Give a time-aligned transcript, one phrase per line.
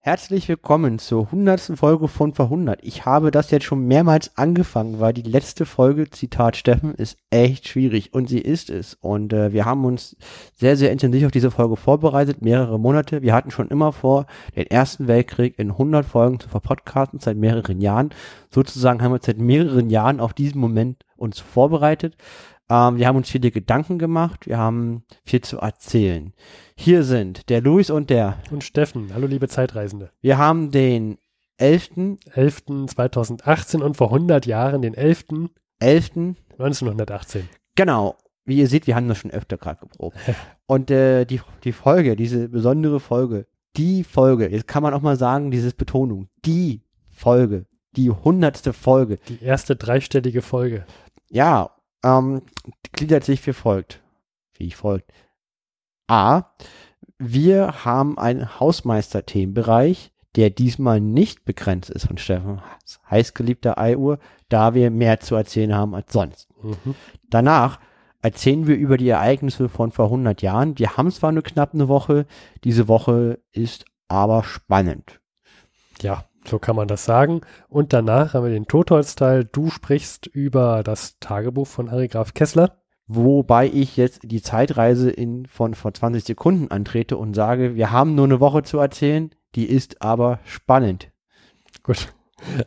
[0.00, 2.78] Herzlich willkommen zur hundertsten Folge von Verhundert.
[2.82, 7.66] Ich habe das jetzt schon mehrmals angefangen, weil die letzte Folge, Zitat Steffen, ist echt
[7.66, 8.94] schwierig und sie ist es.
[8.94, 10.16] Und äh, wir haben uns
[10.54, 13.22] sehr, sehr intensiv auf diese Folge vorbereitet, mehrere Monate.
[13.22, 17.80] Wir hatten schon immer vor, den Ersten Weltkrieg in 100 Folgen zu verpodcasten, seit mehreren
[17.80, 18.10] Jahren.
[18.50, 22.16] Sozusagen haben wir uns seit mehreren Jahren auf diesen Moment uns vorbereitet.
[22.70, 26.32] Ähm, wir haben uns viele Gedanken gemacht, wir haben viel zu erzählen.
[26.76, 28.38] Hier sind der Luis und der.
[28.50, 29.12] Und Steffen.
[29.14, 30.10] Hallo, liebe Zeitreisende.
[30.20, 31.18] Wir haben den
[31.56, 32.18] 11.
[32.34, 32.86] 11.
[32.88, 35.24] 2018 und vor 100 Jahren den 11.
[35.80, 36.10] 11.
[36.58, 37.48] 1918.
[37.74, 38.16] Genau.
[38.44, 40.16] Wie ihr seht, wir haben das schon öfter gerade geprobt.
[40.66, 45.16] und äh, die, die Folge, diese besondere Folge, die Folge, jetzt kann man auch mal
[45.16, 47.66] sagen, dieses Betonung, die Folge,
[47.96, 49.18] die hundertste Folge.
[49.28, 50.86] Die erste dreistellige Folge.
[51.28, 52.42] Ja, ähm,
[52.92, 54.00] gliedert sich wie folgt.
[54.54, 55.12] Wie folgt.
[56.08, 56.44] A.
[57.18, 62.60] Wir haben einen Hausmeister-Themenbereich, der diesmal nicht begrenzt ist von Steffen
[63.10, 66.48] heißgeliebter Eiuhr, da wir mehr zu erzählen haben als sonst.
[66.62, 66.94] Mhm.
[67.28, 67.80] Danach
[68.22, 70.78] erzählen wir über die Ereignisse von vor 100 Jahren.
[70.78, 72.26] Wir haben zwar nur knapp eine Woche,
[72.64, 75.20] diese Woche ist aber spannend.
[76.00, 77.42] Ja, so kann man das sagen.
[77.68, 79.44] Und danach haben wir den Totholz-Teil.
[79.44, 82.78] Du sprichst über das Tagebuch von Harry Graf Kessler.
[83.06, 88.14] Wobei ich jetzt die Zeitreise in, von vor 20 Sekunden antrete und sage, wir haben
[88.14, 91.10] nur eine Woche zu erzählen, die ist aber spannend.
[91.82, 92.12] Gut.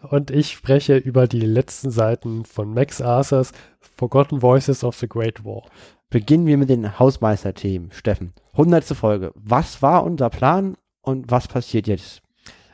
[0.10, 5.46] Und ich spreche über die letzten Seiten von Max Arthurs Forgotten Voices of the Great
[5.46, 5.64] War.
[6.10, 8.34] Beginnen wir mit den Hausmeisterthemen, Steffen.
[8.54, 9.32] Hundertste Folge.
[9.36, 12.22] Was war unser Plan und was passiert jetzt?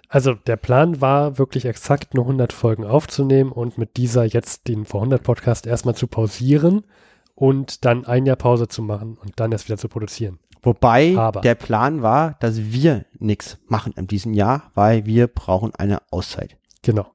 [0.09, 4.85] Also der Plan war wirklich exakt nur 100 Folgen aufzunehmen und mit dieser jetzt den
[4.85, 6.85] Vor 100 Podcast erstmal zu pausieren
[7.35, 10.39] und dann ein Jahr Pause zu machen und dann erst wieder zu produzieren.
[10.63, 11.41] Wobei Aber.
[11.41, 16.57] der Plan war, dass wir nichts machen in diesem Jahr, weil wir brauchen eine Auszeit.
[16.81, 17.11] Genau.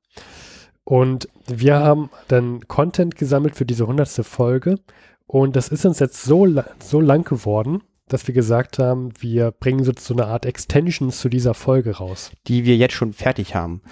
[0.84, 4.78] Und wir haben dann Content gesammelt für diese hundertste Folge
[5.26, 6.46] und das ist uns jetzt so,
[6.78, 7.82] so lang geworden,
[8.12, 12.32] dass wir gesagt haben, wir bringen so, so eine Art Extensions zu dieser Folge raus.
[12.46, 13.82] Die wir jetzt schon fertig haben.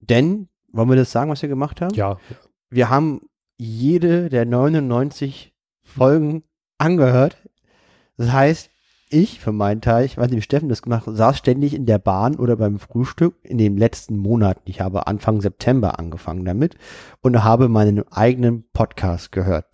[0.00, 1.94] Denn, wollen wir das sagen, was wir gemacht haben?
[1.94, 2.18] Ja.
[2.70, 3.22] Wir haben
[3.56, 6.42] jede der 99 Folgen
[6.78, 7.36] angehört.
[8.16, 8.70] Das heißt,
[9.10, 11.86] ich für meinen Teil, ich weiß nicht, wie Steffen das gemacht hat, saß ständig in
[11.86, 14.62] der Bahn oder beim Frühstück in den letzten Monaten.
[14.64, 16.76] Ich habe Anfang September angefangen damit
[17.20, 19.66] und habe meinen eigenen Podcast gehört.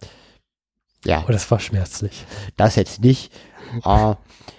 [1.04, 1.24] Ja.
[1.26, 2.24] Oh, das war schmerzlich.
[2.56, 3.32] Das jetzt nicht.
[3.84, 4.14] uh,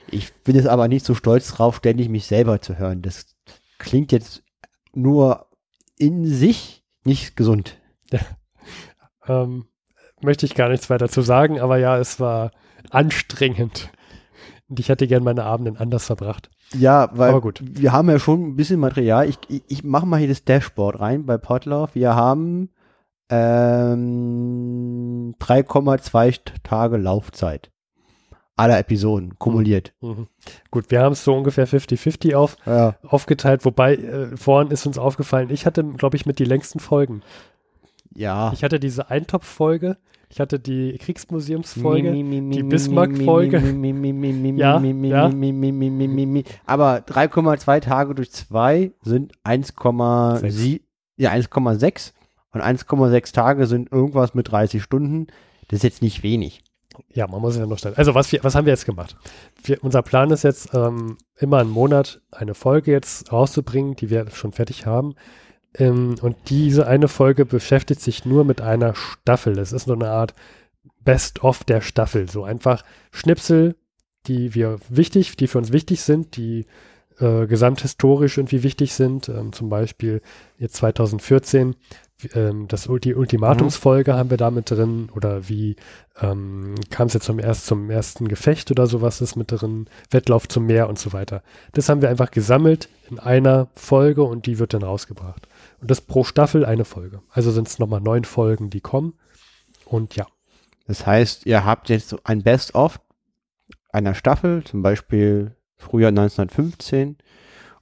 [0.10, 3.02] ich bin jetzt aber nicht so stolz drauf, ständig mich selber zu hören.
[3.02, 3.36] Das
[3.78, 4.44] klingt jetzt
[4.94, 5.48] nur
[5.98, 7.78] in sich nicht gesund.
[8.12, 8.20] Ja.
[9.28, 9.66] Ähm,
[10.22, 12.50] möchte ich gar nichts weiter zu sagen, aber ja, es war
[12.90, 13.92] anstrengend.
[14.68, 16.50] Und ich hätte gern meine Abenden anders verbracht.
[16.74, 19.30] Ja, weil wir haben ja schon ein bisschen Material.
[19.30, 21.94] Ich, ich, ich mache mal hier das Dashboard rein bei Potlauf.
[21.94, 22.70] Wir haben
[23.30, 27.72] ähm, 3,2 Tage Laufzeit
[28.62, 29.94] aller Episoden kumuliert.
[30.02, 30.10] Mhm.
[30.10, 30.28] mhm.
[30.70, 32.96] Gut, wir haben es so ungefähr 50-50 auf, ja.
[33.04, 37.22] aufgeteilt, wobei äh, vorhin ist uns aufgefallen, ich hatte, glaube ich, mit die längsten Folgen.
[38.14, 38.52] Ja.
[38.54, 39.98] Ich hatte diese Eintopf-Folge,
[40.30, 43.60] ich hatte die Kriegsmuseumsfolge, die Bismarck-Folge.
[44.56, 45.30] Ja, ja.
[46.66, 50.82] Aber 3,2 Tage durch 2 sind 1,7,
[51.18, 52.14] ja 1,6
[52.52, 55.28] und 1,6 Tage sind irgendwas mit 30 Stunden.
[55.68, 56.64] Das ist jetzt nicht wenig.
[57.14, 57.96] Ja, man muss es ja noch stellen.
[57.98, 59.16] Also was, wir, was haben wir jetzt gemacht?
[59.64, 64.30] Wir, unser Plan ist jetzt, ähm, immer einen Monat eine Folge jetzt rauszubringen, die wir
[64.32, 65.16] schon fertig haben.
[65.78, 69.58] Ähm, und diese eine Folge beschäftigt sich nur mit einer Staffel.
[69.58, 70.34] Es ist so eine Art
[71.00, 72.30] Best-of der Staffel.
[72.30, 73.76] So einfach Schnipsel,
[74.28, 76.66] die wir wichtig, die für uns wichtig sind, die
[77.20, 79.30] äh, gesamthistorisch irgendwie wichtig sind.
[79.30, 80.22] Ähm, zum Beispiel
[80.58, 81.76] jetzt 2014
[82.34, 84.18] ähm, das, die Ultimatumsfolge mhm.
[84.18, 85.76] haben wir damit drin oder wie
[86.20, 90.48] ähm, kam es jetzt zum, erst, zum ersten Gefecht oder sowas ist mit drin, Wettlauf
[90.48, 91.44] zum Meer und so weiter.
[91.74, 95.48] Das haben wir einfach gesammelt in einer Folge und die wird dann rausgebracht.
[95.80, 97.22] Und das pro Staffel eine Folge.
[97.30, 99.14] Also sind es nochmal neun Folgen, die kommen.
[99.86, 100.28] Und ja.
[100.88, 103.00] Das heißt, ihr habt jetzt ein Best-of
[103.92, 107.18] einer Staffel, zum Beispiel Frühjahr 1915.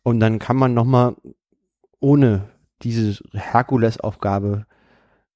[0.03, 1.15] Und dann kann man nochmal
[1.99, 2.49] ohne
[2.81, 4.65] diese Herkulesaufgabe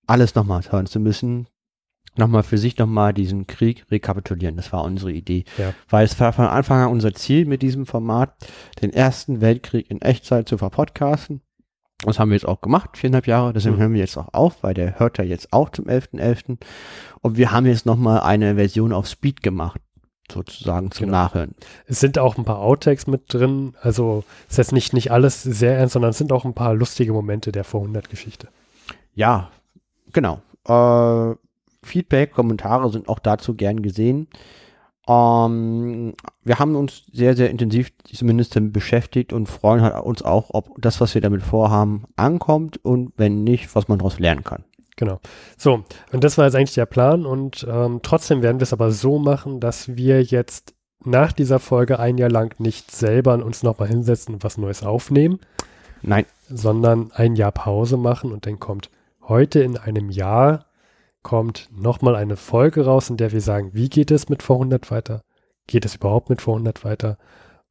[0.07, 1.47] alles nochmal hören zu müssen,
[2.15, 4.55] nochmal für sich nochmal diesen Krieg rekapitulieren.
[4.55, 5.45] Das war unsere Idee.
[5.57, 5.73] Ja.
[5.89, 8.35] Weil es war von Anfang an unser Ziel mit diesem Format,
[8.81, 11.41] den Ersten Weltkrieg in Echtzeit zu verpodcasten.
[12.05, 13.53] Das haben wir jetzt auch gemacht, viereinhalb Jahre.
[13.53, 13.79] Deswegen mhm.
[13.79, 16.19] hören wir jetzt auch auf, weil der hört ja jetzt auch zum 11.11.
[16.19, 16.57] .11.
[17.21, 19.79] Und wir haben jetzt nochmal eine Version auf Speed gemacht.
[20.33, 21.17] Sozusagen zum Genau.
[21.17, 21.55] Nachhören.
[21.85, 23.75] Es sind auch ein paar Outtakes mit drin.
[23.81, 26.73] Also es ist jetzt nicht, nicht alles sehr ernst, sondern es sind auch ein paar
[26.73, 28.47] lustige Momente der Vor-100-Geschichte.
[29.15, 29.49] Ja,
[30.11, 30.41] genau.
[30.67, 31.35] Äh,
[31.83, 34.27] Feedback, Kommentare sind auch dazu gern gesehen.
[35.07, 36.13] Ähm,
[36.43, 40.81] wir haben uns sehr, sehr intensiv zumindest damit beschäftigt und freuen halt uns auch, ob
[40.81, 44.63] das, was wir damit vorhaben, ankommt und wenn nicht, was man daraus lernen kann.
[44.95, 45.19] Genau.
[45.57, 48.91] So, und das war jetzt eigentlich der Plan und ähm, trotzdem werden wir es aber
[48.91, 53.87] so machen, dass wir jetzt nach dieser Folge ein Jahr lang nicht selber uns nochmal
[53.87, 55.39] hinsetzen und was Neues aufnehmen,
[56.05, 58.89] Nein, sondern ein Jahr Pause machen und dann kommt
[59.21, 60.65] heute in einem Jahr
[61.21, 64.91] kommt nochmal eine Folge raus, in der wir sagen, wie geht es mit vor 100
[64.91, 65.23] weiter?
[65.65, 67.17] Geht es überhaupt mit vor 100 weiter?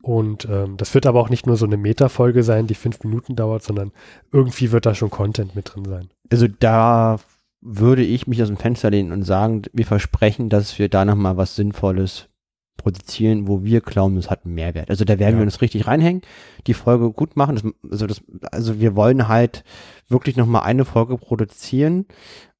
[0.02, 3.36] Und ähm, das wird aber auch nicht nur so eine Meta-Folge sein, die fünf Minuten
[3.36, 3.92] dauert, sondern
[4.32, 6.08] irgendwie wird da schon Content mit drin sein.
[6.30, 7.18] also da
[7.60, 11.36] würde ich mich aus dem Fenster lehnen und sagen, wir versprechen, dass wir da nochmal
[11.36, 12.28] was Sinnvolles
[12.76, 14.90] produzieren, wo wir glauben, es hat einen Mehrwert.
[14.90, 15.38] Also da werden Ja.
[15.40, 16.22] wir uns richtig reinhängen,
[16.66, 17.54] die Folge gut machen.
[17.54, 19.62] Das, also, das, also wir wollen halt
[20.08, 22.06] wirklich nochmal eine Folge produzieren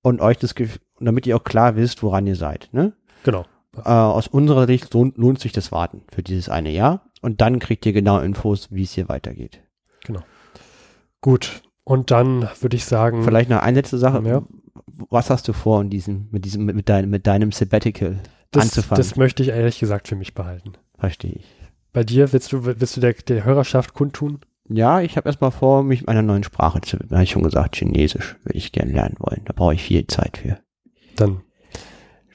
[0.03, 0.55] und euch das,
[1.01, 2.69] damit ihr auch klar wisst, woran ihr seid.
[2.73, 2.93] Ne?
[3.25, 3.45] Genau.
[3.77, 7.87] Äh, aus unserer Sicht lohnt, sich das Warten für dieses eine Jahr und dann kriegt
[7.87, 9.63] ihr genau Infos, wie es hier weitergeht.
[11.23, 11.63] Gut.
[11.85, 14.23] Und dann würde ich sagen, Vielleicht noch eine letzte Sache.
[14.27, 14.43] Ja.
[15.09, 18.21] Was hast du vor in diesem, mit diesem, mit, dein, mit deinem Sabbatical
[18.51, 18.99] das, anzufangen?
[18.99, 20.73] das möchte ich ehrlich gesagt für mich behalten.
[20.99, 21.47] Verstehe ich.
[21.93, 24.41] Bei dir willst du, willst du der, der Hörerschaft kundtun?
[24.69, 27.13] Ja, ich habe erstmal vor, mich einer neuen Sprache zu widmen.
[27.13, 29.43] Habe ich schon gesagt, Chinesisch würde ich gerne lernen wollen.
[29.45, 30.59] Da brauche ich viel Zeit für.
[31.17, 31.43] Dann,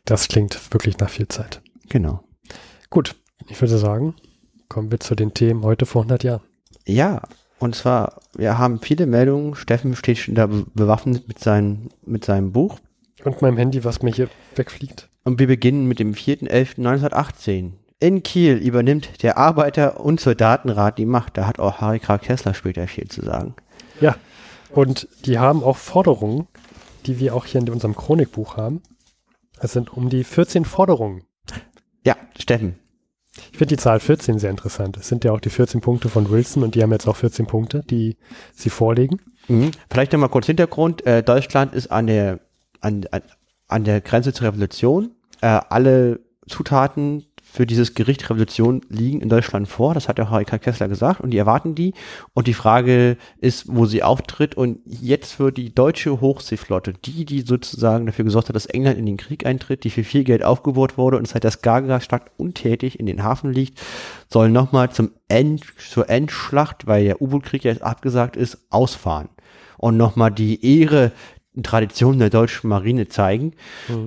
[0.08, 1.62] das klingt wirklich nach viel Zeit.
[1.90, 2.22] Genau.
[2.90, 3.16] Gut,
[3.48, 4.16] ich würde sagen,
[4.70, 6.42] kommen wir zu den Themen heute vor 100 Jahren.
[6.86, 7.22] Ja,
[7.60, 9.56] und zwar, wir haben viele Meldungen.
[9.56, 12.78] Steffen steht schon da be- bewaffnet mit, seinem mit seinem Buch.
[13.24, 15.10] Und meinem Handy, was mir hier wegfliegt.
[15.24, 17.72] Und wir beginnen mit dem 4.11.1918.
[18.00, 21.36] In Kiel übernimmt der Arbeiter- und Soldatenrat die Macht.
[21.38, 23.56] Da hat auch Harry Krag Kessler später viel zu sagen.
[24.00, 24.16] Ja,
[24.70, 26.48] und die haben auch Forderungen,
[27.08, 28.82] die wir auch hier in unserem Chronikbuch haben.
[29.60, 31.24] Es sind um die 14 Forderungen.
[32.06, 32.80] Ja, Steffen.
[33.52, 34.98] Ich finde die Zahl 14 sehr interessant.
[34.98, 37.46] Es sind ja auch die 14 Punkte von Wilson und die haben jetzt auch 14
[37.46, 38.18] Punkte, die
[38.54, 39.22] sie vorlegen.
[39.48, 39.72] Mhm.
[39.90, 41.06] Vielleicht nochmal kurz Hintergrund.
[41.06, 42.40] Äh, Deutschland ist an der,
[42.82, 43.22] an, an,
[43.68, 45.12] an der Grenze zur Revolution.
[45.42, 49.94] Äh, alle Zutaten für dieses Gericht Revolution liegen in Deutschland vor.
[49.94, 50.60] Das hat der Harry K.
[50.60, 51.94] Kessler gesagt und die erwarten die.
[52.34, 54.56] Und die Frage ist, wo sie auftritt.
[54.56, 59.06] Und jetzt wird die deutsche Hochseeflotte, die, die sozusagen dafür gesorgt hat, dass England in
[59.06, 63.06] den Krieg eintritt, die für viel Geld aufgebaut wurde und seit der Skagerrak untätig in
[63.06, 63.80] den Hafen liegt,
[64.32, 69.30] soll nochmal zum End, zur Endschlacht, weil der U-Boot-Krieg jetzt abgesagt ist, ausfahren
[69.78, 71.12] und nochmal die Ehre,
[71.58, 73.54] und Tradition der deutschen Marine zeigen.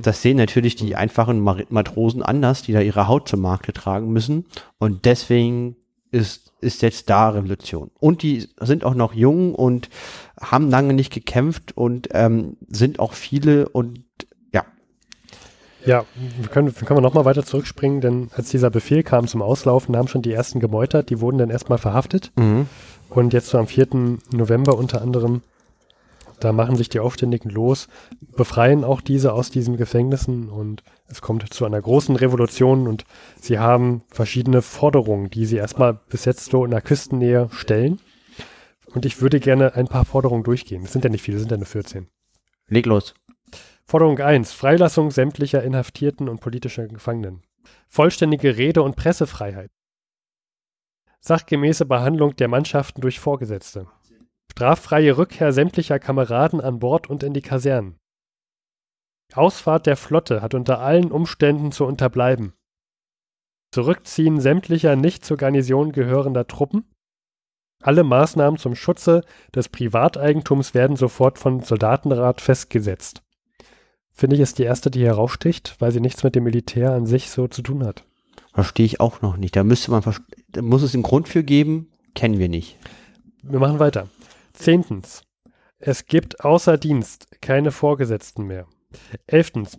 [0.02, 4.47] Das sehen natürlich die einfachen Matrosen anders, die da ihre Haut zum Markte tragen müssen.
[4.79, 5.76] Und deswegen
[6.12, 7.91] ist, ist jetzt da Revolution.
[7.99, 9.88] Und die sind auch noch jung und
[10.41, 14.00] haben lange nicht gekämpft und ähm, sind auch viele und
[14.52, 14.64] ja,
[15.85, 16.05] Ja,
[16.38, 19.97] wir können, wir können wir nochmal weiter zurückspringen, denn als dieser Befehl kam zum Auslaufen,
[19.97, 22.32] haben schon die ersten gemeutert, die wurden dann erstmal verhaftet.
[23.08, 23.88] Und jetzt so am 4.
[24.32, 25.43] November unter anderem,
[26.40, 27.88] da machen sich die Aufständigen los,
[28.37, 33.04] befreien auch diese aus diesen Gefängnissen und es kommt zu einer großen Revolution und
[33.40, 38.00] sie haben verschiedene Forderungen, die sie erstmal bis jetzt so in der Küstennähe stellen.
[38.94, 40.82] Und ich würde gerne ein paar Forderungen durchgehen.
[40.85, 42.09] Es sind ja nicht viele, es sind ja nur 14.
[42.68, 43.14] leg los.
[43.85, 44.52] Forderung 1.
[44.52, 47.42] Freilassung sämtlicher Inhaftierten und politischer Gefangenen.
[47.88, 49.70] Vollständige Rede- und Pressefreiheit.
[51.20, 53.87] Sachgemäße Behandlung der Mannschaften durch Vorgesetzte.
[54.50, 57.97] Straffreie Rückkehr sämtlicher Kameraden an Bord und in die Kasernen.
[59.33, 62.52] Ausfahrt der Flotte hat unter allen Umständen zu unterbleiben.
[63.73, 66.85] Zurückziehen sämtlicher nicht zur Garnison gehörender Truppen.
[67.80, 73.23] Alle Maßnahmen zum Schutze des Privateigentums werden sofort vom Soldatenrat festgesetzt.
[74.12, 77.30] Finde ich, ist die erste, die heraussticht, weil sie nichts mit dem Militär an sich
[77.30, 78.04] so zu tun hat.
[78.52, 79.54] Verstehe ich auch noch nicht.
[79.54, 80.02] Da müsste man,
[80.49, 82.76] da muss es einen Grund für geben, kennen wir nicht.
[83.42, 84.09] Wir machen weiter.
[84.52, 85.23] Zehntens.
[85.78, 88.66] Es gibt außer Dienst keine Vorgesetzten mehr.
[89.26, 89.78] Elftens.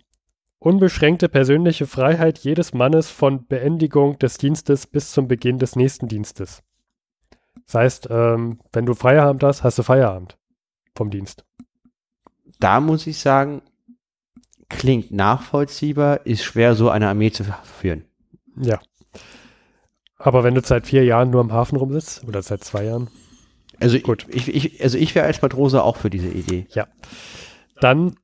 [0.58, 6.62] Unbeschränkte persönliche Freiheit jedes Mannes von Beendigung des Dienstes bis zum Beginn des nächsten Dienstes.
[7.66, 10.38] Das heißt, ähm, wenn du Feierabend hast, hast du Feierabend
[10.94, 11.44] vom Dienst.
[12.60, 13.62] Da muss ich sagen,
[14.68, 18.04] klingt nachvollziehbar, ist schwer, so eine Armee zu führen.
[18.56, 18.80] Ja.
[20.16, 23.08] Aber wenn du seit vier Jahren nur am Hafen rumsitzt, oder seit zwei Jahren,
[23.82, 24.26] Also Gut.
[24.30, 26.66] ich, ich, also ich wäre als Matrose auch für diese Idee.
[27.80, 28.16] Dann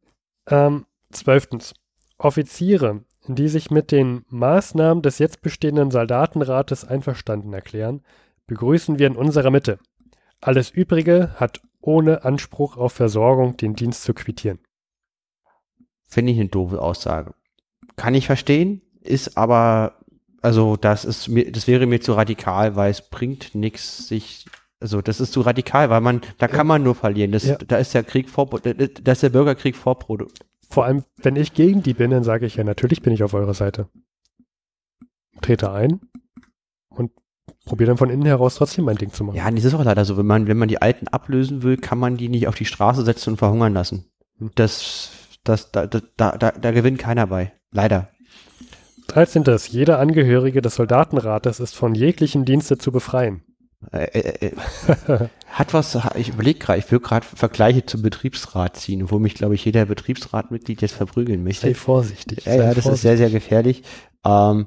[0.48, 1.74] ähm, zwölftens.
[2.20, 8.02] Offiziere, die sich mit den Maßnahmen des jetzt bestehenden Soldatenrates einverstanden erklären,
[8.46, 9.78] begrüßen wir in unserer Mitte.
[10.40, 14.58] Alles Übrige hat ohne Anspruch auf Versorgung den Dienst zu quittieren.
[16.06, 17.34] Finde ich eine doofe Aussage.
[17.96, 19.94] Kann ich verstehen, ist aber,
[20.42, 24.46] also das ist mir, das wäre mir zu radikal, weil es bringt nichts, sich,
[24.80, 27.32] also das ist zu radikal, weil man, da kann man nur verlieren.
[27.32, 27.56] Das, Ja.
[27.56, 30.28] Da ist der Krieg vor, da ist der Bürgerkrieg vorprodu.
[30.70, 33.34] Vor allem, wenn ich gegen die bin, dann sage ich ja, natürlich bin ich auf
[33.34, 33.88] eurer Seite.
[35.40, 36.00] Trete ein
[36.90, 37.10] und
[37.64, 39.36] probiere dann von innen heraus trotzdem mein Ding zu machen.
[39.36, 40.16] Ja, das ist auch leider so.
[40.16, 43.04] Wenn man, wenn man die Alten ablösen will, kann man die nicht auf die Straße
[43.04, 44.04] setzen und verhungern lassen.
[44.38, 44.50] Hm.
[44.54, 45.10] Das,
[45.42, 47.52] das, da, da, da, da, da gewinnt keiner bei.
[47.72, 48.10] Leider.
[49.08, 49.44] 13.
[49.68, 53.42] Jeder Angehörige des Soldatenrates ist von jeglichen Dienste zu befreien.
[53.92, 59.10] Äh, äh, äh, hat was, ich überlege gerade, ich will gerade Vergleiche zum Betriebsrat ziehen,
[59.10, 61.68] wo mich, glaube ich, jeder Betriebsratmitglied jetzt verprügeln möchte.
[61.68, 62.44] Sei vorsichtig.
[62.44, 63.02] Ja, sei ja, das ist vorsichtig.
[63.02, 63.82] sehr, sehr gefährlich.
[64.24, 64.66] Ähm,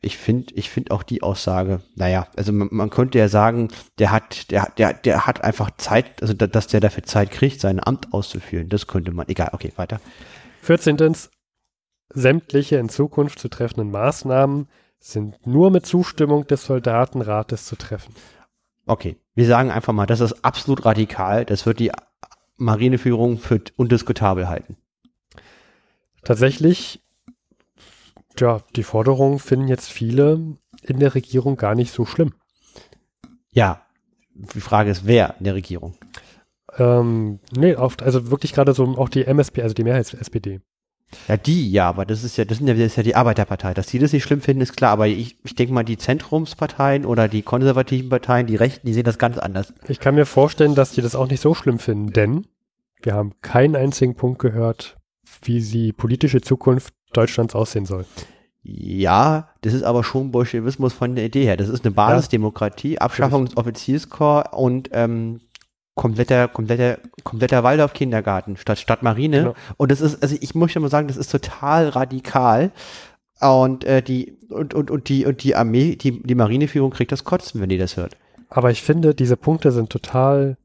[0.00, 4.12] ich finde, ich finde auch die Aussage, naja, also man, man könnte ja sagen, der
[4.12, 7.84] hat, der, der, der hat einfach Zeit, also da, dass der dafür Zeit kriegt, sein
[7.84, 8.68] Amt auszuführen.
[8.68, 10.00] Das könnte man, egal, okay, weiter.
[10.62, 11.16] 14.
[12.14, 14.68] Sämtliche in Zukunft zu treffenden Maßnahmen
[15.02, 18.14] sind nur mit Zustimmung des Soldatenrates zu treffen.
[18.86, 21.90] Okay, wir sagen einfach mal, das ist absolut radikal, das wird die
[22.56, 24.76] Marineführung für undiskutabel halten.
[26.24, 27.02] Tatsächlich,
[28.38, 32.32] ja, die Forderungen finden jetzt viele in der Regierung gar nicht so schlimm.
[33.50, 33.84] Ja,
[34.34, 35.96] die Frage ist, wer in der Regierung?
[36.78, 40.60] Ähm, nee, oft, also wirklich gerade so auch die MSP, also die Mehrheits-SPD.
[41.28, 43.74] Ja, die, ja, aber das ist ja, das, sind ja, das ist ja die Arbeiterpartei.
[43.74, 44.92] Dass die das nicht schlimm finden, ist klar.
[44.92, 49.04] Aber ich, ich denke mal, die Zentrumsparteien oder die konservativen Parteien, die Rechten, die sehen
[49.04, 49.72] das ganz anders.
[49.88, 52.46] Ich kann mir vorstellen, dass die das auch nicht so schlimm finden, denn
[53.02, 54.96] wir haben keinen einzigen Punkt gehört,
[55.42, 58.04] wie die politische Zukunft Deutschlands aussehen soll.
[58.64, 61.56] Ja, das ist aber schon Bolschewismus von der Idee her.
[61.56, 65.40] Das ist eine Basisdemokratie, Abschaffung des Offizierskorps und ähm,
[65.94, 69.38] kompletter, kompletter, kompletter Waldorf-Kindergarten statt Stadtmarine.
[69.38, 69.54] Genau.
[69.76, 72.72] Und das ist, also ich möchte mal sagen, das ist total radikal.
[73.40, 77.24] Und äh, die und, und, und die und die Armee, die, die Marineführung kriegt das
[77.24, 78.16] Kotzen, wenn die das hört.
[78.48, 80.56] Aber ich finde, diese Punkte sind total,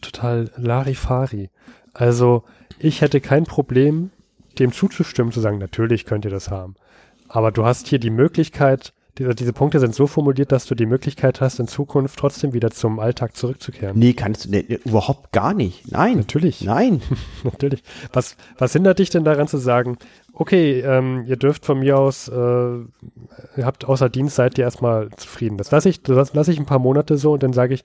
[0.00, 1.50] total Larifari.
[1.94, 2.44] Also,
[2.78, 4.10] ich hätte kein Problem,
[4.58, 6.74] dem zuzustimmen, zu sagen, natürlich könnt ihr das haben.
[7.28, 10.86] Aber du hast hier die Möglichkeit, diese, diese Punkte sind so formuliert, dass du die
[10.86, 13.98] Möglichkeit hast, in Zukunft trotzdem wieder zum Alltag zurückzukehren.
[13.98, 15.90] Nee, kannst du nee, überhaupt gar nicht.
[15.92, 16.16] Nein.
[16.16, 16.62] Natürlich.
[16.62, 17.02] Nein.
[17.44, 17.82] Natürlich.
[18.12, 19.98] Was, was hindert dich denn daran zu sagen,
[20.32, 22.86] okay, ähm, ihr dürft von mir aus, äh, ihr
[23.66, 25.58] habt außer Dienst, seid ihr erstmal zufrieden.
[25.58, 27.84] Das lasse ich, das lasse ich ein paar Monate so und dann sage ich,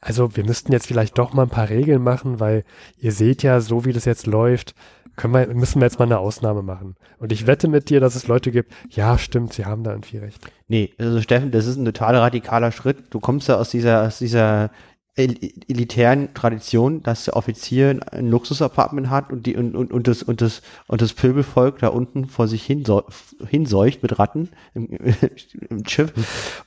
[0.00, 2.64] also wir müssten jetzt vielleicht doch mal ein paar Regeln machen, weil
[2.98, 4.74] ihr seht ja, so wie das jetzt läuft,
[5.16, 6.96] können wir, müssen wir jetzt mal eine Ausnahme machen.
[7.18, 10.18] Und ich wette mit dir, dass es Leute gibt, ja, stimmt, sie haben da irgendwie
[10.18, 10.40] recht.
[10.68, 13.04] Nee, also Steffen, das ist ein total radikaler Schritt.
[13.10, 14.70] Du kommst ja aus dieser, aus dieser
[15.18, 20.40] elitären Tradition, dass der Offizier ein, Luxusapartment hat und die und, und, und das und
[20.40, 23.02] das und das Pöbelvolk da unten vor sich hinseu
[23.48, 24.88] hinseucht mit Ratten im,
[25.70, 26.12] im Schiff.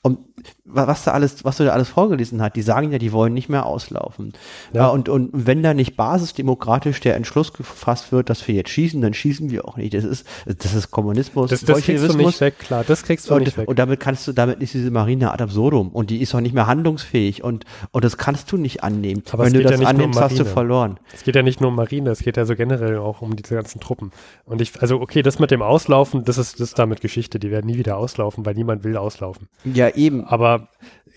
[0.01, 0.20] Und
[0.65, 3.34] wa- was da alles, was du da alles vorgelesen hast, die sagen ja, die wollen
[3.34, 4.34] nicht mehr auslaufen.
[4.74, 4.88] Ja.
[4.88, 9.13] Und, und wenn da nicht basisdemokratisch der Entschluss gefasst wird, dass wir jetzt schießen, dann
[9.13, 9.93] schießen wir auch nicht.
[9.93, 13.38] Das ist, das ist Kommunismus, Das, das kriegst du nicht weg, klar, das kriegst du
[13.38, 13.67] nicht Und, weg.
[13.70, 16.53] und damit kannst du, damit ist diese Marine ad absurdum und die ist auch nicht
[16.53, 19.24] mehr handlungsfähig und, und das kannst du nicht annehmen.
[19.31, 21.00] Aber Wenn du ja das nicht nur um annimmst, hast du verloren.
[21.13, 23.55] Es geht ja nicht nur um Marine, es geht ja so generell auch um diese
[23.55, 24.12] ganzen Truppen.
[24.45, 27.39] Und ich, also okay, das mit dem Auslaufen, das ist, das ist damit Geschichte.
[27.39, 29.48] Die werden nie wieder auslaufen, weil niemand will auslaufen.
[29.65, 30.25] Ja, eben.
[30.25, 30.69] Aber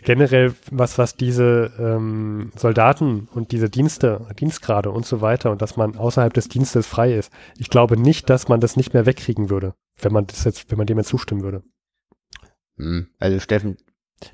[0.03, 5.77] generell, was, was diese ähm, Soldaten und diese Dienste, Dienstgrade und so weiter und dass
[5.77, 9.49] man außerhalb des Dienstes frei ist, ich glaube nicht, dass man das nicht mehr wegkriegen
[9.49, 11.63] würde, wenn man das jetzt, wenn man dem jetzt zustimmen würde.
[12.77, 13.09] Hm.
[13.19, 13.77] Also Steffen,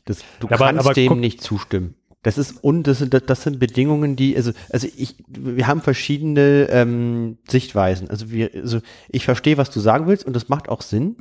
[0.07, 1.95] das, du Ja, aber- kannst aber dem guck- nicht zustimmen.
[2.23, 6.69] Das ist und das sind das sind Bedingungen, die also also ich wir haben verschiedene
[6.71, 8.11] ähm, Sichtweisen.
[8.11, 11.17] Also wir also ich verstehe, was du sagen willst und das macht auch Sinn.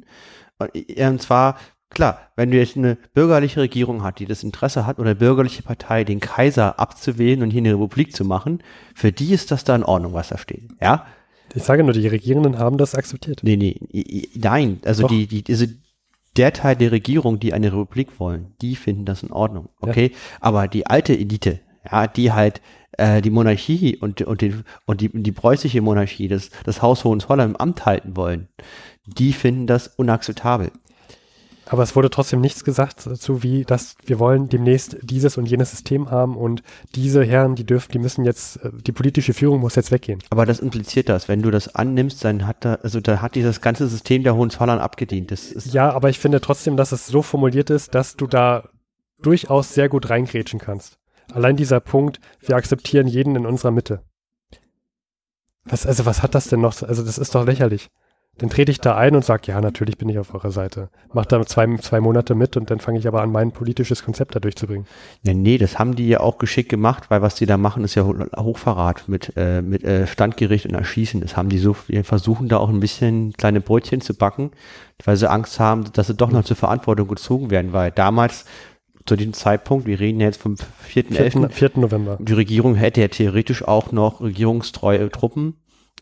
[0.58, 1.58] Und, äh, zwar
[1.89, 5.63] klar, wenn du jetzt eine bürgerliche Regierung hat, die das Interesse hat oder eine bürgerliche
[5.63, 8.62] Partei, den Kaiser abzuwählen und hier eine Republik zu machen,
[8.94, 10.63] für die ist das da in Ordnung, was da steht.
[10.82, 11.06] Ja?
[11.56, 13.41] Ich sage nur, die Regierenden haben das akzeptiert.
[13.41, 15.10] Nee, nee, nein, also Doch.
[15.10, 15.70] die, die, diese,
[16.38, 20.12] der Teil der Regierung, die eine Republik wollen, die finden das in Ordnung, okay?
[20.40, 21.60] Aber die alte Elite,
[21.90, 22.62] ja, die halt
[22.94, 24.54] äh, die Monarchie und, und, die,
[24.86, 28.48] und die, die preußische Monarchie, das, das Haus Hohenzollern im Amt halten wollen,
[29.06, 30.72] die finden das unakzeptabel.
[31.70, 35.70] Aber es wurde trotzdem nichts gesagt dazu, wie, dass wir wollen demnächst dieses und jenes
[35.70, 36.64] System haben und
[36.96, 40.20] diese Herren, die dürfen, die müssen jetzt, äh, die politische Führung muss jetzt weggehen.
[40.32, 41.28] Aber das impliziert das.
[41.28, 44.80] Wenn du das annimmst, dann hat da, also da hat dieses ganze System der Hohenzollern
[44.80, 45.30] abgedient.
[45.30, 48.70] Das ist Ja, aber ich finde trotzdem, dass es so formuliert ist, dass du da
[49.22, 50.98] durchaus sehr gut reingrätschen kannst.
[51.32, 54.02] Allein dieser Punkt, wir akzeptieren jeden in unserer Mitte.
[55.66, 56.82] Was, also was hat das denn noch?
[56.82, 57.90] Also das ist doch lächerlich.
[58.39, 60.89] Dann trete ich da ein und sage, ja, natürlich bin ich auf eurer Seite.
[61.13, 64.36] Mach da zwei, zwei Monate mit und dann fange ich aber an, mein politisches Konzept
[64.36, 64.88] da durchzubringen.
[65.24, 67.96] Ja, nee, das haben die ja auch geschickt gemacht, weil was die da machen, ist
[67.96, 71.22] ja Ho- Hochverrat mit, äh, mit äh, Standgericht und Erschießen.
[71.22, 74.51] Das haben die so, wir versuchen da auch ein bisschen kleine Brötchen zu backen,
[75.05, 78.46] weil sie Angst haben, dass sie doch noch zur Verantwortung gezogen werden, weil damals
[79.05, 81.50] zu diesem Zeitpunkt, wir reden ja jetzt vom 4.11., 4.
[81.50, 81.72] 4.
[81.75, 82.17] November.
[82.22, 85.55] die Regierung hätte ja theoretisch auch noch regierungstreue Truppen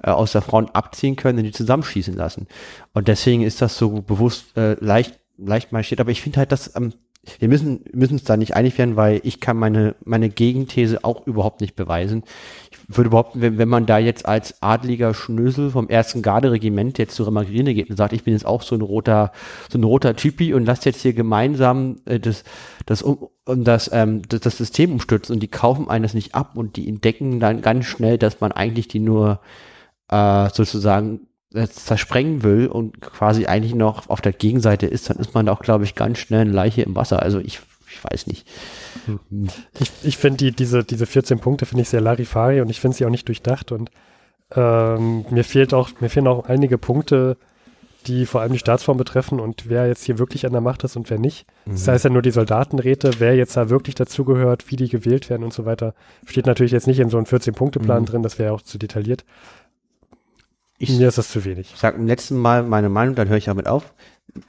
[0.04, 2.48] äh, aus der Front abziehen können und die zusammenschießen lassen.
[2.94, 6.00] Und deswegen ist das so bewusst äh, leicht, leicht marschiert.
[6.00, 6.94] Aber ich finde halt, dass ähm,
[7.40, 11.26] wir müssen müssen uns da nicht einig werden, weil ich kann meine meine Gegenthese auch
[11.28, 12.24] überhaupt nicht beweisen.
[12.72, 17.16] Ich würde behaupten, wenn, wenn man da jetzt als adliger Schnösel vom ersten Garde-Regiment jetzt
[17.16, 19.32] zu Remagrine geht und sagt, ich bin jetzt auch so ein roter
[19.70, 22.44] so ein roter Typi und lasst jetzt hier gemeinsam äh, das
[22.86, 26.36] das um, um das, ähm, das das System umstürzen und die kaufen einen das nicht
[26.36, 29.42] ab und die entdecken dann ganz schnell, dass man eigentlich die nur
[30.10, 31.22] äh, sozusagen
[31.54, 35.60] äh, zersprengen will und quasi eigentlich noch auf der Gegenseite ist, dann ist man auch,
[35.62, 37.22] glaube ich, ganz schnell eine Leiche im Wasser.
[37.22, 37.60] Also ich,
[37.90, 38.48] ich weiß nicht.
[39.80, 42.98] Ich, ich finde die, diese, diese 14 Punkte finde ich sehr Larifari und ich finde
[42.98, 43.90] sie auch nicht durchdacht und
[44.56, 47.38] ähm, mir fehlt auch, mir fehlen auch einige Punkte,
[48.06, 50.96] die vor allem die Staatsform betreffen und wer jetzt hier wirklich an der Macht ist
[50.96, 51.46] und wer nicht.
[51.66, 55.44] Das heißt ja nur die Soldatenräte, wer jetzt da wirklich dazugehört, wie die gewählt werden
[55.44, 55.94] und so weiter,
[56.26, 58.06] steht natürlich jetzt nicht in so einem 14-Punkte-Plan Mhm.
[58.06, 59.26] drin, das wäre auch zu detailliert.
[60.78, 61.74] Ich Mir ist das zu wenig.
[61.76, 63.94] sage im letzten Mal meine Meinung, dann höre ich damit auf.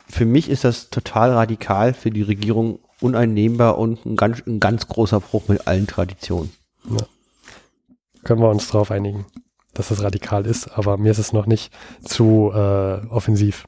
[0.09, 4.89] Für mich ist das total radikal, für die Regierung uneinnehmbar und ein ganz, ein ganz
[4.89, 6.53] großer Bruch mit allen Traditionen.
[8.25, 9.25] Können wir uns darauf einigen,
[9.73, 13.67] dass das radikal ist, aber mir ist es noch nicht zu äh, offensiv.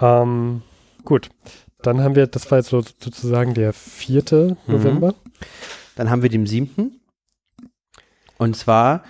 [0.00, 0.62] Ähm,
[1.04, 1.28] gut,
[1.82, 4.22] dann haben wir, das war jetzt so, sozusagen der 4.
[4.32, 4.56] Mhm.
[4.66, 5.14] November.
[5.96, 7.00] Dann haben wir den siebten.
[8.38, 9.02] Und zwar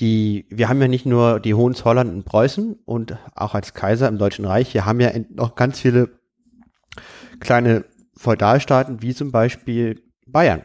[0.00, 4.18] die, wir haben ja nicht nur die Hohenzollern in Preußen und auch als Kaiser im
[4.18, 6.10] Deutschen Reich, wir haben ja noch ganz viele
[7.40, 7.84] kleine
[8.16, 10.62] Feudalstaaten, wie zum Beispiel Bayern.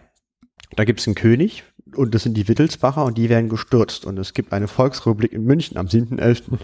[0.76, 1.63] Da gibt es einen König
[1.96, 4.06] und das sind die Wittelsbacher und die werden gestürzt.
[4.06, 6.44] Und es gibt eine Volksrepublik in München am 7.11.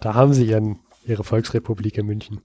[0.00, 2.42] Da haben sie ihren, ihre Volksrepublik in München.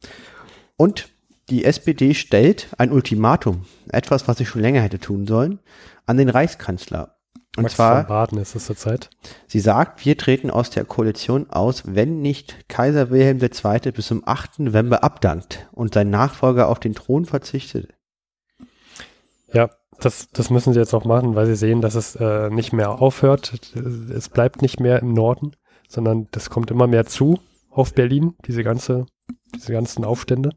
[0.78, 1.10] Und
[1.50, 5.60] die SPD stellt ein Ultimatum, etwas, was sie schon länger hätte tun sollen,
[6.06, 7.19] an den Reichskanzler.
[7.60, 9.10] Und Max zwar von Baden ist es zurzeit.
[9.48, 13.92] Sie sagt, wir treten aus der Koalition aus, wenn nicht Kaiser Wilhelm II.
[13.92, 14.60] bis zum 8.
[14.60, 17.94] November abdankt und sein Nachfolger auf den Thron verzichtet.
[19.52, 19.70] Ja,
[20.00, 23.02] das, das müssen sie jetzt auch machen, weil sie sehen, dass es äh, nicht mehr
[23.02, 23.76] aufhört.
[23.76, 25.52] Es bleibt nicht mehr im Norden,
[25.90, 29.06] sondern das kommt immer mehr zu auf Berlin, diese ganze,
[29.54, 30.52] diese ganzen Aufstände.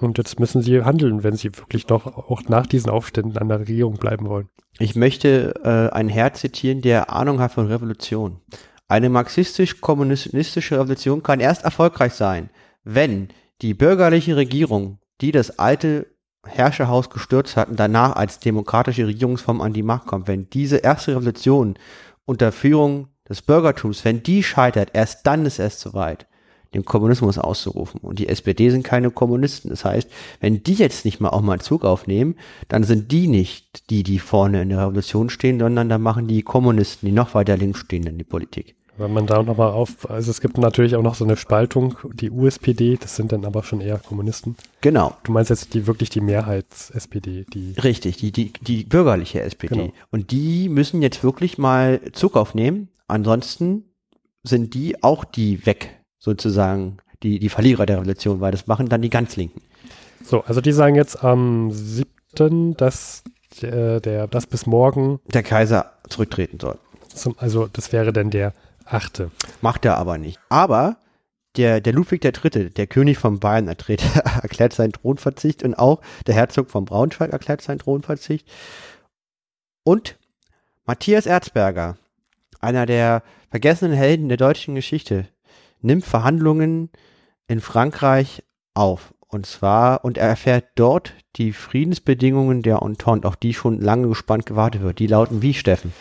[0.00, 3.60] Und jetzt müssen sie handeln, wenn sie wirklich noch auch nach diesen Aufständen an der
[3.60, 4.48] Regierung bleiben wollen.
[4.78, 8.40] Ich möchte äh, einen Herr zitieren, der Ahnung hat von Revolution.
[8.88, 12.50] Eine marxistisch-kommunistische Revolution kann erst erfolgreich sein,
[12.82, 13.28] wenn
[13.60, 16.06] die bürgerliche Regierung, die das alte
[16.46, 21.12] Herrscherhaus gestürzt hat und danach als demokratische Regierungsform an die Macht kommt, wenn diese erste
[21.12, 21.74] Revolution
[22.24, 26.26] unter Führung des Bürgertums, wenn die scheitert, erst dann ist es soweit,
[26.74, 28.00] den Kommunismus auszurufen.
[28.00, 29.70] Und die SPD sind keine Kommunisten.
[29.70, 30.08] Das heißt,
[30.40, 32.36] wenn die jetzt nicht mal auch mal Zug aufnehmen,
[32.68, 36.42] dann sind die nicht die, die vorne in der Revolution stehen, sondern dann machen die
[36.42, 38.76] Kommunisten, die noch weiter links stehen in die Politik.
[39.00, 42.30] Wenn man da nochmal auf, also es gibt natürlich auch noch so eine Spaltung, die
[42.30, 44.56] USPD, das sind dann aber schon eher Kommunisten.
[44.82, 45.16] Genau.
[45.22, 49.74] Du meinst jetzt die wirklich die Mehrheits-SPD, die Richtig, die, die, die bürgerliche SPD.
[49.74, 49.92] Genau.
[50.10, 52.88] Und die müssen jetzt wirklich mal Zug aufnehmen.
[53.08, 53.84] Ansonsten
[54.42, 59.02] sind die auch die weg, sozusagen, die, die Verlierer der Revolution, weil das machen dann
[59.02, 59.62] die ganz Linken.
[60.22, 63.24] So, also die sagen jetzt am 7., dass
[63.62, 66.78] äh, der, das bis morgen, Der Kaiser zurücktreten soll.
[67.08, 68.54] zum, also das wäre dann der
[68.84, 69.24] 8.
[69.60, 70.38] Macht er aber nicht.
[70.48, 70.96] Aber
[71.56, 73.66] der, der Ludwig III., der König von Bayern,
[74.42, 78.46] erklärt seinen Thronverzicht und auch der Herzog von Braunschweig erklärt seinen Thronverzicht.
[79.82, 80.16] Und
[80.84, 81.96] Matthias Erzberger,
[82.60, 85.26] einer der vergessenen Helden der deutschen Geschichte,
[85.82, 86.90] nimmt Verhandlungen
[87.48, 88.42] in Frankreich
[88.74, 89.14] auf.
[89.28, 94.46] Und zwar, und er erfährt dort die Friedensbedingungen der Entente, auf die schon lange gespannt
[94.46, 94.98] gewartet wird.
[94.98, 95.92] Die lauten wie, Steffen?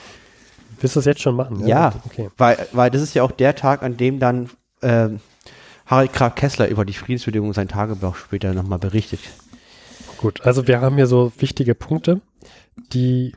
[0.79, 1.67] Willst du das jetzt schon machen?
[1.67, 1.93] Ja.
[2.05, 2.29] Okay.
[2.37, 4.49] Weil, weil das ist ja auch der Tag, an dem dann
[4.81, 5.19] ähm,
[5.85, 9.19] Harry Graf Kessler über die Friedensbedingungen sein Tagebuch später nochmal berichtet.
[10.17, 12.21] Gut, also wir haben hier so wichtige Punkte,
[12.93, 13.35] die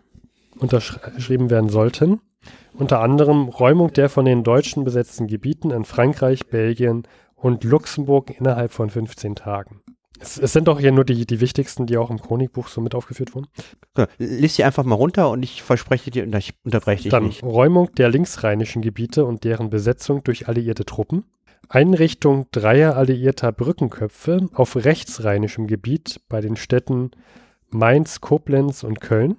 [0.59, 2.21] unterschrieben werden sollten.
[2.83, 8.73] Unter anderem Räumung der von den Deutschen besetzten Gebieten in Frankreich, Belgien und Luxemburg innerhalb
[8.73, 9.83] von 15 Tagen.
[10.19, 12.97] Es, es, sind doch hier nur die, die wichtigsten, die auch im Chronikbuch so mit
[12.97, 13.47] aufgeführt wurden.
[13.97, 17.27] Ja, lies sie einfach mal runter und ich verspreche dir, und ich unterbreche dich Dann
[17.27, 17.45] nicht.
[17.45, 21.23] Räumung der linksrheinischen Gebiete und deren Besetzung durch alliierte Truppen.
[21.69, 27.13] Einrichtung dreier alliierter Brückenköpfe auf rechtsrheinischem Gebiet bei den Städten
[27.71, 29.37] Mainz, Koblenz und Köln.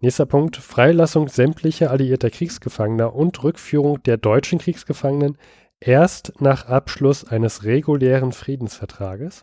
[0.00, 5.38] Nächster Punkt, Freilassung sämtlicher alliierter Kriegsgefangener und Rückführung der deutschen Kriegsgefangenen
[5.80, 9.42] erst nach Abschluss eines regulären Friedensvertrages.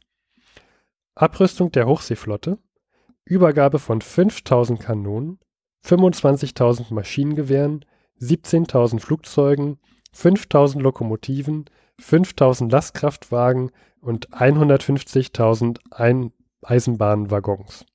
[1.15, 2.59] Abrüstung der Hochseeflotte,
[3.25, 5.39] Übergabe von 5000 Kanonen,
[5.85, 7.85] 25.000 Maschinengewehren,
[8.19, 9.79] 17.000 Flugzeugen,
[10.13, 11.65] 5000 Lokomotiven,
[11.99, 17.85] 5000 Lastkraftwagen und 150.000 Ein Eisenbahnwaggons.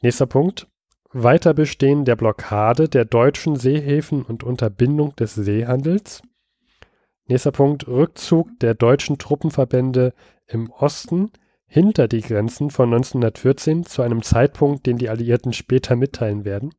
[0.00, 0.66] Nächster Punkt.
[1.12, 6.22] Weiterbestehen der Blockade der deutschen Seehäfen und Unterbindung des Seehandels.
[7.26, 7.88] Nächster Punkt.
[7.88, 10.14] Rückzug der deutschen Truppenverbände
[10.46, 11.32] im Osten
[11.66, 16.74] hinter die Grenzen von 1914 zu einem Zeitpunkt, den die Alliierten später mitteilen werden.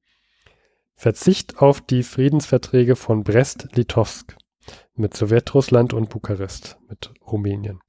[0.96, 4.36] Verzicht auf die Friedensverträge von Brest-Litovsk
[4.94, 7.80] mit Sowjetrussland und Bukarest mit Rumänien.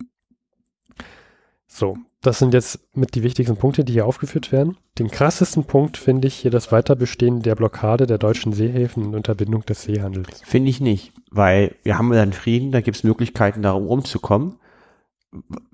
[1.66, 4.76] So, das sind jetzt mit die wichtigsten Punkte, die hier aufgeführt werden.
[4.98, 9.66] Den krassesten Punkt finde ich hier das Weiterbestehen der Blockade der deutschen Seehäfen und Unterbindung
[9.66, 10.40] des Seehandels.
[10.44, 14.56] Finde ich nicht, weil wir haben dann Frieden, da gibt es Möglichkeiten, darum rumzukommen.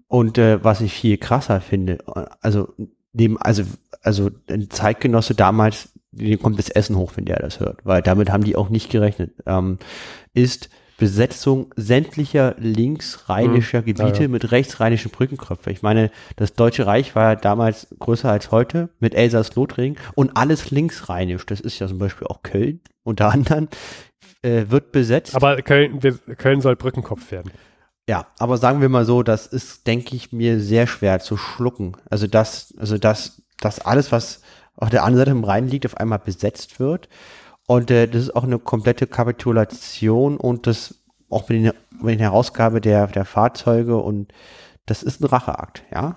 [0.06, 1.98] Und äh, was ich viel krasser finde,
[2.40, 2.72] also
[3.12, 3.64] neben, also,
[4.00, 8.30] also ein Zeitgenosse damals, dem kommt das Essen hoch, wenn der das hört, weil damit
[8.30, 9.78] haben die auch nicht gerechnet, ähm,
[10.32, 14.28] ist Besetzung sämtlicher linksrheinischer Hm, Gebiete ja, ja.
[14.28, 15.72] mit rechtsrheinischen Brückenköpfen.
[15.72, 20.70] Ich meine, das Deutsche Reich war ja damals größer als heute mit Elsass-Lothringen und alles
[20.70, 21.46] linksrheinisch.
[21.46, 23.68] Das ist ja zum Beispiel auch Köln unter anderem,
[24.42, 25.34] äh, wird besetzt.
[25.34, 27.52] Aber Köln, wir- Köln soll Brückenkopf werden.
[28.08, 31.92] Ja, aber sagen wir mal so, das ist, denke ich, mir sehr schwer zu schlucken.
[32.10, 34.42] Also das, also das, das alles, was
[34.76, 37.08] auf der anderen Seite im Rhein liegt, auf einmal besetzt wird.
[37.68, 40.94] Und äh, das ist auch eine komplette Kapitulation und das
[41.28, 44.32] auch mit, den, mit der Herausgabe der, der Fahrzeuge und
[44.86, 46.16] das ist ein Racheakt, ja.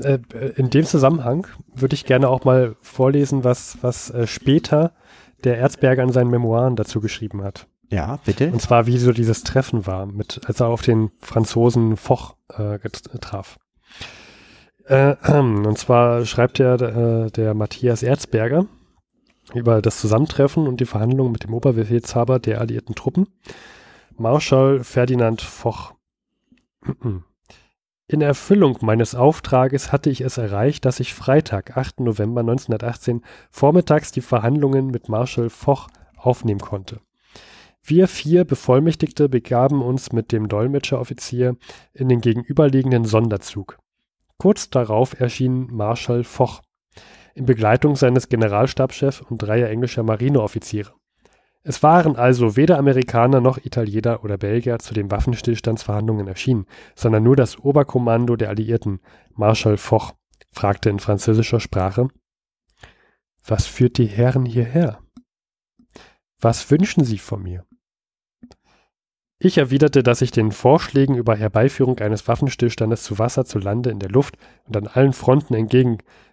[0.00, 0.20] Äh,
[0.54, 4.92] in dem Zusammenhang würde ich gerne auch mal vorlesen, was, was äh, später
[5.42, 7.66] der Erzberger in seinen Memoiren dazu geschrieben hat.
[7.90, 8.52] Ja, bitte.
[8.52, 12.78] Und zwar, wie so dieses Treffen war, mit, als er auf den Franzosen Foch äh,
[13.20, 13.58] traf.
[14.84, 18.66] Äh, und zwar schreibt er äh, der Matthias Erzberger
[19.54, 23.28] über das Zusammentreffen und die Verhandlungen mit dem Oberbefehlshaber der alliierten Truppen,
[24.16, 25.94] Marschall Ferdinand Foch.
[28.08, 32.00] In Erfüllung meines Auftrages hatte ich es erreicht, dass ich Freitag, 8.
[32.00, 37.00] November 1918, vormittags die Verhandlungen mit Marschall Foch aufnehmen konnte.
[37.82, 41.56] Wir vier Bevollmächtigte begaben uns mit dem Dolmetscheroffizier
[41.94, 43.78] in den gegenüberliegenden Sonderzug.
[44.38, 46.62] Kurz darauf erschien Marschall Foch
[47.36, 50.92] in Begleitung seines Generalstabschefs und dreier englischer Marineoffiziere.
[51.62, 57.36] Es waren also weder Amerikaner noch Italiener oder Belgier zu den Waffenstillstandsverhandlungen erschienen, sondern nur
[57.36, 59.00] das Oberkommando der Alliierten,
[59.34, 60.12] Marschall Foch,
[60.50, 62.08] fragte in französischer Sprache,
[63.44, 65.00] Was führt die Herren hierher?
[66.40, 67.66] Was wünschen Sie von mir?
[69.38, 73.98] Ich erwiderte, dass ich den Vorschlägen über Herbeiführung eines Waffenstillstandes zu Wasser, zu Lande, in
[73.98, 75.52] der Luft und an allen Fronten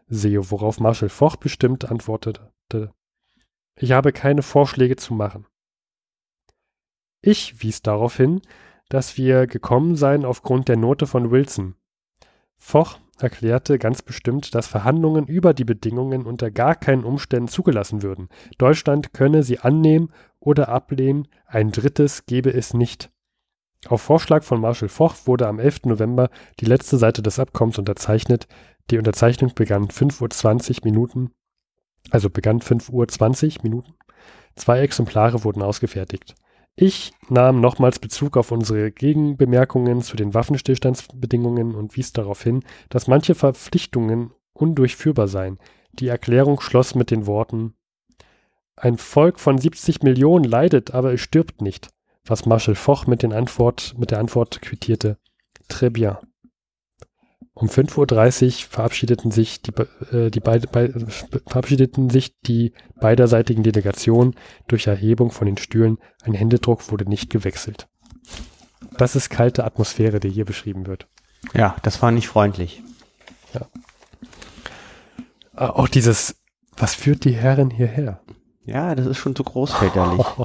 [0.04, 2.52] entgegensehe, worauf Marschall Foch bestimmt antwortete.
[3.76, 5.46] Ich habe keine Vorschläge zu machen.
[7.22, 8.42] Ich wies darauf hin,
[8.90, 11.76] dass wir gekommen seien aufgrund der Note von Wilson.
[12.58, 18.30] Foch erklärte ganz bestimmt, dass Verhandlungen über die Bedingungen unter gar keinen Umständen zugelassen würden.
[18.58, 23.13] Deutschland könne sie annehmen oder ablehnen, ein drittes gebe es nicht.
[23.90, 25.86] Auf Vorschlag von Marshal Foch wurde am 11.
[25.86, 28.48] November die letzte Seite des Abkommens unterzeichnet.
[28.90, 31.32] Die Unterzeichnung begann 5.20 Uhr Minuten,
[32.10, 33.94] also begann 5 Uhr 20 Minuten.
[34.56, 36.36] Zwei Exemplare wurden ausgefertigt.
[36.76, 43.08] Ich nahm nochmals Bezug auf unsere Gegenbemerkungen zu den Waffenstillstandsbedingungen und wies darauf hin, dass
[43.08, 45.60] manche Verpflichtungen undurchführbar seien.
[45.94, 47.76] Die Erklärung schloss mit den Worten
[48.76, 51.90] Ein Volk von 70 Millionen leidet, aber es stirbt nicht,
[52.26, 55.18] was Marshal Foch mit, den Antwort, mit der Antwort quittierte
[55.70, 56.18] Très bien.
[57.56, 59.72] Um 5.30 Uhr verabschiedeten sich die,
[60.12, 60.90] äh, die beide, bei,
[61.48, 64.36] verabschiedeten sich die beiderseitigen Delegationen
[64.68, 66.00] durch Erhebung von den Stühlen.
[66.24, 67.88] Ein Händedruck wurde nicht gewechselt.
[68.98, 71.08] Das ist kalte Atmosphäre, die hier beschrieben wird.
[71.54, 72.82] Ja, das war nicht freundlich.
[75.56, 76.42] Ah, Auch dieses,
[76.76, 78.23] was führt die Herren hierher?
[78.66, 80.26] Ja, das ist schon zu großväterlich.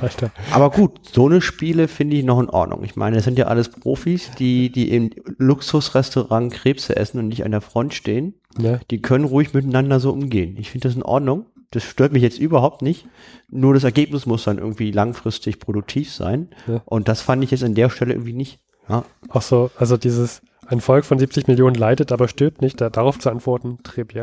[0.00, 0.30] Ja.
[0.52, 2.82] Aber gut, so eine Spiele finde ich noch in Ordnung.
[2.82, 7.44] Ich meine, das sind ja alles Profis, die, die im Luxusrestaurant Krebse essen und nicht
[7.44, 8.34] an der Front stehen.
[8.56, 8.80] Ne?
[8.90, 10.56] Die können ruhig miteinander so umgehen.
[10.58, 11.46] Ich finde das in Ordnung.
[11.70, 13.06] Das stört mich jetzt überhaupt nicht.
[13.50, 16.48] Nur das Ergebnis muss dann irgendwie langfristig produktiv sein.
[16.66, 16.82] Ja.
[16.84, 18.60] Und das fand ich jetzt an der Stelle irgendwie nicht.
[18.88, 22.90] Ja, Auch so, also dieses, ein Volk von 70 Millionen leidet, aber stirbt nicht, da,
[22.90, 24.14] darauf zu antworten, trip,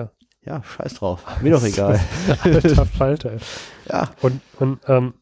[0.50, 0.62] ja.
[0.64, 1.24] scheiß drauf.
[1.42, 2.00] Mir doch egal.
[2.44, 3.32] Alter Falter.
[3.90, 5.14] ja, Und, und ähm,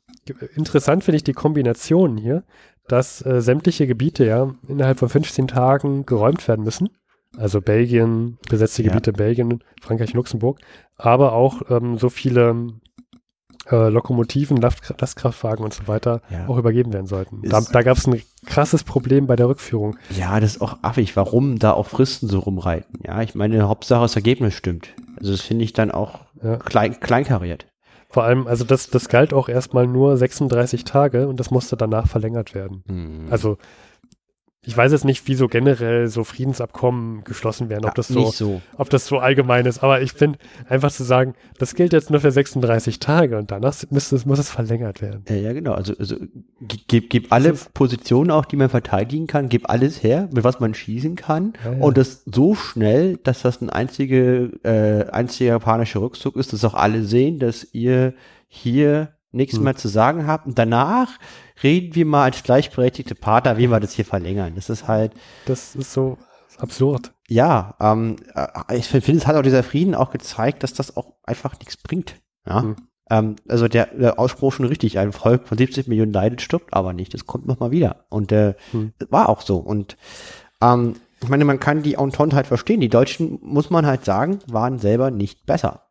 [0.55, 2.43] interessant finde ich die Kombination hier,
[2.87, 6.89] dass äh, sämtliche Gebiete ja innerhalb von 15 Tagen geräumt werden müssen.
[7.37, 8.89] Also Belgien, besetzte Ja.
[8.89, 10.59] Gebiete Belgien, Frankreich, Luxemburg,
[10.95, 12.67] aber auch ähm, so viele
[13.69, 16.47] äh, Lokomotiven, Last Lastkraftwagen und so weiter Ja.
[16.47, 17.41] auch übergeben werden sollten.
[17.43, 19.97] Da, Ist- da gab es ein krasses Problem bei der Rückführung.
[20.17, 23.01] Ja, das ist auch affig, warum da auch Fristen so rumreiten.
[23.05, 24.93] Ja, ich meine, Hauptsache das Ergebnis stimmt.
[25.19, 26.57] Also das finde ich dann auch Ja.
[26.57, 27.67] klein, kleinkariert.
[28.09, 32.07] Vor allem, also das, das galt auch erstmal nur 36 Tage und das musste danach
[32.07, 32.83] verlängert werden.
[32.87, 33.27] Hm.
[33.29, 33.57] Also
[34.67, 38.61] ich weiß jetzt nicht, wieso generell so Friedensabkommen geschlossen werden, ob das so, so.
[38.77, 42.19] ob das so allgemein ist, aber ich finde einfach zu sagen, das gilt jetzt nur
[42.19, 45.23] für 36 Tage und danach müsste muss es verlängert werden.
[45.29, 45.71] Ja, ja, genau.
[45.71, 46.17] Also, also
[46.61, 50.59] gi- gib, gib alle Positionen auch, die man verteidigen kann, gib alles her, mit was
[50.59, 51.53] man schießen kann.
[51.63, 51.79] Ja, ja.
[51.83, 56.73] Und das so schnell, dass das ein einzige, äh, einziger japanischer Rückzug ist, dass auch
[56.73, 58.13] alle sehen, dass ihr
[58.49, 59.63] hier nichts Hm.
[59.63, 60.45] mehr zu sagen habt.
[60.47, 61.09] Und danach
[61.63, 64.53] reden wir mal als gleichberechtigte Partner, wie wir das hier verlängern.
[64.55, 65.13] Das ist halt,
[65.45, 66.17] Das ist so
[66.57, 67.13] absurd.
[67.29, 71.13] ja, ähm, äh, ich finde, es hat auch dieser Frieden auch gezeigt, dass das auch
[71.23, 72.15] einfach nichts bringt.
[72.45, 72.61] Ja.
[72.63, 72.75] Hm.
[73.09, 76.91] Ähm, also der, der Ausspruch schon richtig, ein Volk von 70 Millionen leidet, stirbt aber
[76.93, 77.13] nicht.
[77.13, 78.05] Das kommt nochmal wieder.
[78.09, 78.91] Und äh, Hm.
[79.09, 79.57] war auch so.
[79.57, 79.95] Und
[80.61, 82.79] ähm, ich meine, man kann die Entente halt verstehen.
[82.81, 85.83] Die Deutschen, muss man halt sagen, waren selber nicht besser.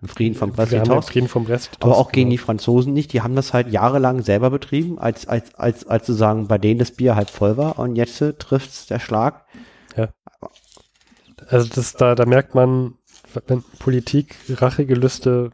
[0.00, 0.90] Im Frieden von Brest-Litovsk.
[0.90, 1.78] den Frieden vom Rest.
[1.80, 3.12] Aber auch gegen die Franzosen nicht.
[3.12, 6.92] Die haben das halt jahrelang selber betrieben, als, als, als, als sozusagen bei denen das
[6.92, 7.78] Bier halt voll war.
[7.78, 9.44] Und jetzt äh, trifft's der Schlag.
[11.48, 12.94] Also das, da, da merkt man,
[13.46, 15.50] wenn Politik, Rachegelüste,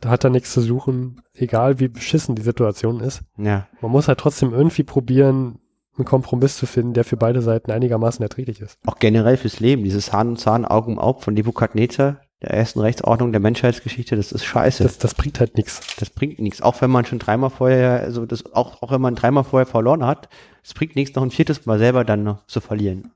[0.00, 3.22] da hat er nichts zu suchen, egal wie beschissen die Situation ist.
[3.36, 3.68] Ja.
[3.80, 5.60] Man muss halt trotzdem irgendwie probieren,
[5.96, 8.78] einen Kompromiss zu finden, der für beide Seiten einigermaßen erträglich ist.
[8.86, 9.82] Auch generell fürs Leben.
[9.82, 14.32] Dieses Hahn und Zahn, Auge um Auge von Nebukadnezar, der ersten Rechtsordnung der Menschheitsgeschichte, das
[14.32, 14.84] ist scheiße.
[14.84, 15.80] Das, das bringt halt nichts.
[15.98, 16.62] Das bringt nichts.
[16.62, 20.06] Auch wenn man schon dreimal vorher, also das, auch, auch wenn man dreimal vorher verloren
[20.06, 20.28] hat,
[20.62, 23.12] es bringt nichts, noch ein viertes Mal selber dann noch zu verlieren.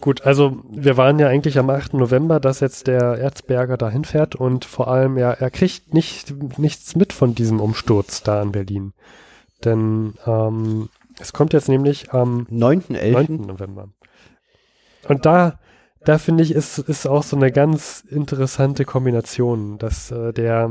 [0.00, 1.94] Gut, also wir waren ja eigentlich am 8.
[1.94, 6.94] November, dass jetzt der Erzberger da hinfährt und vor allem, ja, er kriegt nicht, nichts
[6.94, 8.92] mit von diesem Umsturz da in Berlin.
[9.64, 10.88] Denn ähm,
[11.18, 13.10] es kommt jetzt nämlich am 9.11.
[13.10, 13.46] 9.
[13.46, 13.88] November.
[15.08, 15.58] Und da,
[16.04, 20.70] da finde ich, ist, ist auch so eine ganz interessante Kombination, dass äh, der,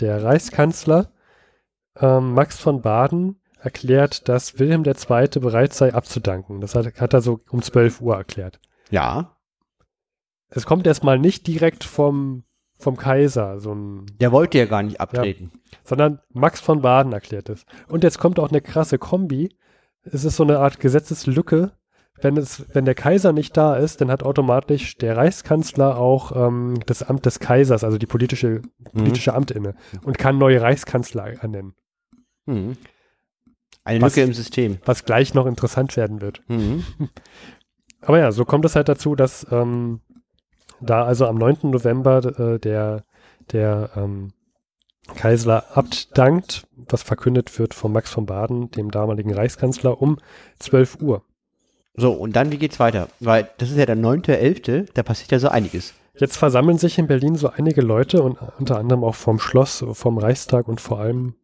[0.00, 1.12] der Reichskanzler
[2.00, 5.40] ähm, Max von Baden erklärt, dass Wilhelm II.
[5.40, 6.60] bereit sei abzudanken.
[6.60, 8.60] Das hat, hat er so um 12 Uhr erklärt.
[8.90, 9.36] Ja,
[10.50, 12.44] Es kommt erstmal nicht direkt vom,
[12.76, 15.52] vom Kaiser, so ein, der wollte ja gar nicht abtreten.
[15.84, 17.64] sondern Max von Baden erklärt es.
[17.88, 19.56] Und jetzt kommt auch eine krasse Kombi.
[20.02, 21.72] Es ist so eine Art Gesetzeslücke.
[22.20, 26.78] Wenn, es, wenn der Kaiser nicht da ist, dann hat automatisch der Reichskanzler auch ähm,
[26.86, 31.74] das Amt des Kaisers, also die politische, politische Amt inne und kann neue Reichskanzler ernennen.
[32.46, 32.76] Mhm.
[33.84, 34.78] Eine Was- Lücke im System.
[34.84, 36.42] Was gleich noch interessant werden wird.
[36.48, 36.84] Mhm.
[38.02, 40.00] Aber ja, so kommt es halt dazu, dass ähm,
[40.80, 41.58] da also am 9.
[41.70, 43.04] November äh, der,
[43.52, 44.32] der ähm,
[45.16, 50.18] Kaiser abdankt, was verkündet wird von Max von Baden, dem damaligen Reichskanzler, um
[50.58, 51.24] 12 Uhr.
[51.94, 53.08] So, und dann, wie geht's weiter?
[53.20, 55.94] Weil das ist ja der 9.11., da passiert ja so einiges.
[56.18, 60.18] Jetzt versammeln sich in Berlin so einige Leute und unter anderem auch vom Schloss, vom
[60.18, 61.34] Reichstag und vor allem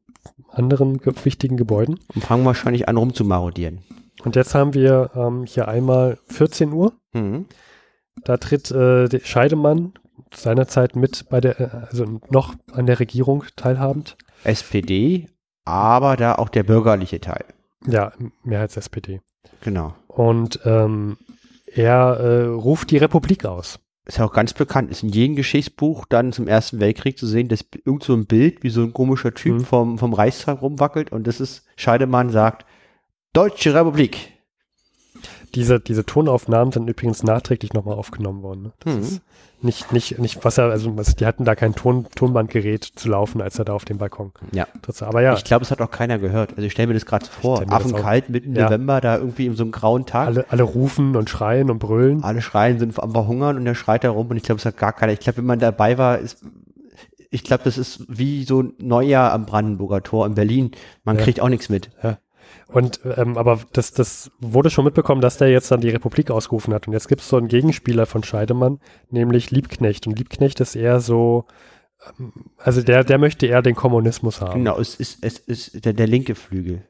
[0.51, 2.01] anderen ge wichtigen Gebäuden.
[2.15, 3.81] Und fangen wahrscheinlich an rumzumarodieren.
[4.25, 6.93] Und jetzt haben wir ähm, hier einmal 14 Uhr.
[7.13, 7.47] Mhm.
[8.25, 9.93] Da tritt äh, der Scheidemann
[10.35, 14.17] seinerzeit mit bei der, äh, also noch an der Regierung teilhabend.
[14.45, 15.29] SPD,
[15.65, 17.45] aber da auch der bürgerliche Teil.
[17.87, 19.21] Ja, Mehrheits-SPD.
[19.61, 19.95] Genau.
[20.07, 21.17] Und ähm,
[21.67, 23.79] er äh, ruft die Republik aus.
[24.07, 27.49] Ist ja auch ganz bekannt, ist in jedem Geschichtsbuch dann zum Ersten Weltkrieg zu sehen,
[27.49, 29.65] dass irgend so ein Bild, wie so ein komischer Typ Mhm.
[29.65, 32.65] vom, vom Reichstag rumwackelt und das ist, Scheidemann sagt,
[33.35, 34.33] Deutsche Republik.
[35.55, 38.63] Diese, diese Tonaufnahmen sind übrigens nachträglich nochmal aufgenommen worden.
[38.65, 38.73] Ne?
[38.81, 39.01] Das Mhm.
[39.03, 39.23] ist
[39.61, 43.41] nicht, nicht, nicht, was er, also was, die hatten da kein Ton, Tonbandgerät zu laufen,
[43.43, 44.31] als er da auf dem Balkon.
[44.53, 44.67] Ja.
[44.87, 45.03] saß.
[45.03, 46.51] Aber ja, Ich glaube, es hat auch keiner gehört.
[46.51, 47.63] Also ich stelle mir das gerade vor.
[47.69, 48.65] Affenkalt mitten Ja.
[48.67, 50.29] November, da irgendwie in so einem grauen Tag.
[50.29, 52.23] alle, alle rufen und schreien und brüllen.
[52.23, 54.77] Alle schreien, sind am Verhungern und er schreit da rum und ich glaube, es hat
[54.77, 55.13] gar keiner.
[55.13, 56.45] Ich glaube, wenn man dabei war, ist,
[57.31, 60.71] ich glaube, das ist wie so ein Neujahr am Brandenburger Tor in Berlin.
[61.05, 61.23] Man Ja.
[61.25, 61.91] kriegt auch nichts mit.
[62.69, 66.75] Und ähm, aber das, das wurde schon mitbekommen, dass der jetzt dann die Republik ausgerufen
[66.75, 66.87] hat.
[66.87, 68.79] Und jetzt gibt es so einen Gegenspieler von Scheidemann,
[69.11, 70.07] nämlich Liebknecht.
[70.07, 71.47] Und Liebknecht ist eher so,
[72.19, 74.59] ähm, also der, der möchte eher den Kommunismus haben.
[74.65, 76.83] Genau, es ist, es ist der, der linke Flügel,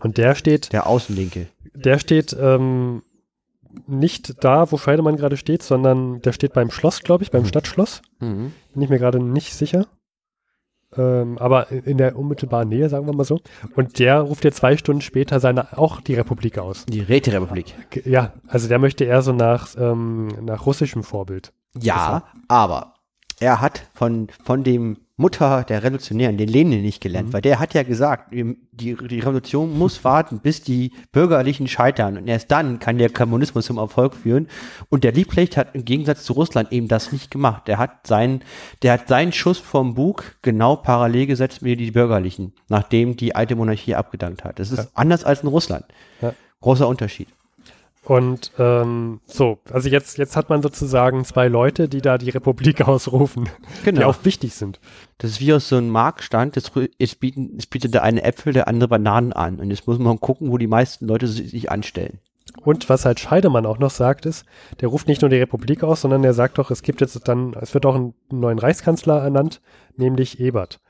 [0.00, 1.48] Und der steht, der Außenlinke.
[1.74, 3.02] der steht ähm,
[3.86, 7.46] nicht da, wo Scheidemann gerade steht, sondern der steht beim Schloss, glaube ich, beim Mhm.
[7.48, 8.00] Stadtschloss.
[8.18, 8.52] Mhm.
[8.72, 9.86] Bin ich mir gerade nicht sicher.
[10.98, 13.40] Ähm, aber in der unmittelbaren Nähe, sagen wir mal so.
[13.76, 16.84] Und der ruft jetzt zwei Stunden später seine auch die Republik aus.
[16.86, 17.74] Die Räterepublik.
[17.90, 21.52] Ge- Ja, also der möchte eher so nach, ähm, nach russischem Vorbild.
[21.80, 22.94] Ja, aber
[23.40, 27.32] er hat von, von dem Mutter der Revolutionären, den Lenin, nicht gelernt, Mhm.
[27.34, 32.28] weil der hat ja gesagt, die, die Revolution muss warten, bis die Bürgerlichen scheitern und
[32.28, 34.46] erst dann kann der Kommunismus zum Erfolg führen.
[34.88, 37.66] Und der Liebknecht hat im Gegensatz zu Russland eben das nicht gemacht.
[37.68, 38.42] Der hat seinen,
[38.82, 43.56] der hat seinen Schuss vom Bug genau parallel gesetzt mit die Bürgerlichen, nachdem die alte
[43.56, 44.58] Monarchie abgedankt hat.
[44.60, 44.86] Das ist Ja.
[44.94, 45.84] anders als in Russland.
[46.22, 46.32] Ja.
[46.60, 47.28] Großer Unterschied.
[48.04, 52.80] Und ähm, so, also jetzt, jetzt hat man sozusagen zwei Leute, die da die Republik
[52.88, 53.48] ausrufen,
[53.80, 54.08] die Genau.
[54.08, 54.80] auch wichtig sind.
[55.18, 58.22] Das ist wie aus so einem Marktstand, jetzt, rü- jetzt, bieten, jetzt bietet der eine
[58.22, 59.56] Äpfel, der andere Bananen an.
[59.60, 62.18] Und jetzt muss man gucken, wo die meisten Leute si- sich anstellen.
[62.62, 64.46] Und was halt Scheidemann auch noch sagt, ist,
[64.80, 67.54] der ruft nicht nur die Republik aus, sondern er sagt doch, es gibt jetzt dann,
[67.60, 69.60] es wird auch einen neuen Reichskanzler ernannt,
[69.96, 70.80] nämlich Ebert.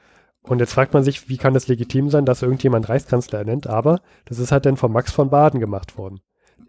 [0.42, 4.00] Und jetzt fragt man sich, wie kann es legitim sein, dass irgendjemand Reichskanzler ernennt, aber
[4.24, 6.20] das ist halt dann von Max von Baden gemacht worden.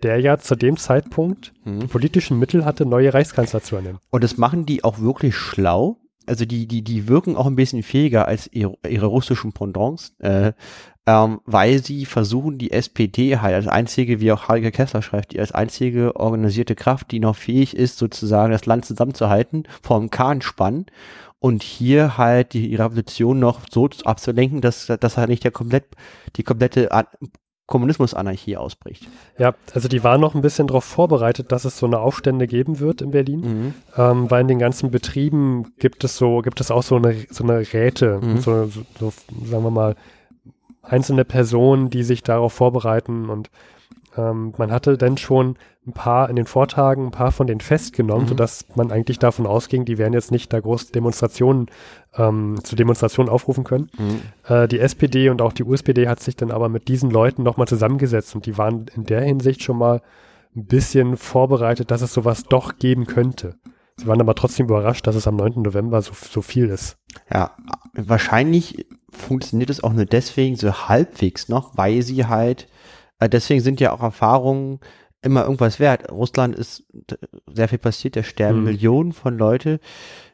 [0.04, 4.00] Der ja zu dem Zeitpunkt die politischen Mittel hatte, neue Reichskanzler zu ernennen.
[4.10, 5.98] Und das machen die auch wirklich schlau.
[6.26, 10.54] Also die, die, die wirken auch ein bisschen fähiger als ihre, ihre russischen Pendants, äh,
[11.08, 15.40] ähm, weil sie versuchen, die SPD halt als einzige, wie auch Harike Kessler schreibt, die
[15.40, 20.86] als einzige organisierte Kraft, die noch fähig ist, sozusagen das Land zusammenzuhalten, vom Kahn spannen
[21.40, 25.86] und hier halt die Revolution noch so abzulenken, dass, dass halt nicht der komplett,
[26.36, 26.92] die komplette
[27.70, 29.08] Kommunismusanarchie ausbricht.
[29.38, 32.80] Ja, also die waren noch ein bisschen darauf vorbereitet, dass es so eine Aufstände geben
[32.80, 33.74] wird in Berlin.
[33.96, 37.44] Ähm, weil in den ganzen Betrieben gibt es so, gibt es auch so eine, so
[37.44, 38.38] eine Räte, Mhm.
[38.40, 39.14] so, so, so,
[39.46, 39.96] sagen wir mal,
[40.82, 43.50] einzelne Personen, die sich darauf vorbereiten und
[44.18, 45.56] ähm, man hatte dann schon
[45.88, 48.30] ein paar in den Vortagen, ein paar von denen festgenommen, Mhm.
[48.30, 51.68] sodass man eigentlich davon ausging, die werden jetzt nicht da groß Demonstrationen,
[52.16, 53.90] ähm, zu Demonstrationen aufrufen können.
[53.98, 54.22] Mhm.
[54.54, 57.68] Äh, die SPD und auch die USPD hat sich dann aber mit diesen Leuten nochmal
[57.68, 60.02] zusammengesetzt und die waren in der Hinsicht schon mal
[60.56, 63.56] ein bisschen vorbereitet, dass es sowas doch geben könnte.
[63.98, 65.62] Sie waren aber trotzdem überrascht, dass es am 9.
[65.62, 66.98] November so, so viel ist.
[67.32, 67.52] Ja,
[67.94, 72.68] wahrscheinlich funktioniert es auch nur deswegen so halbwegs noch, weil sie halt,
[73.28, 74.80] deswegen sind ja auch Erfahrungen
[75.22, 76.12] immer irgendwas wert.
[76.12, 76.86] Russland ist
[77.54, 78.64] sehr viel passiert, da sterben Hm.
[78.66, 79.80] Millionen von Leute.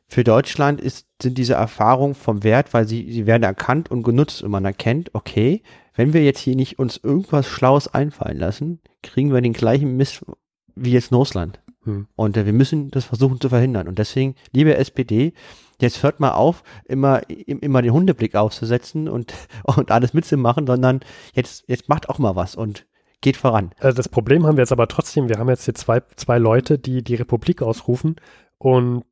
[0.08, 4.44] Für Deutschland ist, sind diese Erfahrungen vom Wert, weil sie, sie werden erkannt und genutzt
[4.44, 5.64] und man erkennt, okay,
[5.96, 10.24] wenn wir jetzt hier nicht uns irgendwas Schlaues einfallen lassen, kriegen wir den gleichen Mist
[10.76, 11.60] wie jetzt in Russland.
[11.86, 12.08] Hm.
[12.16, 13.88] Und äh, wir müssen das versuchen zu verhindern.
[13.88, 15.34] Und deswegen, liebe SPD,
[15.80, 19.34] jetzt hört mal auf, immer, im- immer den Hundeblick aufzusetzen und,
[19.64, 21.02] und alles mitzumachen, sondern
[21.34, 22.86] jetzt, jetzt macht auch mal was und
[23.22, 23.72] geht voran.
[23.80, 26.78] Also das Problem haben wir jetzt aber trotzdem, wir haben jetzt hier zwei, zwei Leute,
[26.78, 28.18] die die Republik ausrufen
[28.58, 29.04] und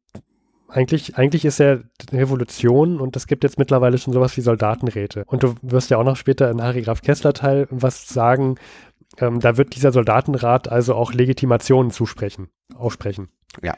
[0.68, 1.78] eigentlich, eigentlich ist ja
[2.12, 5.24] Revolution und es gibt jetzt mittlerweile schon sowas wie Soldatenräte.
[5.28, 8.56] Und du wirst ja auch noch später in Harry Graf Kessler Teil was sagen,
[9.20, 13.30] ähm, da wird dieser Soldatenrat also auch Legitimationen zusprechen, aussprechen.
[13.62, 13.78] Ja.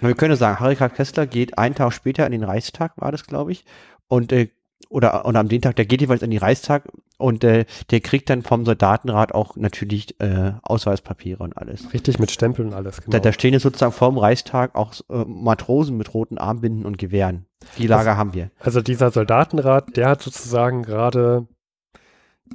[0.00, 3.12] Und wir können sagen, Harry Graf Kessler geht einen Tag später in den Reichstag, war
[3.12, 3.64] das, glaube ich,
[4.06, 4.48] und äh,
[4.90, 6.84] oder, oder am den Tag, der geht jeweils in den Reichstag
[7.18, 11.92] und äh, der kriegt dann vom Soldatenrat auch natürlich äh, Ausweispapiere und alles.
[11.92, 13.02] Richtig mit Stempeln und alles.
[13.02, 13.10] Genau.
[13.10, 17.44] Da, da stehen jetzt sozusagen vorm Reichstag auch äh, Matrosen mit roten Armbinden und Gewehren.
[17.76, 18.50] Die Lager haben wir.
[18.60, 21.46] Also dieser Soldatenrat, der hat sozusagen gerade,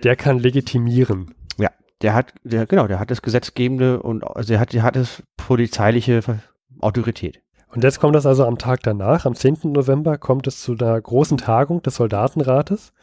[0.03, 1.35] der kann legitimieren.
[2.03, 5.23] Der hat, der, genau, der hat das Gesetzgebende und also der hat, der hat das
[5.37, 6.21] polizeiliche
[6.83, 7.41] Autorität.
[7.73, 9.59] Und jetzt kommt das also am Tag danach, am 10.
[9.63, 12.93] November, kommt es zu einer großen Tagung des Soldatenrates.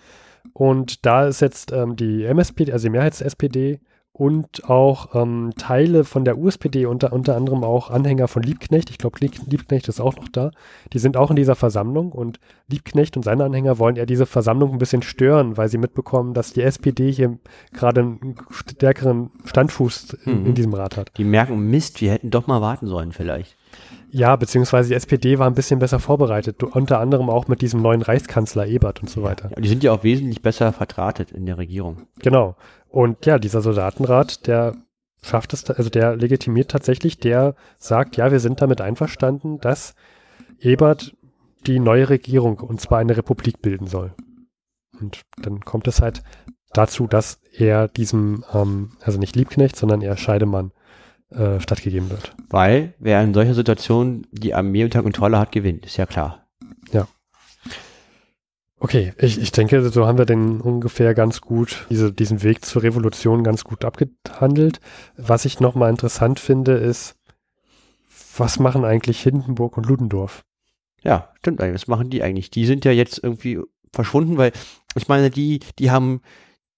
[0.53, 3.81] Und da ist jetzt ähm, die MSPD, also die Mehrheits-SPD
[4.13, 8.91] und auch ähm, Teile von der USPD, unter, unter anderem auch Anhänger von Liebknecht.
[8.91, 10.51] Ich glaube, Liebknecht ist auch noch da.
[10.93, 12.39] Die sind auch in dieser Versammlung und
[12.69, 16.53] Liebknecht und seine Anhänger wollen ja diese Versammlung ein bisschen stören, weil sie mitbekommen, dass
[16.53, 17.39] die SPD hier
[17.73, 20.47] gerade einen stärkeren Standfuß in, mhm.
[20.47, 21.13] in diesem Rat hat.
[21.17, 23.57] Die merken, Mist, wir hätten doch mal warten sollen vielleicht.
[24.13, 28.03] Ja, beziehungsweise die SPD war ein bisschen besser vorbereitet, unter anderem auch mit diesem neuen
[28.03, 29.51] Reichskanzler Ebert und so weiter.
[29.51, 32.09] Ja, die sind ja auch wesentlich besser vertratet in der Regierung.
[32.19, 32.57] Genau.
[32.89, 34.75] Und ja, dieser Soldatenrat, der
[35.23, 39.95] schafft es, also der legitimiert tatsächlich, der sagt, ja, wir sind damit einverstanden, dass
[40.59, 41.15] Ebert
[41.67, 44.15] die neue Regierung, und zwar eine Republik bilden soll.
[45.01, 46.23] Und dann kommt es halt
[46.73, 50.73] dazu, dass er diesem, ähm, also nicht Liebknecht, sondern eher Scheidemann
[51.31, 52.35] äh, stattgegeben wird.
[52.49, 56.47] Weil wer in solcher Situation die Armee unter Kontrolle hat, gewinnt, ist ja klar.
[56.93, 57.07] Ja.
[58.79, 62.83] Okay, ich, ich denke, so haben wir den ungefähr ganz gut, diese, diesen Weg zur
[62.83, 64.81] Revolution ganz gut abgehandelt.
[65.17, 67.15] Was ich nochmal interessant finde, ist,
[68.37, 70.45] was machen eigentlich Hindenburg und Ludendorff?
[71.03, 71.83] Ja, stimmt eigentlich.
[71.83, 72.51] Was machen die eigentlich?
[72.51, 73.61] Die sind ja jetzt irgendwie
[73.93, 74.53] verschwunden, weil
[74.95, 76.23] ich meine, die, die haben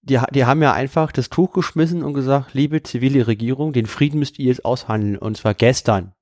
[0.03, 4.19] die, die haben ja einfach das Tuch geschmissen und gesagt, liebe zivile Regierung, den Frieden
[4.19, 6.13] müsst ihr jetzt aushandeln und zwar gestern.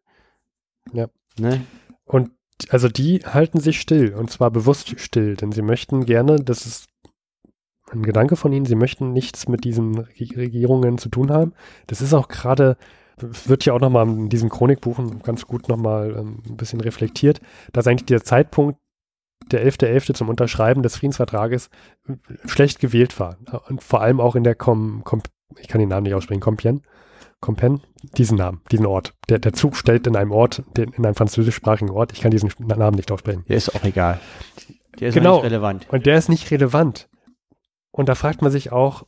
[0.93, 1.07] Ja.
[1.39, 1.61] Ne?
[2.05, 2.31] Und
[2.69, 6.87] also die halten sich still und zwar bewusst still, denn sie möchten gerne, das ist
[7.91, 11.53] ein Gedanke von ihnen, sie möchten nichts mit diesen Regierungen zu tun haben.
[11.87, 12.77] Das ist auch gerade,
[13.17, 17.41] wird ja auch nochmal in diesem Chronikbuch ganz gut nochmal ähm, ein bisschen reflektiert,
[17.73, 18.79] dass eigentlich der Zeitpunkt
[19.51, 20.11] der 11.11.
[20.11, 20.13] .11.
[20.13, 21.69] zum Unterschreiben des Friedensvertrages
[22.45, 23.37] schlecht gewählt war.
[23.67, 25.21] Und vor allem auch in der Com, Com
[25.59, 26.81] ich kann den Namen nicht aussprechen, Compiègne,
[27.41, 27.81] Compiègne,
[28.17, 29.13] diesen Namen, diesen Ort.
[29.29, 32.51] Der, der Zug stellt in einem Ort, den, in einem französischsprachigen Ort, ich kann diesen
[32.59, 33.43] Namen nicht aussprechen.
[33.47, 34.19] Der ist auch egal.
[34.99, 35.35] Der ist genau.
[35.35, 35.87] nicht relevant.
[35.89, 37.09] Und der ist nicht relevant.
[37.91, 39.03] Und da fragt man sich auch,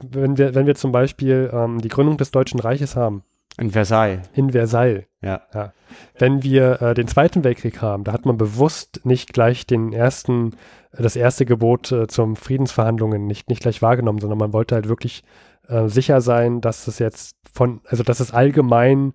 [0.00, 3.24] wenn wir, wenn wir zum Beispiel ähm, die Gründung des Deutschen Reiches haben,
[3.58, 4.22] in Versailles.
[4.34, 5.04] In Versailles.
[5.20, 5.42] Ja.
[5.54, 5.72] ja.
[6.18, 10.54] Wenn wir äh, den Zweiten Weltkrieg haben, da hat man bewusst nicht gleich den ersten,
[10.92, 14.88] äh, das erste Gebot äh, zum Friedensverhandlungen nicht, nicht gleich wahrgenommen, sondern man wollte halt
[14.88, 15.22] wirklich
[15.68, 19.12] äh, sicher sein, dass es jetzt von, also dass es allgemein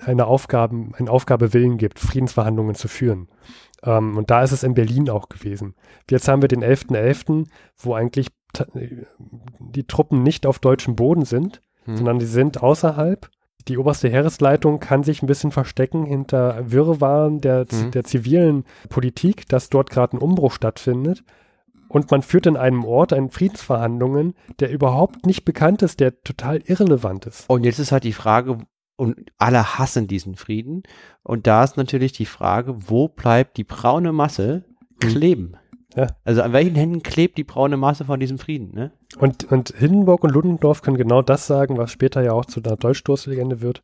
[0.00, 3.28] eine Aufgabe, eine Aufgabe Willen gibt, Friedensverhandlungen zu führen.
[3.82, 5.74] Ähm, und da ist es in Berlin auch gewesen.
[6.08, 7.46] Jetzt haben wir den 11.11., .11.,
[7.76, 8.28] wo eigentlich
[9.60, 11.96] die Truppen nicht auf deutschem Boden sind, hm.
[11.96, 13.30] sondern die sind außerhalb
[13.68, 17.90] die oberste Heeresleitung kann sich ein bisschen verstecken hinter Wirrwarren der, mhm.
[17.90, 21.24] der zivilen Politik, dass dort gerade ein Umbruch stattfindet.
[21.88, 26.60] Und man führt in einem Ort einen Friedensverhandlungen, der überhaupt nicht bekannt ist, der total
[26.64, 27.50] irrelevant ist.
[27.50, 28.58] Und jetzt ist halt die Frage,
[29.00, 30.82] und alle hassen diesen Frieden.
[31.22, 34.64] Und da ist natürlich die Frage, wo bleibt die braune Masse
[35.02, 35.08] mhm.
[35.08, 35.56] kleben?
[35.96, 36.06] Ja.
[36.24, 38.92] Also an welchen Händen klebt die braune Masse von diesem Frieden, ne?
[39.18, 42.76] Und, und Hindenburg und Ludendorff können genau das sagen, was später ja auch zu einer
[42.76, 43.82] Deutschstoßlegende wird.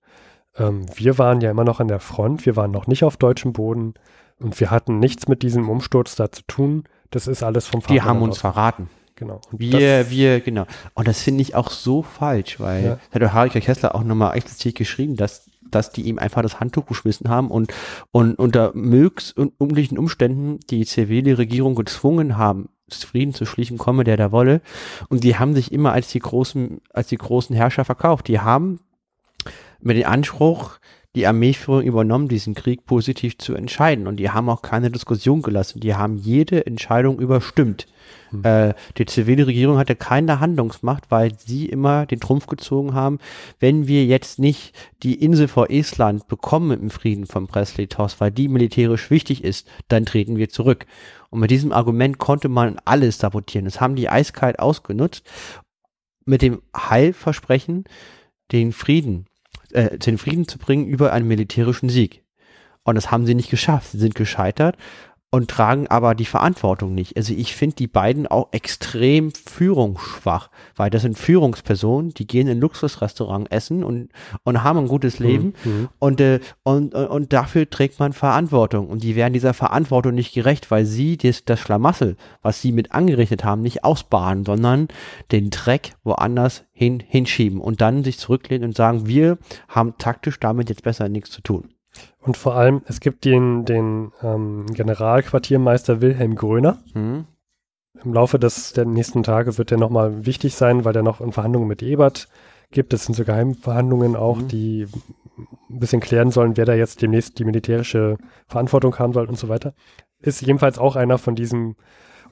[0.56, 3.52] Ähm, wir waren ja immer noch an der Front, wir waren noch nicht auf deutschem
[3.52, 3.94] Boden
[4.38, 6.84] und wir hatten nichts mit diesem Umsturz da zu tun.
[7.10, 8.40] Das ist alles vom Vaterland Die haben uns aus.
[8.40, 8.88] verraten.
[9.16, 9.40] Genau.
[9.50, 10.66] Und wir, wir, genau.
[10.94, 12.98] Und das finde ich auch so falsch, weil ja.
[13.10, 16.86] hat der Harry Kessler auch nochmal explizit geschrieben, dass dass die ihm einfach das Handtuch
[16.86, 17.72] geschmissen haben und,
[18.10, 24.16] und unter möglichst unglücklichen Umständen die zivile Regierung gezwungen haben, Frieden zu schließen, komme der
[24.16, 24.60] da wolle.
[25.08, 28.28] Und die haben sich immer als die großen, als die großen Herrscher verkauft.
[28.28, 28.80] Die haben
[29.80, 30.78] mit dem Anspruch,
[31.14, 34.06] die Armeeführung übernommen, diesen Krieg positiv zu entscheiden.
[34.06, 35.80] Und die haben auch keine Diskussion gelassen.
[35.80, 37.86] Die haben jede Entscheidung überstimmt.
[38.30, 38.44] Hm.
[38.44, 43.18] Äh, die zivile Regierung hatte keine Handlungsmacht, weil sie immer den Trumpf gezogen haben,
[43.60, 48.48] wenn wir jetzt nicht die Insel vor Estland bekommen im Frieden von Presley-Toss, weil die
[48.48, 50.86] militärisch wichtig ist, dann treten wir zurück.
[51.30, 53.64] Und mit diesem Argument konnte man alles sabotieren.
[53.64, 55.26] Das haben die eiskalt ausgenutzt
[56.24, 57.84] mit dem Heilversprechen,
[58.52, 59.26] den Frieden
[59.72, 62.24] äh, den Frieden zu bringen über einen militärischen Sieg.
[62.84, 63.90] Und das haben sie nicht geschafft.
[63.92, 64.76] Sie sind gescheitert
[65.36, 67.14] und tragen aber die Verantwortung nicht.
[67.18, 72.58] Also ich finde die beiden auch extrem führungsschwach, weil das sind Führungspersonen, die gehen in
[72.58, 74.08] Luxusrestaurant essen und,
[74.44, 75.88] und haben ein gutes mhm, Leben mhm.
[75.98, 80.70] und, äh, und, und dafür trägt man Verantwortung und die werden dieser Verantwortung nicht gerecht,
[80.70, 84.88] weil sie das, das Schlamassel, was sie mit angerichtet haben, nicht ausbaden, sondern
[85.32, 89.36] den Dreck woanders hin, hinschieben und dann sich zurücklehnen und sagen, wir
[89.68, 91.75] haben taktisch damit jetzt besser nichts zu tun.
[92.20, 96.78] Und vor allem, es gibt den, den ähm, Generalquartiermeister Wilhelm Gröner.
[96.94, 97.26] Mhm.
[98.04, 101.32] Im Laufe des, der nächsten Tage wird der nochmal wichtig sein, weil der noch in
[101.32, 102.28] Verhandlungen mit Ebert
[102.70, 102.92] gibt.
[102.92, 104.48] Es sind so Geheimverhandlungen auch, mhm.
[104.48, 104.86] die
[105.70, 108.16] ein bisschen klären sollen, wer da jetzt demnächst die militärische
[108.46, 109.74] Verantwortung haben soll und so weiter.
[110.18, 111.76] Ist jedenfalls auch einer von diesen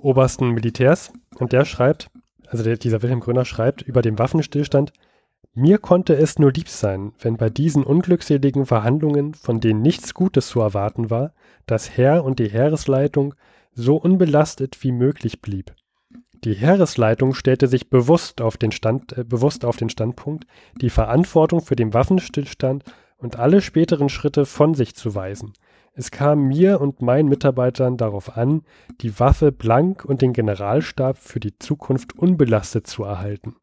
[0.00, 1.12] obersten Militärs.
[1.38, 2.10] Und der schreibt,
[2.48, 4.92] also der, dieser Wilhelm Gröner schreibt über den Waffenstillstand,
[5.56, 10.48] Mir konnte es nur lieb sein, wenn bei diesen unglückseligen Verhandlungen, von denen nichts Gutes
[10.48, 11.32] zu erwarten war,
[11.66, 13.34] das Heer und die Heeresleitung
[13.72, 15.72] so unbelastet wie möglich blieb.
[16.42, 20.44] Die Heeresleitung stellte sich bewusst auf den, Stand, äh, bewusst auf den Standpunkt,
[20.80, 22.82] die Verantwortung für den Waffenstillstand
[23.16, 25.52] und alle späteren Schritte von sich zu weisen.
[25.92, 28.62] Es kam mir und meinen Mitarbeitern darauf an,
[29.00, 33.54] die Waffe blank und den Generalstab für die Zukunft unbelastet zu erhalten.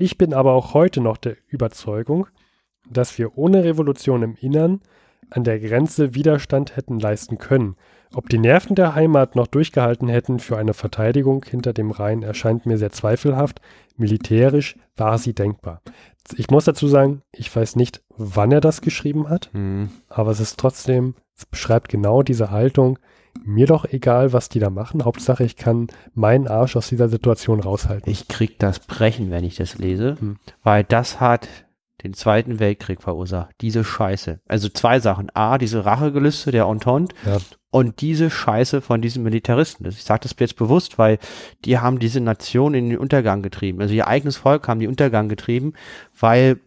[0.00, 2.28] Ich bin aber auch heute noch der Überzeugung,
[2.88, 4.80] dass wir ohne Revolution im Innern
[5.30, 7.74] an der Grenze Widerstand hätten leisten können.
[8.14, 12.64] Ob die Nerven der Heimat noch durchgehalten hätten für eine Verteidigung hinter dem Rhein, erscheint
[12.64, 13.60] mir sehr zweifelhaft.
[13.96, 15.82] Militärisch war sie denkbar.
[16.36, 19.90] Ich muss dazu sagen, ich weiß nicht, wann er das geschrieben hat, Mhm.
[20.08, 22.98] aber es ist trotzdem, es beschreibt genau diese Haltung.
[23.44, 25.04] Mir doch egal, was die da machen.
[25.04, 28.10] Hauptsache, ich kann meinen Arsch aus dieser Situation raushalten.
[28.10, 30.36] Ich krieg das Brechen, wenn ich das lese, Hm.
[30.62, 31.48] weil das hat
[32.04, 33.50] den Zweiten Weltkrieg verursacht.
[33.60, 34.38] Diese Scheiße.
[34.46, 35.30] Also zwei Sachen.
[35.34, 37.38] A, diese Rachegelüste der Entente Ja.
[37.70, 39.84] und diese Scheiße von diesen Militaristen.
[39.88, 41.18] Ich sage das jetzt bewusst, weil
[41.64, 43.80] die haben diese Nation in den Untergang getrieben.
[43.80, 45.72] Also ihr eigenes Volk haben die Untergang getrieben,
[46.18, 46.60] weil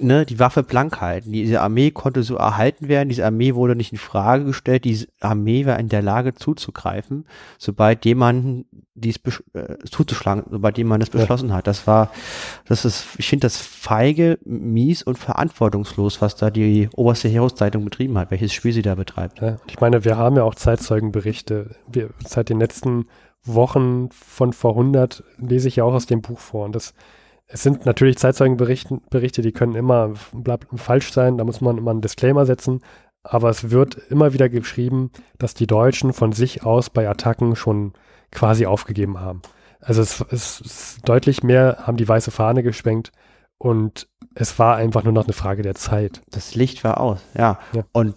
[0.00, 1.32] ne, die Waffe blank halten.
[1.32, 3.08] Diese Armee konnte so erhalten werden.
[3.08, 4.84] Diese Armee wurde nicht in Frage gestellt.
[4.84, 7.26] Diese Armee war in der Lage zuzugreifen,
[7.58, 9.20] sobald jemand dies
[9.54, 11.10] äh, zuzuschlagen, sobald jemand Ja.
[11.20, 11.66] beschlossen hat.
[11.66, 12.10] Das war,
[12.66, 18.18] das ist, ich finde das feige, mies und verantwortungslos, was da die oberste Heereszeitung betrieben
[18.18, 19.40] hat, welches Spiel sie da betreibt.
[19.40, 21.76] Ja, ich meine, wir haben ja auch Zeitzeugenberichte.
[21.86, 23.06] Wir, seit den letzten
[23.44, 26.64] Wochen von vor 100 lese ich ja auch aus dem Buch vor.
[26.64, 26.92] Und das,
[27.48, 30.12] es sind natürlich Zeitzeugenberichte, Berichte, die können immer
[30.76, 31.38] falsch sein.
[31.38, 32.80] Da muss man immer einen Disclaimer setzen.
[33.22, 37.94] Aber es wird immer wieder geschrieben, dass die Deutschen von sich aus bei Attacken schon
[38.30, 39.42] quasi aufgegeben haben.
[39.80, 43.12] Also es, es ist deutlich mehr, haben die weiße Fahne geschwenkt
[43.58, 46.22] und es war einfach nur noch eine Frage der Zeit.
[46.30, 47.58] Das Licht war aus, ja.
[47.72, 47.84] Ja.
[47.92, 48.14] Und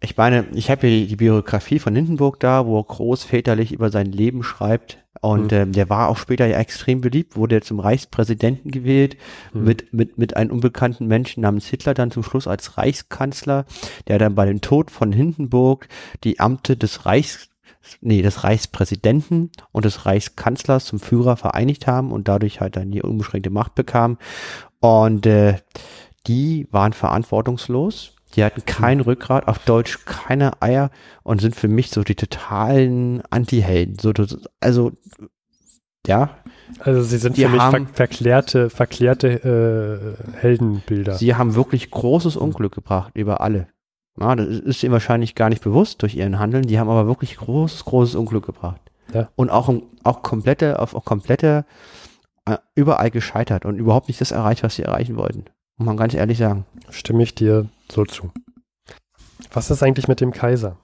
[0.00, 4.06] ich meine, ich habe hier die, Biografie von Hindenburg da, wo er großväterlich über sein
[4.06, 4.98] Leben schreibt.
[5.20, 5.58] Und Mhm.
[5.58, 9.16] ähm, der war auch später ja extrem beliebt, wurde zum Reichspräsidenten gewählt,
[9.52, 9.64] Mhm.
[9.64, 13.64] mit, mit, mit einem unbekannten Menschen namens Hitler dann zum Schluss als Reichskanzler,
[14.06, 15.88] der dann bei dem Tod von Hindenburg
[16.22, 17.48] die Amte des Reichs,
[18.00, 23.02] nee, des Reichspräsidenten und des Reichskanzlers zum Führer vereinigt haben und dadurch halt dann die
[23.02, 24.18] unbeschränkte Macht bekam.
[24.78, 25.56] Und äh,
[26.28, 28.14] die waren verantwortungslos.
[28.34, 30.90] Die hatten kein Rückgrat, auf Deutsch keine Eier
[31.22, 33.98] und sind für mich so die totalen Anti-Helden.
[33.98, 34.12] So,
[34.60, 34.92] also,
[36.06, 36.30] ja,
[36.80, 41.14] Also sie sind Die für mich ver haben- verklärte, verklärte äh, Heldenbilder.
[41.14, 43.68] sie haben wirklich großes Unglück gebracht über alle.
[44.20, 46.64] Ja, das ist ihnen wahrscheinlich gar nicht bewusst durch ihren Handeln.
[46.66, 48.80] Die haben aber wirklich großes, großes Unglück gebracht.
[49.14, 49.28] Ja.
[49.36, 49.72] Und auch,
[50.04, 51.64] auch komplette, auf auch komplette,
[52.44, 55.44] äh, überall gescheitert und überhaupt nicht das erreicht, was sie erreichen wollten.
[55.78, 56.66] Muss man ganz ehrlich sagen.
[56.90, 58.32] Stimme ich dir so zu.
[59.52, 60.76] Was ist eigentlich mit dem Kaiser?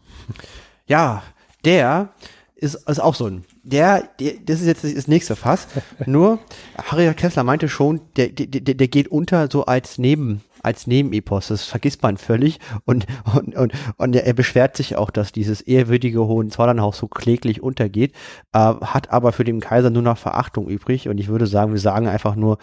[0.86, 1.22] Ja,
[1.64, 2.10] der
[2.54, 3.44] ist, ist auch so ein.
[3.64, 5.66] Der, der, das ist jetzt das nächste Fass.
[6.06, 6.38] Nur,
[6.78, 11.48] Harry Kessler meinte schon, der, der, der der geht unter so als Neben, als Nebenepos.
[11.48, 12.58] Das vergisst man völlig.
[12.84, 17.62] Und, und, und, und er, er beschwert sich auch, dass dieses ehrwürdige Hohenzollernhaus so kläglich
[17.62, 18.12] untergeht,
[18.52, 21.08] äh, hat aber für den Kaiser nur noch Verachtung übrig.
[21.08, 22.58] Und ich würde sagen, wir sagen einfach nur,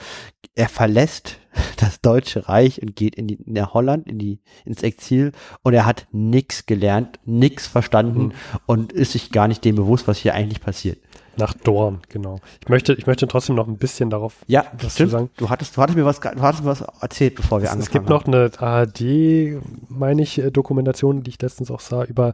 [0.56, 1.38] er verlässt
[1.78, 5.32] das Deutsche Reich und geht in, die, in der Holland, in die, ins Exil
[5.64, 8.32] und er hat nix gelernt, nix verstanden Mhm.
[8.66, 11.00] und ist sich gar nicht dem bewusst, was hier eigentlich passiert.
[11.38, 12.40] Nach Dorn, genau.
[12.62, 14.36] Ich möchte, ich möchte trotzdem noch ein bisschen darauf.
[14.48, 15.30] Ja, Was zu sagen?
[15.38, 17.74] Du hattest, du hattest mir was, du hattest mir was erzählt, bevor wir Es, es
[17.74, 22.34] angefangen gibt noch eine ARD, meine ich, äh, Dokumentation, die ich letztens auch sah, über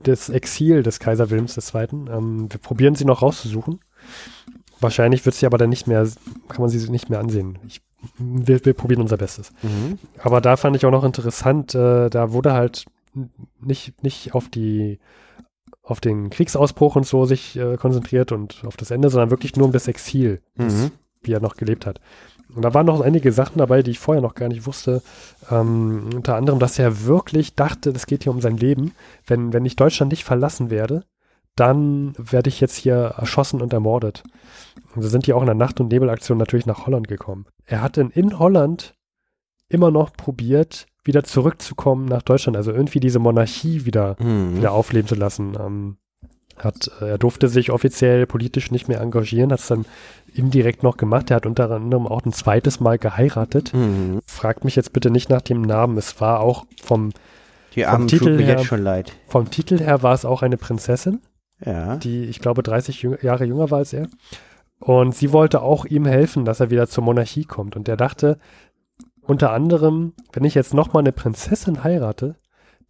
[0.00, 1.86] das Exil des Kaiser Wilhelms II.
[2.10, 3.80] Ähm, wir probieren sie noch rauszusuchen.
[4.80, 6.06] Wahrscheinlich wird sie aber dann nicht mehr,
[6.48, 7.58] kann man sie nicht mehr ansehen.
[7.68, 7.80] Ich,
[8.18, 9.52] wir, wir probieren unser Bestes.
[9.62, 9.90] haben.
[9.90, 9.98] Mhm.
[10.18, 12.86] Aber da fand ich auch noch interessant, äh, da wurde halt
[13.60, 14.98] nicht, nicht auf die
[15.82, 19.66] auf den Kriegsausbruch und so sich äh, konzentriert und auf das Ende, sondern wirklich nur
[19.66, 20.90] um das Exil, das, Mhm.
[21.22, 22.00] wie er noch gelebt hat.
[22.54, 25.02] Und da waren noch einige Sachen dabei, die ich vorher noch gar nicht wusste.
[25.50, 28.92] Ähm, unter anderem, dass er wirklich dachte, das geht hier um sein Leben.
[29.26, 31.04] Wenn, wenn ich Deutschland nicht verlassen werde,
[31.56, 34.22] dann werde ich jetzt hier erschossen und ermordet.
[34.94, 37.46] Und wir sind ja auch in der Nacht- und Nebelaktion natürlich nach Holland gekommen.
[37.64, 38.94] Er hat in, in Holland
[39.68, 44.56] immer noch probiert, wieder zurückzukommen nach Deutschland, also irgendwie diese Monarchie wieder, Mhm.
[44.56, 45.52] wieder aufleben zu lassen.
[45.58, 45.96] Ähm,
[46.58, 49.84] hat, äh, er durfte sich offiziell politisch nicht mehr engagieren, hat es dann
[50.34, 51.30] indirekt noch gemacht.
[51.30, 53.72] Er hat unter anderem auch ein zweites Mal geheiratet.
[53.74, 54.20] Mhm.
[54.26, 55.96] Fragt mich jetzt bitte nicht nach dem Namen.
[55.98, 57.10] Es war auch vom,
[57.84, 59.12] Armen Titel her- jetzt schon leid.
[59.26, 61.20] vom Titel her war es auch eine Prinzessin.
[61.64, 61.94] Ja.
[61.96, 64.08] die, ich glaube, 30 jüng Jahre jünger war als er.
[64.80, 67.76] Und sie wollte auch ihm helfen, dass er wieder zur Monarchie kommt.
[67.76, 68.36] Und er dachte,
[69.22, 72.36] unter anderem, wenn ich jetzt nochmal eine Prinzessin heirate,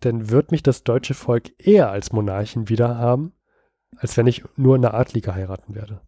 [0.01, 3.33] dann wird mich das deutsche Volk eher als Monarchen wieder haben,
[3.97, 6.01] als wenn ich nur eine Adlige heiraten werde.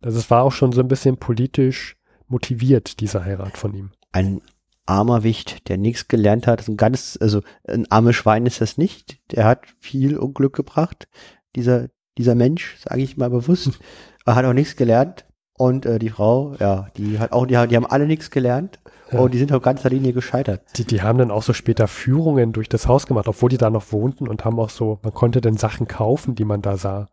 [0.00, 3.90] Also es war auch schon so ein bisschen politisch motiviert, diese Heirat von ihm.
[4.12, 4.42] Ein
[4.86, 9.20] armer Wicht, der nichts gelernt hat, ein ganz, also ein armes Schwein ist das nicht.
[9.32, 11.08] Der hat viel Unglück gebracht,
[11.56, 13.78] dieser, dieser Mensch, sage ich mal bewusst.
[14.26, 15.24] Er hat auch nichts gelernt.
[15.58, 18.78] Und äh, die Frau, ja, die hat auch, die, die haben alle nichts gelernt.
[19.10, 19.18] Ja.
[19.18, 20.62] Und die sind auf ganzer Linie gescheitert.
[20.76, 23.68] Die, die haben dann auch so später Führungen durch das Haus gemacht, obwohl die da
[23.68, 27.08] noch wohnten und haben auch so, man konnte dann Sachen kaufen, die man da sah.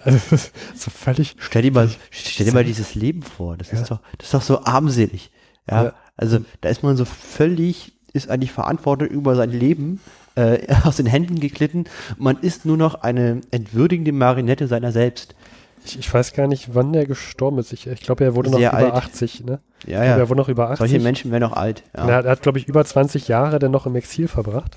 [0.00, 0.18] Also,
[0.74, 1.34] so völlig.
[1.38, 3.56] Stell dir mal, stell dir mal dieses Leben vor.
[3.56, 3.80] Das ja.
[3.80, 5.30] ist doch, das ist doch so armselig.
[5.68, 5.92] Ja, ja.
[6.16, 10.00] also da ist man so völlig, ist eigentlich verantwortlich über sein Leben
[10.36, 11.84] äh, aus den Händen geglitten.
[12.16, 15.34] Man ist nur noch eine entwürdigende Marinette seiner selbst.
[15.86, 17.72] Ich, ich weiß gar nicht, wann der gestorben ist.
[17.72, 19.04] Ich, ich glaube, er wurde Sehr noch über alt.
[19.04, 19.60] 80, ne?
[19.86, 20.16] Ja, ja.
[20.16, 20.78] er wurde noch über 80.
[20.78, 21.84] Solche Menschen werden noch alt.
[21.96, 22.08] Ja.
[22.08, 24.76] Er, er hat, glaube ich, über 20 Jahre dann noch im Exil verbracht.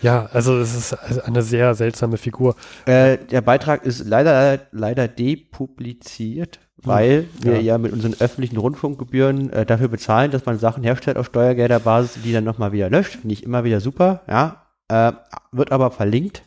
[0.00, 2.54] Ja, also es ist also eine sehr seltsame Figur.
[2.86, 7.78] Äh, der Beitrag ist leider, leider depubliziert, weil hm, wir ja.
[7.78, 12.44] mit unseren öffentlichen Rundfunkgebühren äh, dafür bezahlen, dass man Sachen herstellt auf Steuergelderbasis, die dann
[12.44, 13.16] nochmal wieder löscht.
[13.16, 14.62] Finde ich immer wieder super, ja.
[14.88, 15.12] Äh,
[15.52, 16.44] wird aber verlinkt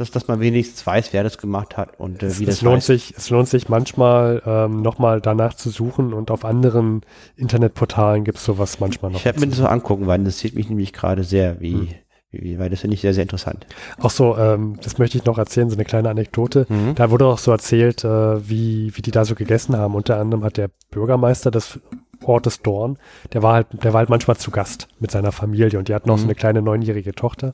[0.00, 2.62] dass, dass man wenigstens weiß, wer das gemacht hat und äh, wie es, das es
[2.62, 7.02] lohnt sich Es lohnt sich manchmal ähm, nochmal danach zu suchen und auf anderen
[7.36, 9.18] Internetportalen gibt es sowas manchmal noch.
[9.18, 11.88] Ich werde mir das so angucken, weil das sieht mich nämlich gerade sehr, wie, hm.
[12.30, 13.66] wie, weil das finde ich sehr, sehr interessant.
[14.00, 16.66] Auch so, ähm, das möchte ich noch erzählen, so eine kleine Anekdote.
[16.68, 16.94] Mhm.
[16.94, 19.94] Da wurde auch so erzählt, äh, wie, wie die da so gegessen haben.
[19.94, 21.78] Unter anderem hat der Bürgermeister des
[22.24, 22.98] Ortes Dorn,
[23.32, 26.10] der war halt, der war halt manchmal zu Gast mit seiner Familie und die hatten
[26.10, 26.20] auch mhm.
[26.20, 27.52] so eine kleine neunjährige Tochter.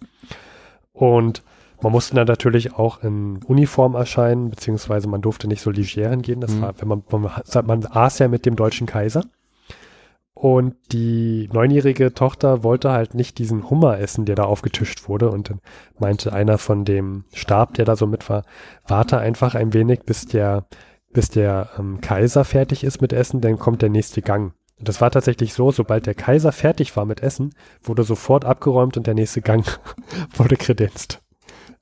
[0.92, 1.42] Und
[1.82, 6.40] man musste dann natürlich auch in Uniform erscheinen, beziehungsweise man durfte nicht so leger hingehen.
[6.40, 6.62] Das mhm.
[6.62, 9.24] war, wenn man, man, man aß ja mit dem deutschen Kaiser.
[10.34, 15.30] Und die neunjährige Tochter wollte halt nicht diesen Hummer essen, der da aufgetischt wurde.
[15.30, 15.60] Und dann
[15.98, 18.44] meinte einer von dem Stab, der da so mit war,
[18.86, 20.66] warte einfach ein wenig, bis der,
[21.12, 24.52] bis der ähm, Kaiser fertig ist mit Essen, dann kommt der nächste Gang.
[24.78, 28.98] Und das war tatsächlich so, sobald der Kaiser fertig war mit Essen, wurde sofort abgeräumt
[28.98, 29.64] und der nächste Gang
[30.34, 31.22] wurde kredenzt.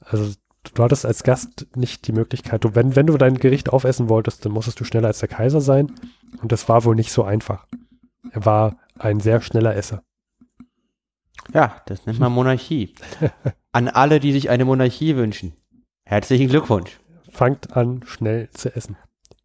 [0.04, 0.34] Also
[0.74, 4.44] du hattest als Gast nicht die Möglichkeit, du, wenn, wenn du dein Gericht aufessen wolltest,
[4.44, 5.92] dann musstest du schneller als der Kaiser sein.
[6.40, 7.66] Und das war wohl nicht so einfach.
[8.30, 10.02] Er war ein sehr schneller Esser.
[11.52, 12.94] Ja, das nennt man Monarchie.
[13.72, 15.52] An alle, die sich eine Monarchie wünschen.
[16.04, 16.98] Herzlichen Glückwunsch.
[17.30, 18.96] Fangt an, schnell zu essen.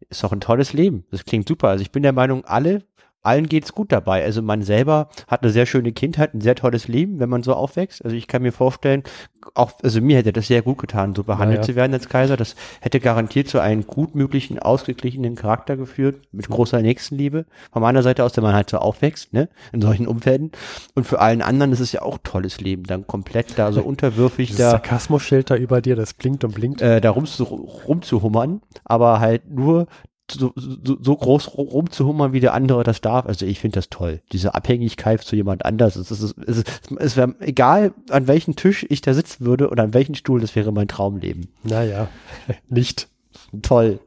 [0.08, 1.04] Ist doch ein tolles Leben.
[1.10, 1.68] Das klingt super.
[1.68, 2.84] Also ich bin der Meinung, alle
[3.22, 4.24] allen geht's gut dabei.
[4.24, 7.54] Also man selber hat eine sehr schöne Kindheit, ein sehr tolles Leben, wenn man so
[7.54, 8.04] aufwächst.
[8.04, 9.02] Also ich kann mir vorstellen,
[9.54, 12.36] auch, also mir hätte das sehr gut getan, so behandelt ja, zu werden als Kaiser.
[12.36, 17.46] Das hätte garantiert zu einem gut möglichen, ausgeglichenen Charakter geführt, mit großer Nächstenliebe.
[17.72, 20.52] Von meiner Seite aus, wenn man halt so aufwächst, ne, in solchen Umfelden.
[20.94, 24.56] Und für allen anderen ist es ja auch tolles Leben, dann komplett da so unterwürfig
[24.56, 24.70] da.
[24.70, 26.82] Sarkasmus-Schild da über dir, das blinkt und blinkt.
[26.82, 29.86] Äh, da rumzu, rumzuhummern, aber halt nur
[30.30, 33.26] so, so, so groß rumzuhummern, wie der andere das darf.
[33.26, 34.20] Also ich finde das toll.
[34.32, 35.96] Diese Abhängigkeit zu jemand anders.
[35.96, 39.82] Es, ist, es, ist, es wäre egal, an welchem Tisch ich da sitzen würde oder
[39.82, 41.48] an welchem Stuhl, das wäre mein Traumleben.
[41.62, 42.08] Naja,
[42.68, 43.08] nicht.
[43.62, 44.00] Toll.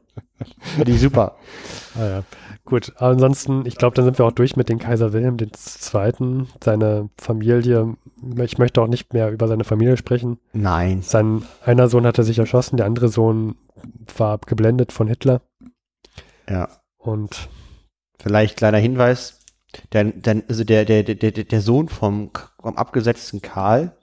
[0.76, 1.36] Finde ich super.
[1.96, 2.22] ah, ja.
[2.64, 7.10] Gut, ansonsten, ich glaube, dann sind wir auch durch mit dem Kaiser Wilhelm II., seine
[7.18, 7.96] Familie.
[8.42, 10.38] Ich möchte auch nicht mehr über seine Familie sprechen.
[10.54, 11.02] Nein.
[11.02, 13.56] Sein einer Sohn hatte sich erschossen, der andere Sohn
[14.16, 15.42] war geblendet von Hitler.
[16.48, 16.68] Ja.
[16.98, 17.48] Und
[18.20, 19.40] vielleicht kleiner Hinweis,
[19.92, 22.30] der, der, also der, der, der, der Sohn vom,
[22.60, 23.96] vom abgesetzten Karl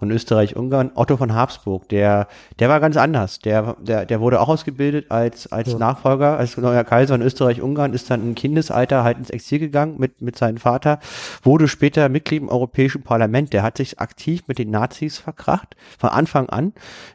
[0.00, 2.26] von Österreich-Ungarn, Otto von Habsburg, der,
[2.58, 3.38] der war ganz anders.
[3.38, 5.78] Der, der, der wurde auch ausgebildet als, als ja.
[5.78, 10.22] Nachfolger, als neuer Kaiser in Österreich-Ungarn, ist dann im Kindesalter halt ins Exil gegangen mit,
[10.22, 11.00] mit seinem Vater,
[11.42, 13.52] wurde später Mitglied im Europäischen Parlament.
[13.52, 16.72] Der hat sich aktiv mit den Nazis verkracht, von Anfang an.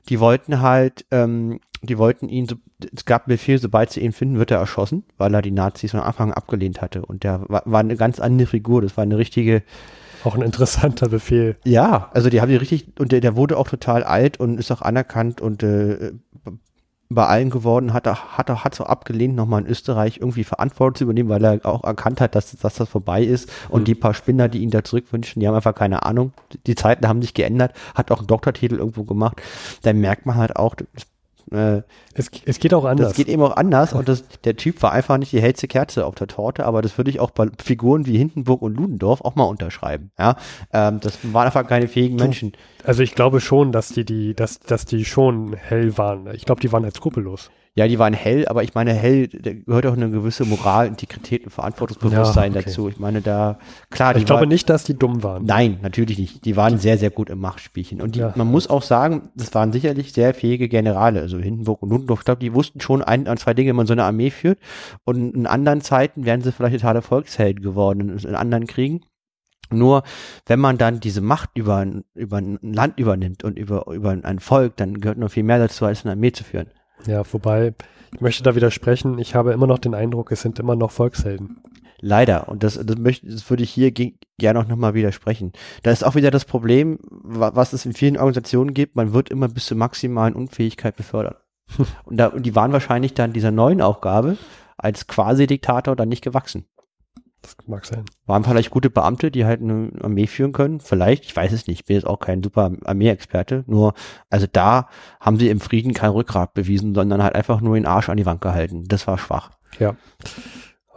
[0.07, 2.47] Die wollten halt ähm, die wollten ihn,
[2.95, 5.99] es gab Befehl, sobald sie ihn finden, wird er erschossen, weil er die Nazis von
[5.99, 7.05] Anfang an abgelehnt hatte.
[7.05, 9.63] Und der war, war eine ganz andere Figur, das war eine richtige.
[10.23, 11.55] Auch ein interessanter Befehl.
[11.63, 14.71] Ja, also die haben die richtig, und der, der wurde auch total alt und ist
[14.71, 16.13] auch anerkannt und äh,
[17.09, 20.95] bei allen geworden, hat er, hat er, hat so abgelehnt, nochmal in Österreich irgendwie Verantwortung
[20.95, 23.51] zu übernehmen, weil er auch erkannt hat, dass, dass das vorbei ist.
[23.69, 23.86] Und mhm.
[23.86, 26.33] die paar Spinner, die ihn da zurückwünschen, die haben einfach keine Ahnung.
[26.65, 29.41] Die Zeiten haben sich geändert, hat auch einen Doktortitel irgendwo gemacht.
[29.83, 30.75] Dann merkt man halt auch,
[31.55, 31.81] äh,
[32.13, 33.09] es, es geht auch anders.
[33.09, 36.05] Das geht eben auch anders und das, der Typ war einfach nicht die hellste Kerze
[36.05, 39.35] auf der Torte, aber das würde ich auch bei Figuren wie Hindenburg und Ludendorff auch
[39.35, 40.11] mal unterschreiben.
[40.17, 40.37] Ja,
[40.73, 42.53] ähm, das waren einfach keine fähigen Menschen.
[42.83, 46.27] Also ich glaube schon, dass die, die, dass, dass die schon hell waren.
[46.33, 47.49] Ich glaube, die waren halt skrupellos.
[47.78, 51.43] Ja, die waren hell, aber ich meine, hell, da gehört auch eine gewisse Moral, Integrität
[51.43, 52.69] und Verantwortungsbewusstsein Ja, okay.
[52.69, 52.88] dazu.
[52.88, 53.59] Ich meine, da,
[53.89, 55.43] klar, die Ich glaube waren- nicht, dass die dumm waren.
[55.43, 56.45] Nein, natürlich nicht.
[56.45, 58.01] Die waren sehr, sehr gut im Machtspielchen.
[58.01, 58.32] Und die, Ja.
[58.38, 61.19] man muss auch sagen, das waren sicherlich sehr fähige Generale.
[61.19, 63.88] Also Hindenburg und Ludendorff, ich glaube, die wussten schon ein, an zwei Dinge, wenn man
[63.88, 64.57] so eine Armee führt.
[65.03, 69.01] Und in anderen Zeiten wären sie vielleicht totale Volkshelden geworden in, in anderen Kriegen.
[69.69, 70.03] Nur
[70.45, 74.39] wenn man dann diese Macht über, ein- über ein Land übernimmt und über, über ein
[74.39, 76.67] Volk, dann gehört noch viel mehr dazu, als eine Armee zu führen.
[77.07, 77.73] Ja, wobei,
[78.13, 81.61] ich möchte da widersprechen, ich habe immer noch den Eindruck, es sind immer noch Volkshelden.
[81.99, 82.49] Leider.
[82.49, 85.53] Und das, das, möchte, das würde ich hier ge- gerne auch nochmal widersprechen.
[85.83, 89.29] Da ist auch wieder das Problem, wa- was es in vielen Organisationen gibt, man wird
[89.29, 91.37] immer bis zur maximalen Unfähigkeit befördert.
[92.05, 94.37] und, da, und die waren wahrscheinlich dann dieser neuen Aufgabe
[94.77, 96.65] als Quasi-Diktator dann nicht gewachsen.
[97.45, 98.05] Das mag sein.
[98.25, 100.79] Waren vielleicht gute Beamte, die halt eine Armee führen können.
[100.79, 103.63] Vielleicht, ich weiß es nicht, ich bin jetzt auch kein super Armeeexperte.
[103.67, 103.93] Nur,
[104.29, 104.87] also da
[105.19, 108.25] haben sie im Frieden kein Rückgrat bewiesen, sondern halt einfach nur den Arsch an die
[108.25, 108.83] Wand gehalten.
[108.87, 109.51] Das war schwach.
[109.79, 109.95] Ja.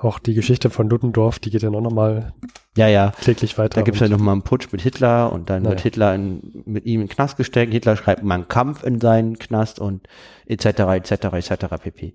[0.00, 2.32] Auch die Geschichte von Ludendorff, die geht ja noch mal
[2.76, 3.12] Ja, ja.
[3.20, 3.80] kläglich weiter.
[3.80, 5.70] Da gibt es ja Und- nochmal einen Putsch mit Hitler und dann Naja.
[5.72, 7.72] wird Hitler in, mit ihm in den Knast gesteckt.
[7.72, 10.06] Hitler schreibt mal einen Kampf in seinen Knast und
[10.46, 10.66] etc.
[10.94, 11.10] etc.
[11.34, 11.66] etc.
[11.82, 12.14] pp.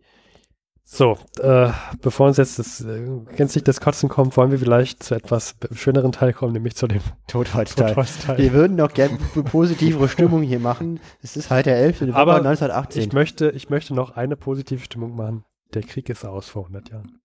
[0.85, 1.71] So, äh,
[2.01, 6.11] bevor uns jetzt das äh, gänzlich das Kotzen kommt, wollen wir vielleicht zu etwas schöneren
[6.11, 7.89] Teil kommen, nämlich zu dem Totholzteil.
[7.89, 8.37] Totholzteil.
[8.37, 10.99] Wir würden doch gerne positivere Stimmung hier machen.
[11.21, 12.01] Es ist halt der 11.
[12.01, 13.01] November Aber 1918.
[13.01, 15.45] Ich möchte, ich möchte noch eine positive Stimmung machen.
[15.73, 17.19] Der Krieg ist aus vor 100 Jahren.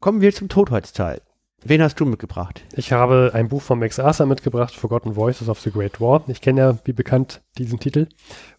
[0.00, 1.22] Kommen wir zum Totholzteil.
[1.62, 2.64] Wen hast du mitgebracht?
[2.72, 6.24] Ich habe ein Buch von Max Arthur mitgebracht, Forgotten Voices of the Great War.
[6.26, 8.08] Ich kenne ja, wie bekannt, diesen Titel.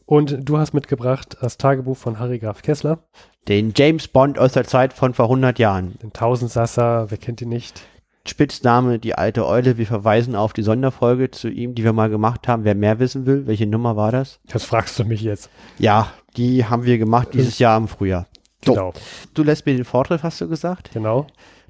[0.05, 3.03] Und du hast mitgebracht das Tagebuch von Harry Graf Kessler,
[3.47, 5.97] Den James Bond aus der Zeit von vor 100 Jahren.
[6.01, 7.81] den Tausendsasser, wer kennt ihn nicht?
[8.27, 9.77] Spitzname die alte Eule.
[9.79, 12.63] Wir verweisen auf die Sonderfolge zu ihm, die wir mal gemacht haben.
[12.65, 14.39] Wer mehr wissen will, welche Nummer war das?
[14.47, 15.49] Das fragst du mich jetzt.
[15.79, 18.27] Ja, die haben wir gemacht dieses Jahr im Frühjahr.
[18.63, 18.73] So.
[18.73, 18.93] Genau,
[19.33, 20.91] Du lässt mir den Vortritt, hast du gesagt?
[20.93, 21.25] genau.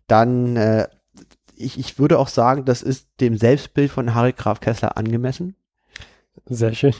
[0.08, 0.90] Dann, äh,
[1.56, 5.56] ich, ich würde auch sagen, das ist dem Selbstbild von Harry Graf Kessler angemessen.
[6.48, 6.94] Sehr schön.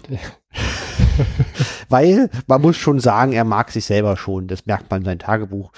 [1.90, 4.48] Weil man muss schon sagen, er mag sich selber schon.
[4.48, 5.72] Das merkt man in seinem Tagebuch.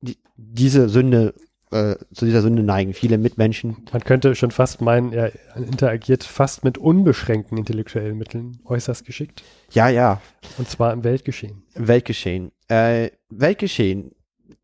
[0.00, 1.34] Die, diese Sünde,
[1.70, 3.76] äh, zu dieser Sünde neigen viele Mitmenschen.
[3.92, 9.42] Man könnte schon fast meinen, er interagiert fast mit unbeschränkten intellektuellen Mitteln äußerst geschickt.
[9.70, 10.20] Ja, ja,
[10.58, 11.62] Und zwar im Weltgeschehen.
[11.74, 12.50] im Weltgeschehen.
[12.68, 14.12] Äh, Weltgeschehen.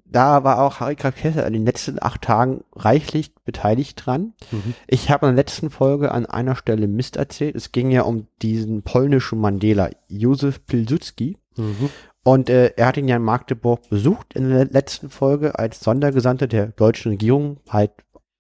[0.09, 4.35] Da war auch Harry Kessler in den letzten acht Tagen reichlich beteiligt dran.
[4.53, 4.75] Mhm.
[4.87, 7.57] Ich habe in der letzten Folge an einer Stelle Mist erzählt.
[7.57, 11.39] Es ging ja um diesen polnischen Mandela, Józef Pilsudski.
[11.57, 11.91] Mhm.
[12.23, 16.49] Und äh, er hat ihn ja in Magdeburg besucht in der letzten Folge als Sondergesandter
[16.49, 17.93] der deutschen Regierung, halt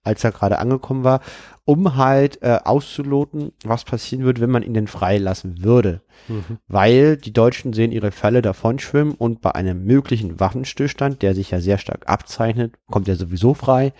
[0.06, 1.20] als er gerade angekommen war,
[1.64, 6.02] um halt äh, auszuloten, was passieren würde, wenn man ihn denn freilassen würde.
[6.28, 6.58] Mhm.
[6.68, 11.60] Weil die Deutschen sehen ihre Fälle davonschwimmen und bei einem möglichen Waffenstillstand, der sich ja
[11.60, 13.92] sehr stark abzeichnet, kommt er sowieso frei.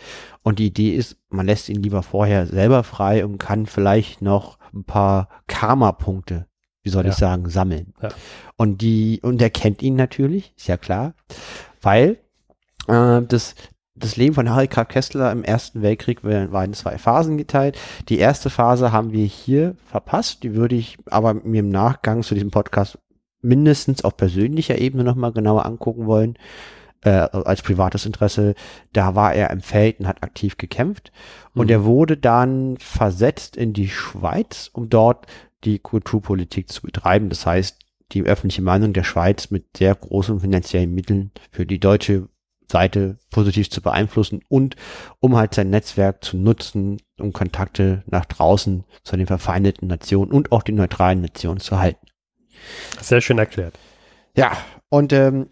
[0.42, 4.58] Und die Idee ist, man lässt ihn lieber vorher selber frei und kann vielleicht noch
[4.72, 6.46] ein paar Karma-Punkte,
[6.82, 7.10] wie soll Ja.
[7.10, 7.94] ich sagen, sammeln.
[8.00, 8.10] Ja.
[8.56, 11.14] Und die, und er kennt ihn natürlich, ist ja klar,
[11.82, 12.18] weil
[12.86, 13.56] äh, das,
[13.96, 17.78] das Leben von Harry Graf Kessler im Ersten Weltkrieg war in zwei Phasen geteilt.
[18.08, 22.34] Die erste Phase haben wir hier verpasst, die würde ich aber mir im Nachgang zu
[22.34, 22.98] diesem Podcast
[23.40, 26.36] mindestens auf persönlicher Ebene nochmal genauer angucken wollen,
[27.02, 28.54] äh, als privates Interesse.
[28.92, 31.12] Da war er im Feld und hat aktiv gekämpft.
[31.54, 31.70] Und Mhm.
[31.70, 35.26] er wurde dann versetzt in die Schweiz, um dort
[35.64, 37.28] die Kulturpolitik zu betreiben.
[37.28, 37.78] Das heißt,
[38.12, 42.28] die öffentliche Meinung der Schweiz mit sehr großen finanziellen Mitteln für die deutsche
[42.70, 44.76] Seite positiv zu beeinflussen und
[45.20, 50.52] um halt sein Netzwerk zu nutzen, um Kontakte nach draußen zu den verfeindeten Nationen und
[50.52, 52.06] auch den neutralen Nationen zu halten.
[53.00, 53.78] Sehr schön erklärt.
[54.36, 54.56] Ja,
[54.88, 55.48] und ähm,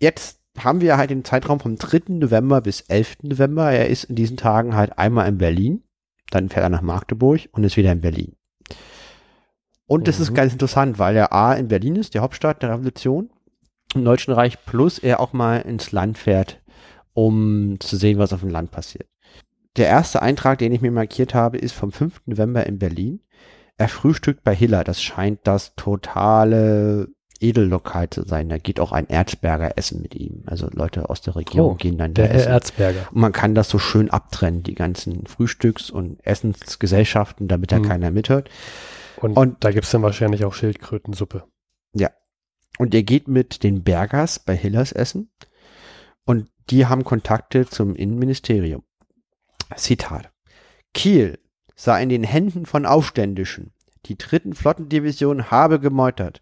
[0.00, 2.14] jetzt haben wir halt den Zeitraum vom 3.
[2.14, 3.18] November bis 11.
[3.22, 3.70] November.
[3.70, 5.82] Er ist in diesen Tagen halt einmal in Berlin,
[6.30, 8.34] dann fährt er nach Magdeburg und ist wieder in Berlin.
[9.86, 10.34] Und das ist Mhm.
[10.34, 13.30] ganz interessant, weil er A in Berlin ist, der Hauptstadt der Revolution
[13.96, 16.60] im Deutschen Reich, plus er auch mal ins Land fährt,
[17.14, 19.08] um zu sehen, was auf dem Land passiert.
[19.76, 22.22] Der erste Eintrag, den ich mir markiert habe, ist vom 5.
[22.26, 23.20] November in Berlin.
[23.76, 24.84] Er frühstückt bei Hiller.
[24.84, 27.08] Das scheint das totale
[27.40, 28.48] Edellokal zu sein.
[28.48, 30.44] Da geht auch ein Erzberger essen mit ihm.
[30.46, 32.52] Also Leute aus der Regierung Oh, gehen dann da Der Herr essen.
[32.52, 33.06] Erzberger.
[33.12, 37.82] Und man kann das so schön abtrennen, die ganzen Frühstücks- und Essensgesellschaften, damit da Mhm.
[37.82, 38.48] keiner mithört.
[39.20, 41.44] Und, Und- da gibt es dann wahrscheinlich auch Schildkrötensuppe.
[42.78, 45.30] Und er geht mit den Bergers bei Hillers essen.
[46.24, 48.82] Und die haben Kontakte zum Innenministerium.
[49.76, 50.30] Zitat.
[50.94, 51.38] Kiel
[51.74, 53.72] sei in den Händen von Aufständischen.
[54.06, 56.40] Die dritten Flottendivision habe gemeutert.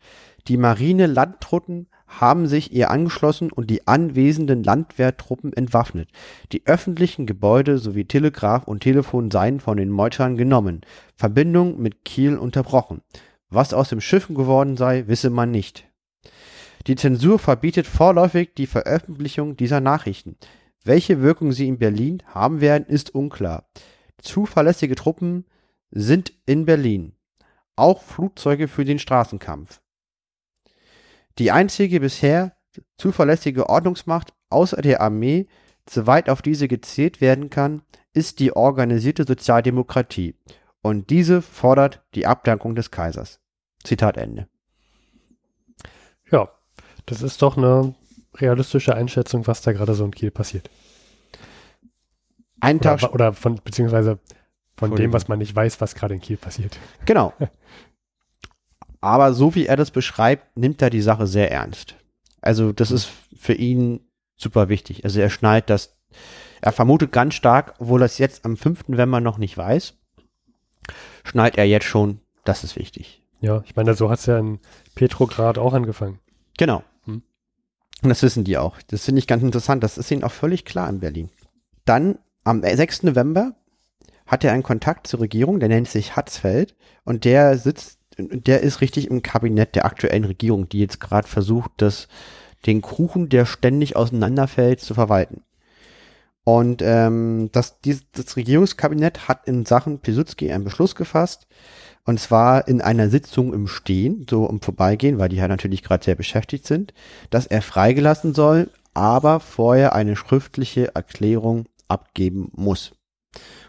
[0.49, 6.11] Die Marine Landtruppen haben sich ihr angeschlossen und die anwesenden Landwehrtruppen entwaffnet.
[6.53, 10.83] Die öffentlichen Gebäude sowie Telegraph und Telefon seien von den Meutern genommen,
[11.17, 13.01] Verbindung mit Kiel unterbrochen.
[13.49, 15.89] Was aus den Schiffen geworden sei, wisse man nicht.
[16.87, 20.37] Die Zensur verbietet vorläufig die Veröffentlichung dieser Nachrichten.
[20.85, 23.71] Welche Wirkung sie in Berlin haben werden, ist unklar.
[24.19, 25.47] Zuverlässige Truppen
[25.91, 27.15] sind in Berlin.
[27.77, 29.81] Auch Flugzeuge für den Straßenkampf.
[31.39, 32.57] Die einzige bisher
[32.99, 35.47] zuverlässige Ordnungsmacht außer der Armee,
[35.89, 40.37] soweit auf diese gezählt werden kann, ist die organisierte Sozialdemokratie.
[40.83, 43.41] Und diese fordert die Abdankung des Kaisers.
[43.83, 44.49] Zitat Ende.
[47.07, 47.95] Das ist doch eine
[48.35, 50.71] realistische Einschätzung, was da gerade so in Kiel passiert.
[52.61, 54.19] Ein Tag, Oder, oder von, beziehungsweise
[54.77, 56.79] von dem, was man nicht weiß, was gerade in Kiel passiert.
[57.05, 57.33] Genau.
[59.01, 61.95] Aber so wie er das beschreibt, nimmt er die Sache sehr ernst.
[62.41, 64.01] Also das ist für ihn
[64.37, 65.05] super wichtig.
[65.05, 65.97] Also er schnallt das,
[66.63, 68.89] er vermutet ganz stark, obwohl er es jetzt am 5.
[68.89, 69.95] November noch nicht weiß,
[71.25, 73.23] schnallt er jetzt schon, das ist wichtig.
[73.41, 74.59] Ja, ich meine, so hat es ja in
[74.95, 76.19] Petrograd auch angefangen.
[76.57, 76.83] Genau.
[78.03, 78.79] Und das wissen die auch.
[78.89, 79.83] Das finde ich ganz interessant.
[79.83, 81.31] Das ist ihnen auch völlig klar in Berlin.
[81.85, 83.05] Dann am 6.
[83.05, 83.55] November
[84.27, 86.75] hat er einen Kontakt zur Regierung, der nennt sich Hatzfeld
[87.05, 91.71] und der sitzt, der ist richtig im Kabinett der aktuellen Regierung, die jetzt gerade versucht,
[91.79, 92.09] das,
[92.67, 95.43] den Kuchen, der ständig auseinanderfällt, zu verwalten.
[96.45, 101.47] Und ähm, das, dieses, das Regierungskabinett hat in Sachen Piłsudski einen Beschluss gefasst,
[102.07, 106.05] und zwar in einer Sitzung im Stehen, so im Vorbeigehen, weil die ja natürlich gerade
[106.05, 106.93] sehr beschäftigt sind,
[107.31, 112.93] dass er freigelassen soll, aber vorher eine schriftliche Erklärung abgeben muss.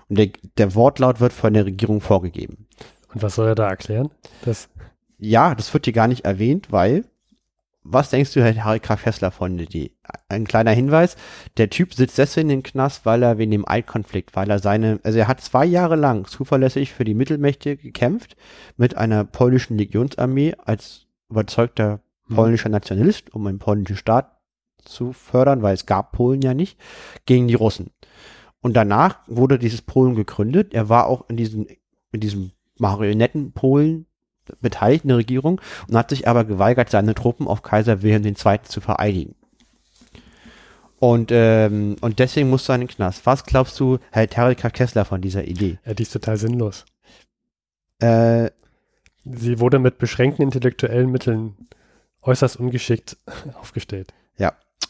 [0.09, 2.67] Und der, der Wortlaut wird von der Regierung vorgegeben.
[3.13, 4.11] Und was soll er da erklären?
[4.43, 4.67] Das,
[5.17, 7.05] Ja, das wird hier gar nicht erwähnt, weil,
[7.85, 9.91] was denkst du, Herr Harry Graf Hessler von der Idee?
[10.27, 11.15] Ein kleiner Hinweis,
[11.57, 15.19] der Typ sitzt deswegen im Knast, weil er wegen dem Eidkonflikt, weil er seine, also
[15.19, 18.35] er hat zwei Jahre lang zuverlässig für die Mittelmächte gekämpft,
[18.75, 22.35] mit einer polnischen Legionsarmee als überzeugter Hm.
[22.35, 24.31] polnischer Nationalist, um einen polnischen Staat
[24.83, 26.79] zu fördern, weil es gab Polen ja nicht,
[27.25, 27.91] gegen die Russen.
[28.61, 30.73] Und danach wurde dieses Polen gegründet.
[30.73, 31.67] Er war auch in diesem,
[32.11, 34.07] in diesem Marionettenpolen
[34.61, 38.59] beteiligt in der Regierung und hat sich aber geweigert, seine Truppen auf Kaiser Wilhelm II.
[38.63, 39.35] zu vereidigen.
[40.99, 43.25] Und, ähm, und deswegen musste er in den Knast.
[43.25, 44.69] Was glaubst du, hält Harry K.
[44.69, 45.77] Kessler von dieser Idee?
[45.85, 46.85] ja, die ist total sinnlos.
[47.99, 48.49] Äh,
[49.25, 51.55] Sie wurde mit beschränkten intellektuellen Mitteln
[52.21, 53.17] äußerst ungeschickt
[53.59, 54.13] aufgestellt.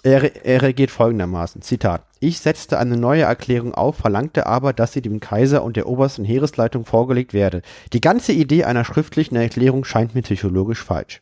[0.05, 5.01] Er, er reagiert folgendermaßen, Zitat, ich setzte eine neue Erklärung auf, verlangte aber, dass sie
[5.01, 7.63] dem Kaiser und der obersten Heeresleitung vorgelegt werde.
[7.91, 11.21] Die ganze Idee einer schriftlichen Erklärung scheint mir psychologisch falsch.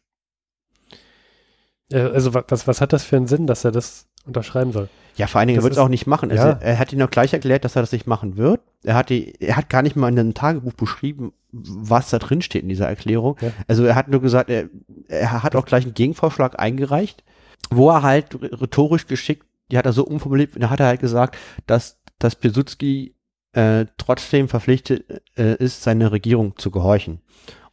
[1.91, 4.89] Äh, Also wa- was, was hat das für einen Sinn, dass er das unterschreiben soll?
[5.15, 6.31] Ja, vor allen Dingen, er wird es auch nicht machen.
[6.31, 6.57] Also, ja.
[6.59, 8.61] Er hat ihn auch gleich erklärt, dass er das nicht machen wird.
[8.84, 12.41] Er hat, die, er hat gar nicht mal in einem Tagebuch beschrieben, was da drin
[12.41, 13.38] steht in dieser Erklärung.
[13.39, 13.51] Ja.
[13.67, 14.69] Also er hat nur gesagt, er,
[15.07, 17.23] er hat auch gleich einen Gegenvorschlag eingereicht,
[17.70, 21.38] wo er halt rhetorisch geschickt, die hat er so umformuliert, da hat er halt gesagt,
[21.66, 23.16] dass, dass Pilsudski
[23.53, 27.22] äh, trotzdem verpflichtet äh, ist, seine Regierung zu gehorchen.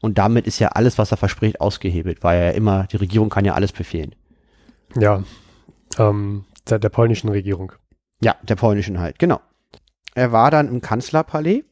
[0.00, 3.44] Und damit ist ja alles, was er verspricht, ausgehebelt, weil er immer, die Regierung kann
[3.44, 4.14] ja alles befehlen.
[4.96, 5.22] Ja,
[5.98, 7.72] ähm, der, der polnischen Regierung.
[8.22, 9.40] Ja, der polnischen halt, genau.
[10.14, 11.64] Er war dann im Kanzlerpalais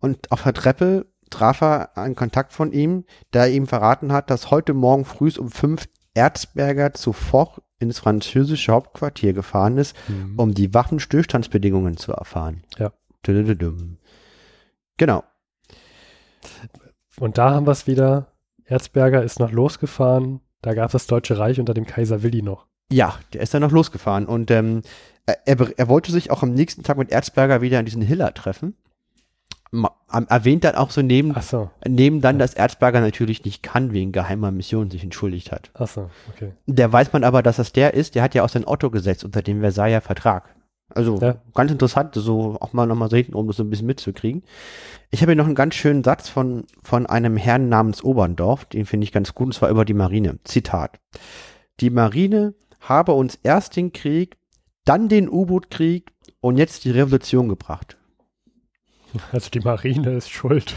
[0.00, 4.50] und auf der Treppe traf er einen Kontakt von ihm, der ihm verraten hat, dass
[4.50, 9.96] heute Morgen früh um fünf Erzberger zuvor ins französische Hauptquartier gefahren ist,
[10.36, 12.62] um die Waffenstillstandsbedingungen zu erfahren.
[12.78, 12.92] Ja.
[14.96, 15.24] Genau.
[17.18, 18.32] Und da haben wir es wieder.
[18.64, 20.40] Erzberger ist noch losgefahren.
[20.62, 22.66] Da gab es das Deutsche Reich unter dem Kaiser Willi noch.
[22.92, 24.82] Ja, der ist dann noch losgefahren und ähm,
[25.26, 28.34] er, er, er wollte sich auch am nächsten Tag mit Erzberger wieder an diesen Hiller
[28.34, 28.76] treffen.
[30.28, 34.50] Erwähnt dann auch so neben, so, neben dann, dass Erzberger natürlich nicht kann, wegen geheimer
[34.50, 35.70] Mission sich entschuldigt hat.
[35.74, 36.52] ach so, okay.
[36.66, 39.24] Der weiß man aber, dass das der ist, der hat ja auch sein Otto gesetzt
[39.24, 40.54] unter dem Versailler Vertrag.
[40.92, 41.36] Also Ja.
[41.54, 44.42] ganz interessant, so auch mal nochmal so hinten, um das so ein bisschen mitzukriegen.
[45.10, 48.86] Ich habe hier noch einen ganz schönen Satz von, von einem Herrn namens Oberndorf, den
[48.86, 50.40] finde ich ganz gut, und zwar über die Marine.
[50.42, 50.98] Zitat.
[51.78, 54.36] Die Marine habe uns erst den Krieg,
[54.84, 56.10] dann den U-Boot-Krieg
[56.40, 57.96] und jetzt die Revolution gebracht.
[59.32, 60.74] Also die Marine ist schuld.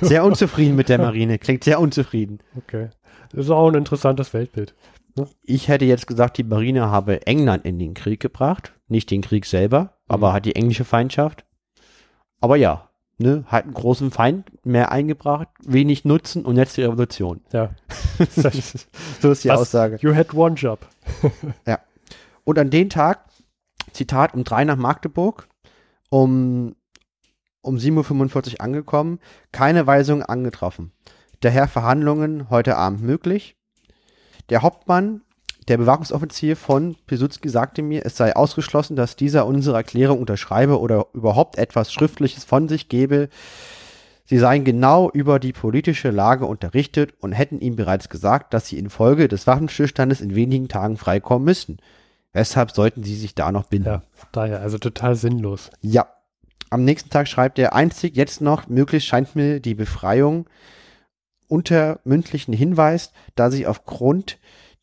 [0.00, 2.40] Sehr unzufrieden mit der Marine, klingt sehr unzufrieden.
[2.56, 2.90] Okay.
[3.32, 4.74] Das ist auch ein interessantes Weltbild.
[5.42, 9.46] Ich hätte jetzt gesagt, die Marine habe England in den Krieg gebracht, nicht den Krieg
[9.46, 10.32] selber, aber Mhm.
[10.34, 11.44] hat die englische Feindschaft.
[12.40, 17.40] Aber ja, ne, hat einen großen Feind mehr eingebracht, wenig Nutzen und jetzt die Revolution.
[17.52, 17.70] Ja.
[19.20, 19.60] so ist die Was?
[19.60, 19.98] Aussage.
[20.02, 20.86] You had one job.
[21.66, 21.80] ja.
[22.44, 23.24] Und an den Tag,
[23.92, 25.48] Zitat, um drei nach Magdeburg,
[26.10, 26.76] um,
[27.66, 29.18] um 7.45 Uhr angekommen,
[29.52, 30.92] keine Weisung angetroffen.
[31.40, 33.56] Daher Verhandlungen heute Abend möglich.
[34.48, 35.22] Der Hauptmann,
[35.68, 41.06] der Bewachungsoffizier von Piłsudski sagte mir, es sei ausgeschlossen, dass dieser unsere Erklärung unterschreibe oder
[41.12, 43.28] überhaupt etwas Schriftliches von sich gebe.
[44.24, 48.78] Sie seien genau über die politische Lage unterrichtet und hätten ihm bereits gesagt, dass sie
[48.78, 51.78] infolge des Waffenstillstandes in wenigen Tagen freikommen müssten.
[52.32, 53.88] Weshalb sollten sie sich da noch binden?
[53.88, 54.02] Ja,
[54.32, 55.70] daher, also total sinnlos.
[55.80, 56.06] Ja.
[56.70, 60.48] Am nächsten Tag schreibt er, einzig jetzt noch möglich scheint mir die Befreiung
[61.48, 64.38] unter mündlichen Hinweis, da sie aufgrund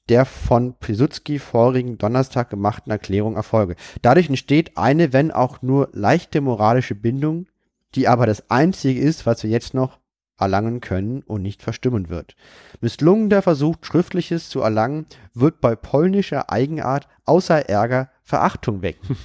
[0.09, 3.75] der von Piłsudski vorigen Donnerstag gemachten Erklärung erfolge.
[4.01, 7.47] Dadurch entsteht eine, wenn auch nur leichte moralische Bindung,
[7.95, 9.99] die aber das Einzige ist, was wir jetzt noch
[10.39, 12.35] erlangen können und nicht verstimmen wird.
[12.81, 19.17] Misslungen der Versuch, Schriftliches zu erlangen, wird bei polnischer Eigenart außer Ärger Verachtung wecken.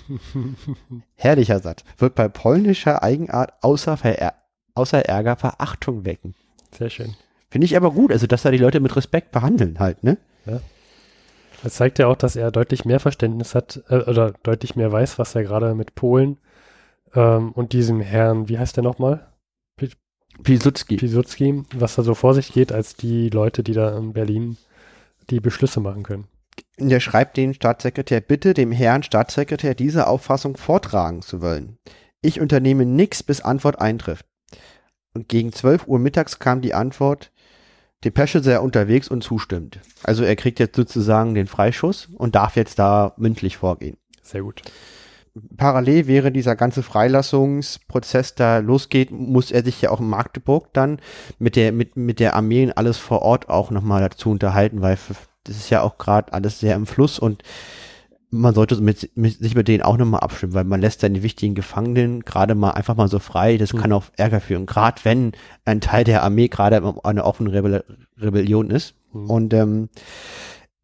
[1.14, 1.84] Herrlicher Satz.
[1.96, 4.34] Wird bei polnischer Eigenart außer, Ver
[4.74, 6.34] außer Ärger Verachtung wecken.
[6.72, 7.14] Sehr schön.
[7.50, 10.18] Finde ich aber gut, also dass da die Leute mit Respekt behandeln halt, ne?
[10.44, 10.60] Ja.
[11.62, 15.18] Das zeigt ja auch, dass er deutlich mehr Verständnis hat äh, oder deutlich mehr weiß,
[15.18, 16.38] was er gerade mit Polen
[17.14, 19.26] ähm, und diesem Herrn, wie heißt der nochmal?
[20.42, 20.96] Piłsudski.
[20.96, 24.56] Piłsudski, was da so vor sich geht, als die Leute, die da in Berlin
[25.30, 26.26] die Beschlüsse machen können.
[26.78, 31.78] Und er schreibt den Staatssekretär, bitte dem Herrn Staatssekretär diese Auffassung vortragen zu wollen.
[32.22, 34.26] Ich unternehme nichts, bis Antwort eintrifft.
[35.14, 37.32] Und gegen 12 Uhr mittags kam die Antwort,
[38.04, 39.80] Depesche sei unterwegs und zustimmt.
[40.04, 43.96] Also er kriegt jetzt sozusagen den Freischuss und darf jetzt da mündlich vorgehen.
[44.22, 44.62] Sehr gut.
[45.56, 51.00] Parallel während dieser ganze Freilassungsprozess da losgeht, muss er sich ja auch in Magdeburg dann
[51.38, 54.98] mit der, mit, mit der Armee und alles vor Ort auch nochmal dazu unterhalten, weil
[55.44, 57.42] das ist ja auch gerade alles sehr im Fluss und
[58.30, 61.54] man sollte mit, mit, sich mit denen auch nochmal abstimmen, weil man lässt seine wichtigen
[61.54, 63.56] Gefangenen gerade mal einfach mal so frei.
[63.56, 63.78] Das mhm.
[63.78, 65.32] kann auch Ärger führen, gerade wenn
[65.64, 67.84] ein Teil der Armee gerade eine offene Rebell
[68.18, 68.94] Rebellion ist.
[69.12, 69.30] Mhm.
[69.30, 69.88] Und ähm,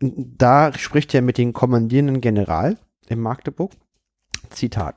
[0.01, 2.79] da spricht er mit dem kommandierenden General
[3.09, 3.73] in Magdeburg.
[4.51, 4.97] Zitat.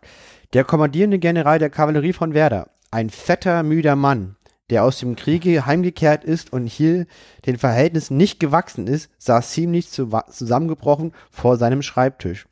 [0.53, 4.35] Der kommandierende General der Kavallerie von Werder, ein fetter, müder Mann,
[4.69, 7.05] der aus dem Kriege heimgekehrt ist und hier
[7.45, 12.47] den Verhältnissen nicht gewachsen ist, saß ziemlich zusammengebrochen vor seinem Schreibtisch.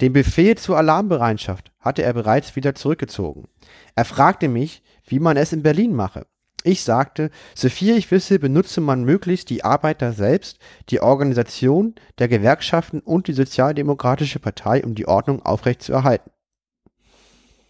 [0.00, 3.48] Den Befehl zur Alarmbereitschaft hatte er bereits wieder zurückgezogen.
[3.94, 6.26] Er fragte mich, wie man es in Berlin mache.
[6.62, 10.58] Ich sagte, soviel ich wisse, benutze man möglichst die Arbeiter selbst,
[10.90, 16.30] die Organisation der Gewerkschaften und die Sozialdemokratische Partei, um die Ordnung aufrechtzuerhalten.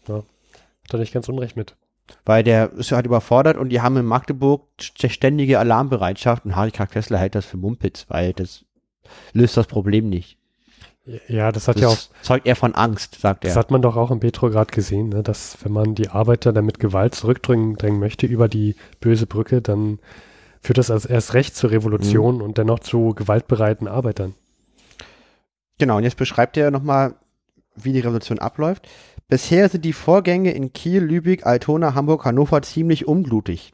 [0.09, 1.77] Ja, hat er nicht ganz unrecht mit.
[2.25, 7.19] Weil der ist halt überfordert und die haben in Magdeburg ständige Alarmbereitschaft und Harry Kessler
[7.19, 8.65] hält das für Mumpitz, weil das
[9.33, 10.40] löst das Problem nicht.
[11.29, 11.99] Ja, das hat das ja auch.
[12.23, 13.49] Zeugt eher von Angst, sagt er.
[13.49, 16.67] Das hat man doch auch in Petrograd gesehen, ne, dass wenn man die Arbeiter dann
[16.67, 19.99] mit Gewalt zurückdrängen möchte über die böse Brücke, dann
[20.61, 22.43] führt das als erst recht zur Revolution mhm.
[22.43, 24.35] und dennoch zu gewaltbereiten Arbeitern.
[25.79, 27.15] Genau, und jetzt beschreibt er nochmal,
[27.75, 28.87] wie die Revolution abläuft.
[29.29, 33.73] Bisher sind die Vorgänge in Kiel, Lübeck, Altona, Hamburg, Hannover ziemlich unblutig.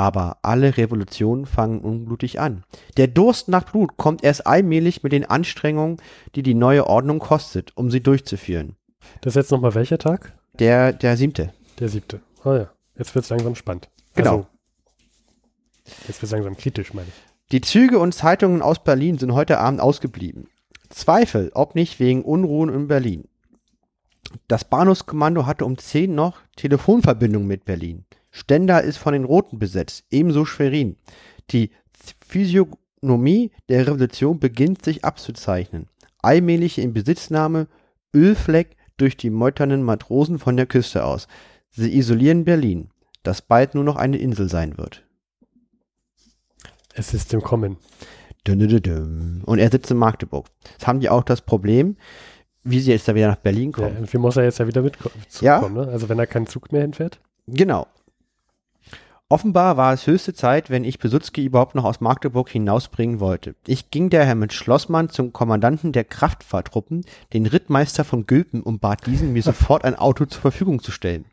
[0.00, 2.64] Aber alle Revolutionen fangen unblutig an.
[2.96, 5.98] Der Durst nach Blut kommt erst allmählich mit den Anstrengungen,
[6.34, 8.76] die die neue Ordnung kostet, um sie durchzuführen.
[9.20, 10.32] Das ist jetzt nochmal welcher Tag?
[10.58, 11.52] Der, der siebte.
[11.78, 12.22] Der siebte.
[12.44, 13.90] Ah ja, jetzt wird es langsam spannend.
[14.14, 14.30] Genau.
[14.30, 14.46] Also,
[16.08, 17.14] jetzt wird es langsam kritisch, meine ich.
[17.52, 20.48] Die Züge und Zeitungen aus Berlin sind heute Abend ausgeblieben.
[20.88, 23.28] Zweifel, ob nicht wegen Unruhen in Berlin.
[24.48, 28.06] Das Bahnhofskommando hatte um 10 noch Telefonverbindung mit Berlin.
[28.30, 30.96] Stendal ist von den Roten besetzt, ebenso Schwerin.
[31.50, 31.70] Die
[32.26, 35.88] Physiognomie der Revolution beginnt sich abzuzeichnen.
[36.22, 37.66] Allmähliche Inbesitznahme,
[38.14, 41.26] Ölfleck durch die meuternden Matrosen von der Küste aus.
[41.70, 42.90] Sie isolieren Berlin,
[43.22, 45.04] das bald nur noch eine Insel sein wird.
[46.94, 47.78] Es ist im Kommen.
[48.48, 50.46] Und er sitzt in Magdeburg.
[50.72, 51.96] Jetzt haben die auch das Problem,
[52.64, 54.04] wie sie jetzt da wieder nach Berlin kommen.
[54.04, 55.14] Ja, wie muss er jetzt ja wieder mitkommen?
[55.40, 55.66] Ja.
[55.68, 55.86] Ne?
[55.88, 57.20] Also wenn er keinen Zug mehr hinfährt?
[57.46, 57.86] Genau.
[59.32, 63.54] Offenbar war es höchste Zeit, wenn ich Besutzki überhaupt noch aus Magdeburg hinausbringen wollte.
[63.64, 69.06] Ich ging daher mit Schlossmann zum Kommandanten der Kraftfahrtruppen, den Rittmeister von Gülpen, und bat
[69.06, 71.26] diesen, mir sofort ein Auto zur Verfügung zu stellen.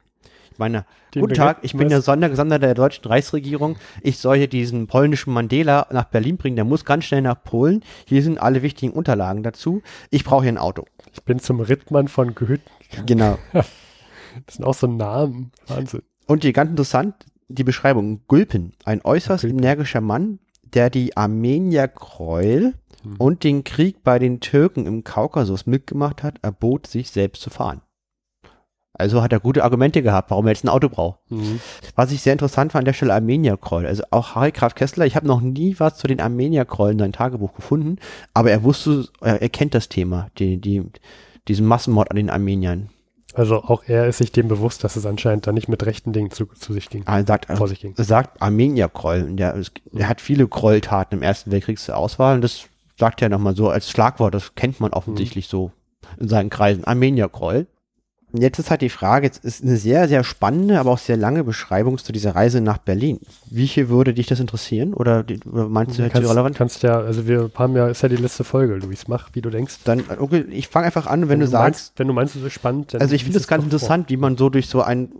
[0.52, 0.86] Ich meine,
[1.16, 3.78] den guten Tag, ich bin der Sondergesandter der deutschen Reichsregierung.
[4.04, 6.56] Ich soll hier diesen polnischen Mandela nach Berlin bringen.
[6.56, 7.84] Der muss ganz schnell nach Polen.
[8.06, 9.82] Hier sind alle wichtigen Unterlagen dazu.
[10.12, 10.86] Ich brauche hier ein Auto.
[11.14, 12.70] Ich bin zum Rittmann von Gehütten.
[13.08, 13.40] Genau.
[13.54, 13.68] das
[14.50, 15.52] sind auch so Namen.
[15.66, 16.04] Wahnsinn.
[16.28, 17.16] Und die ganz interessant,
[17.48, 18.22] die Beschreibung.
[18.28, 19.60] Gülpen, ein äußerst Gülpen.
[19.60, 22.74] energischer Mann, der die Armenier Gräuel
[23.04, 23.16] mhm.
[23.18, 27.82] und den Krieg bei den Türken im Kaukasus mitgemacht hat, erbot sich selbst zu fahren.
[29.00, 31.20] Also hat er gute Argumente gehabt, warum er jetzt ein Auto braucht.
[31.30, 31.60] Mhm.
[31.96, 33.86] Was ich sehr interessant fand an der Stelle Armenierkreuz.
[33.86, 37.12] Also auch Harry Graf Kessler, ich habe noch nie was zu den Armenierkreuz in seinem
[37.12, 37.98] Tagebuch gefunden,
[38.34, 40.84] aber er wusste, er, kennt das Thema, die, die,
[41.48, 42.90] diesen Massenmord an den Armeniern.
[43.38, 46.32] Also auch er ist sich dem bewusst, dass es anscheinend da nicht mit rechten Dingen
[46.32, 47.04] zu, zu sich ging.
[47.06, 47.94] Er sagt, vor sich ging.
[47.96, 49.26] Er sagt Armenierkreuz.
[49.30, 49.62] Der,
[49.94, 52.68] er hat viele Gräueltaten im Ersten Weltkrieg zur Auswahl und das
[52.98, 55.50] sagt er nochmal so als Schlagwort, das kennt man offensichtlich mhm.
[55.52, 55.72] so
[56.20, 56.84] in seinen Kreisen.
[56.84, 57.68] Armenierkreuz.
[58.34, 61.46] Jetzt ist halt die Frage, jetzt ist eine sehr, sehr spannende, aber auch sehr lange
[61.46, 63.22] Beschreibung zu dieser Reise nach Berlin.
[63.50, 64.94] Wie viel würde dich das interessieren?
[64.94, 66.58] Oder, oder meinst du, du kannst, relevant?
[66.58, 69.50] Kannst ja, also wir haben ja, ist ja die letzte Folge, Luis, mach, wie du
[69.50, 69.78] denkst.
[69.86, 71.92] Dann, okay, ich fange einfach an, wenn, wenn du, du, sagst.
[71.92, 74.10] Meinst, wenn du meinst, es ist spannend, Also ich finde es ganz interessant, vor.
[74.10, 75.14] wie man so durch so ein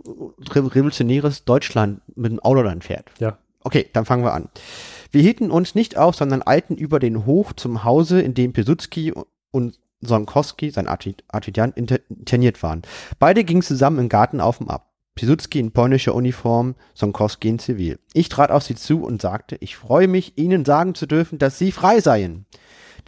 [0.50, 3.06] revolutionäres Deutschland mit dem Auto dann fährt.
[3.18, 3.38] Ja.
[3.64, 4.48] Okay, dann fangen wir an.
[5.12, 9.14] Wir hielten uns nicht auf, sondern eilten über den Hof zum Hause, in dem Piłsudski
[9.50, 12.82] und Sonkowski, sein Adjutant, interniert waren.
[13.18, 14.88] Beide gingen zusammen im Garten auf und ab.
[15.18, 17.98] Piłsudski in polnischer Uniform, Sonkowski in Zivil.
[18.14, 21.58] Ich trat auf sie zu und sagte, ich freue mich, Ihnen sagen zu dürfen, dass
[21.58, 22.46] Sie frei seien.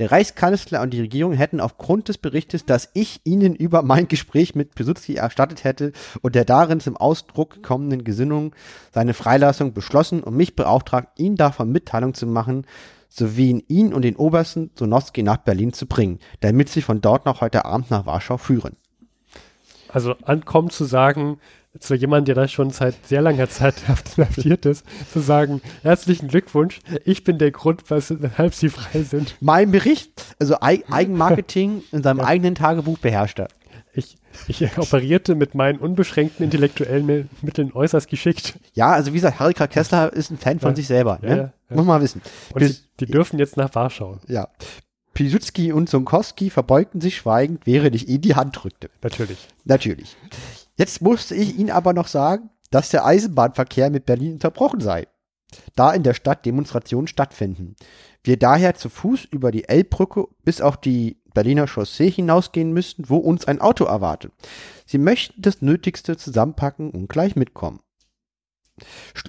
[0.00, 4.56] Der Reichskanzler und die Regierung hätten aufgrund des Berichtes, das ich Ihnen über mein Gespräch
[4.56, 8.56] mit Piłsudski erstattet hätte und der darin zum Ausdruck kommenden Gesinnung
[8.92, 12.66] seine Freilassung beschlossen und mich beauftragt, Ihnen davon Mitteilung zu machen,
[13.10, 17.42] sowie ihn und den Obersten Sonowski nach Berlin zu bringen, damit sie von dort noch
[17.42, 18.76] heute Abend nach Warschau führen.
[19.88, 21.38] Also ankommen zu sagen,
[21.78, 23.74] zu jemandem, der da schon seit sehr langer Zeit
[24.16, 29.36] inhaftiert ist, zu sagen, herzlichen Glückwunsch, ich bin der Grund, weshalb Sie frei sind.
[29.40, 32.24] Mein Bericht, also Eigenmarketing in seinem ja.
[32.24, 33.48] eigenen Tagebuch beherrscht er.
[33.92, 34.16] Ich,
[34.46, 38.58] ich operierte mit meinen unbeschränkten intellektuellen Mitteln äußerst geschickt.
[38.74, 40.76] Ja, also wie gesagt, Harry Kessler ist ein Fan von ja.
[40.76, 41.18] sich selber.
[41.22, 41.52] Ja, ne?
[41.68, 42.22] ja, Muss man wissen.
[42.52, 44.18] Und Bis, die, die, dürfen jetzt nach Warschau.
[44.28, 44.48] Ja.
[45.14, 48.90] Piłsudski und Sonkowski verbeugten sich schweigend, während ich ihnen die Hand drückte.
[49.02, 49.48] Natürlich.
[49.64, 50.16] Natürlich.
[50.76, 55.08] Jetzt musste ich Ihnen aber noch sagen, dass der Eisenbahnverkehr mit Berlin unterbrochen sei,
[55.74, 57.76] da in der Stadt Demonstrationen stattfinden.
[58.22, 63.16] Wir daher zu Fuß über die Elbbrücke bis auf die Berliner Chaussee hinausgehen müssten, wo
[63.16, 64.30] uns ein Auto erwartet.
[64.84, 67.80] Sie möchten das Nötigste zusammenpacken und gleich mitkommen.
[69.14, 69.24] Sch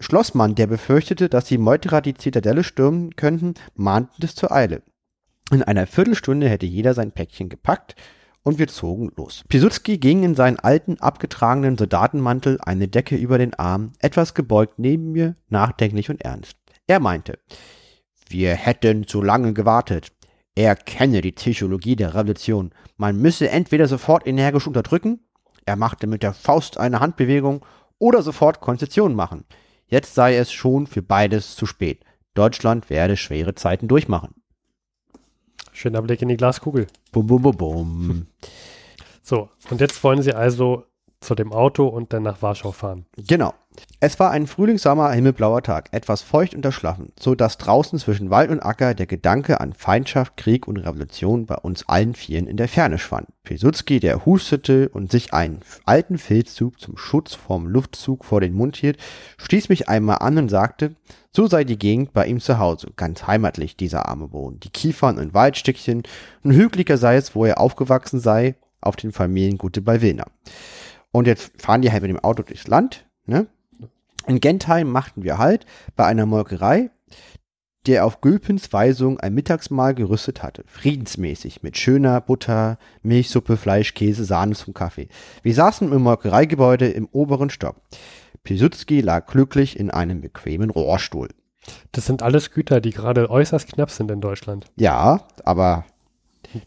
[0.00, 4.82] Schlossmann, der befürchtete, dass die Meuterer die Zitadelle stürmen könnten, mahnte es zur Eile.
[5.52, 7.94] In einer Viertelstunde hätte jeder sein Päckchen gepackt
[8.42, 9.44] und wir zogen los.
[9.48, 15.12] Piłsudski ging in seinen alten, abgetragenen Soldatenmantel, eine Decke über den Arm, etwas gebeugt neben
[15.12, 16.56] mir, nachdenklich und ernst.
[16.88, 17.38] Er meinte,
[18.28, 20.10] wir hätten zu lange gewartet.
[20.54, 22.72] Er kenne die Psychologie der Revolution.
[22.96, 25.20] Man müsse entweder sofort energisch unterdrücken,
[25.64, 27.64] er machte mit der Faust eine Handbewegung,
[27.98, 29.44] oder sofort Konzessionen machen.
[29.86, 32.04] Jetzt sei es schon für beides zu spät.
[32.34, 34.34] Deutschland werde schwere Zeiten durchmachen.
[35.72, 36.86] Schöner Blick in die Glaskugel.
[37.12, 38.26] Bum, bum, bum, bum.
[39.24, 40.84] So, und jetzt wollen Sie also
[41.22, 43.06] zu dem Auto und dann nach Warschau fahren.
[43.16, 43.54] Genau.
[44.00, 48.50] Es war ein frühlingssommer himmelblauer Tag, etwas feucht und erschlaffen, so dass draußen zwischen Wald
[48.50, 52.68] und Acker der Gedanke an Feindschaft, Krieg und Revolution bei uns allen Vieren in der
[52.68, 53.28] Ferne schwand.
[53.44, 58.76] Pilsudski, der hustete und sich einen alten Filzzug zum Schutz vom Luftzug vor den Mund
[58.76, 58.98] hielt,
[59.38, 60.94] stieß mich einmal an und sagte,
[61.34, 64.60] so sei die Gegend bei ihm zu Hause, ganz heimatlich, dieser arme Boden.
[64.60, 66.02] Die Kiefern und Waldstückchen,
[66.44, 70.26] ein hügeliger sei es, wo er aufgewachsen sei, auf den Familiengute bei Wilna.
[71.12, 73.06] Und jetzt fahren die halt mit dem Auto durchs Land.
[73.26, 73.46] Ne?
[74.26, 76.90] In Gentheim machten wir halt bei einer Molkerei,
[77.86, 80.64] der auf Gülpens Weisung ein Mittagsmahl gerüstet hatte.
[80.66, 85.08] Friedensmäßig, mit schöner Butter, Milchsuppe, Fleisch, Käse, Sahne zum Kaffee.
[85.42, 87.76] Wir saßen im Molkereigebäude im oberen Stock.
[88.44, 91.28] Piłsudski lag glücklich in einem bequemen Rohrstuhl.
[91.92, 94.66] Das sind alles Güter, die gerade äußerst knapp sind in Deutschland.
[94.76, 95.84] Ja, aber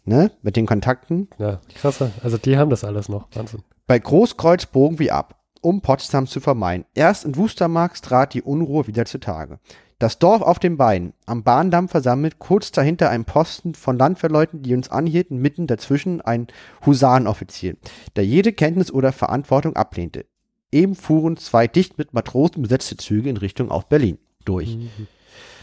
[0.06, 1.30] ne, mit den Kontakten.
[1.38, 2.12] Ja, krasser.
[2.24, 3.28] Also die haben das alles noch.
[3.34, 3.64] Wahnsinn.
[3.88, 6.86] Bei Großkreuz bogen wir ab, um Potsdam zu vermeiden.
[6.96, 9.60] Erst in Wustermark trat die Unruhe wieder zutage.
[10.00, 14.74] Das Dorf auf den Beinen, am Bahndamm versammelt, kurz dahinter ein Posten von Landwehrleuten, die
[14.74, 16.48] uns anhielten, mitten dazwischen ein
[16.86, 17.78] Husarenoffizier,
[18.16, 20.26] der jede Kenntnis oder Verantwortung ablehnte.
[20.72, 24.76] Eben fuhren zwei dicht mit Matrosen besetzte Züge in Richtung auf Berlin durch.
[24.76, 25.08] Mhm.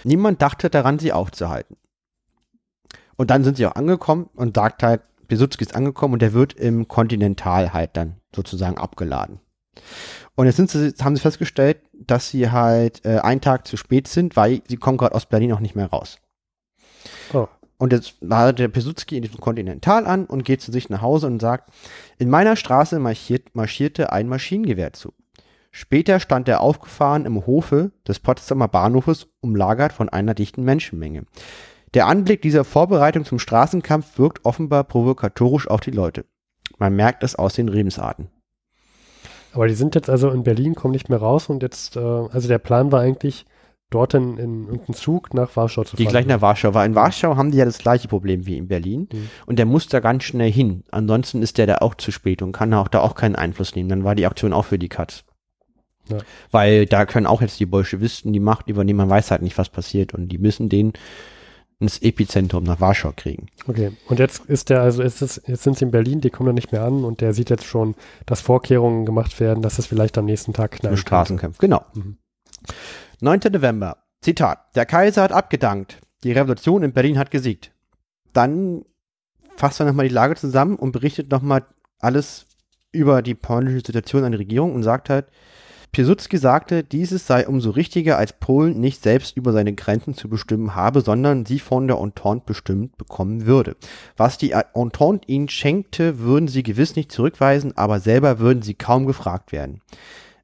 [0.05, 1.77] Niemand dachte daran, sie aufzuhalten.
[3.17, 5.03] Und dann sind sie auch angekommen und sagt halt,
[5.33, 9.41] Besutzki ist angekommen und der wird im Continental halt dann sozusagen abgeladen.
[10.35, 14.37] Und jetzt sie, haben sie festgestellt, dass sie halt äh, einen Tag zu spät sind,
[14.37, 16.19] weil sie kommen gerade aus Berlin auch nicht mehr raus.
[17.33, 17.49] Oh.
[17.79, 21.29] Und jetzt war der Pesutski in diesem Continental an und geht zu sich nach Hause
[21.29, 21.71] und sagt,
[22.19, 25.15] in meiner Straße marschiert, marschierte ein Maschinengewehr zu.
[25.71, 31.25] Später stand er aufgefahren im Hofe des Potsdamer Bahnhofes, umlagert von einer dichten Menschenmenge.
[31.95, 36.25] Der Anblick dieser Vorbereitung zum Straßenkampf wirkt offenbar provokatorisch auf die Leute.
[36.79, 38.29] Man merkt es aus den Redensarten.
[39.53, 42.49] Aber die sind jetzt also in Berlin, kommen nicht mehr raus und jetzt, äh, also
[42.49, 43.45] der Plan war eigentlich,
[43.93, 46.13] dort in, in irgendeinen Zug nach Warschau zu Die fahren.
[46.13, 46.75] gleich nach Warschau.
[46.75, 49.09] Weil in Warschau haben die ja das gleiche Problem wie in Berlin.
[49.13, 49.31] Mhm.
[49.47, 50.85] Und der muss da ganz schnell hin.
[50.91, 53.89] Ansonsten ist der da auch zu spät und kann auch da auch keinen Einfluss nehmen.
[53.89, 55.25] Dann war die Aktion auch für die Katz.
[56.09, 56.19] Ja.
[56.51, 58.97] Weil da können auch jetzt die Bolschewisten die Macht übernehmen.
[58.97, 60.15] Man weiß halt nicht, was passiert.
[60.15, 60.93] Und die müssen den
[61.83, 63.49] ins Epizentrum nach Warschau kriegen.
[63.67, 66.47] Okay, und jetzt ist der, also ist es, jetzt sind sie in Berlin, die kommen
[66.47, 69.87] da nicht mehr an und der sieht jetzt schon, dass Vorkehrungen gemacht werden, dass es
[69.87, 71.59] vielleicht am nächsten Tag Im knallen Straßenkampf.
[71.59, 71.85] Genau.
[71.95, 72.19] Mhm.
[73.21, 73.41] 9.
[73.53, 73.99] November.
[74.23, 74.75] Zitat.
[74.77, 76.01] Der Kaiser hat abgedankt.
[76.23, 77.73] Die Revolution in Berlin hat gesiegt.
[78.33, 78.85] Dann
[79.57, 81.67] fasst er nochmal die Lage zusammen und berichtet nochmal
[81.99, 82.47] alles
[82.93, 85.27] über die polnische Situation an die Regierung und sagt halt,
[85.95, 90.75] Piłsudski sagte, dieses sei umso richtiger, als Polen nicht selbst über seine Grenzen zu bestimmen
[90.75, 93.77] habe, sondern sie von der Entente bestimmt bekommen würde.
[94.17, 99.05] Was die Entente ihnen schenkte, würden sie gewiss nicht zurückweisen, aber selber würden sie kaum
[99.05, 99.83] gefragt werden.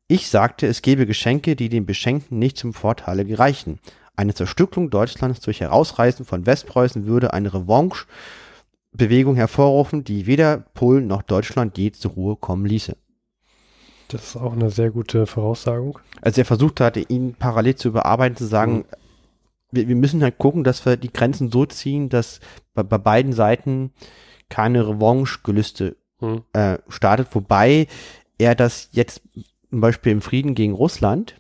[0.07, 3.81] Ich sagte, es gebe Geschenke, die den Beschenkten nicht zum Vorteile gereichen.
[4.17, 11.23] Eine Zerstückelung Deutschlands durch Herausreißen von Westpreußen würde eine Revanche-Bewegung hervorrufen, die weder Polen noch
[11.23, 12.97] Deutschland je zur Ruhe kommen ließe.
[14.09, 15.99] Das ist auch eine sehr gute Voraussagung.
[16.23, 18.85] Also er versucht hatte, ihn parallel zu überarbeiten, zu sagen, Mhm.
[19.71, 22.41] wir, wir müssen halt gucken, dass wir die Grenzen so ziehen, dass
[22.75, 23.93] bei, bei beiden Seiten
[24.49, 26.43] keine Revanche-Gelüste Mhm.
[26.53, 27.87] äh, startet, wobei
[28.39, 29.21] er das jetzt
[29.71, 31.37] zum Beispiel im Frieden gegen Russland,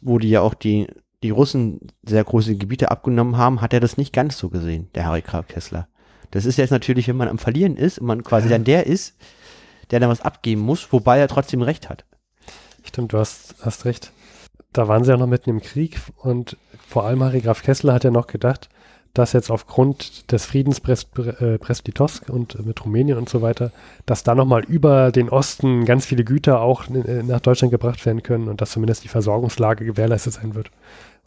[0.00, 0.86] wo die ja auch die,
[1.22, 5.04] die Russen sehr große Gebiete abgenommen haben, hat er das nicht ganz so gesehen, der
[5.06, 5.88] Harry Kessler.
[6.30, 9.16] Das ist jetzt natürlich, wenn man am Verlieren ist und man quasi dann der ist,
[9.90, 12.04] der dann was abgeben muss, wobei er trotzdem recht hat.
[12.84, 14.12] Stimmt, du hast, hast recht.
[14.72, 16.56] Da waren sie ja noch mitten im Krieg und
[16.86, 18.68] vor allem Harry Graf Kessler hat ja noch gedacht,
[19.14, 23.72] dass jetzt aufgrund des Friedens Brest, äh, Brest-Litovsk und äh, mit Rumänien und so weiter,
[24.06, 28.22] dass da nochmal über den Osten ganz viele Güter auch äh, nach Deutschland gebracht werden
[28.22, 30.70] können und dass zumindest die Versorgungslage gewährleistet sein wird.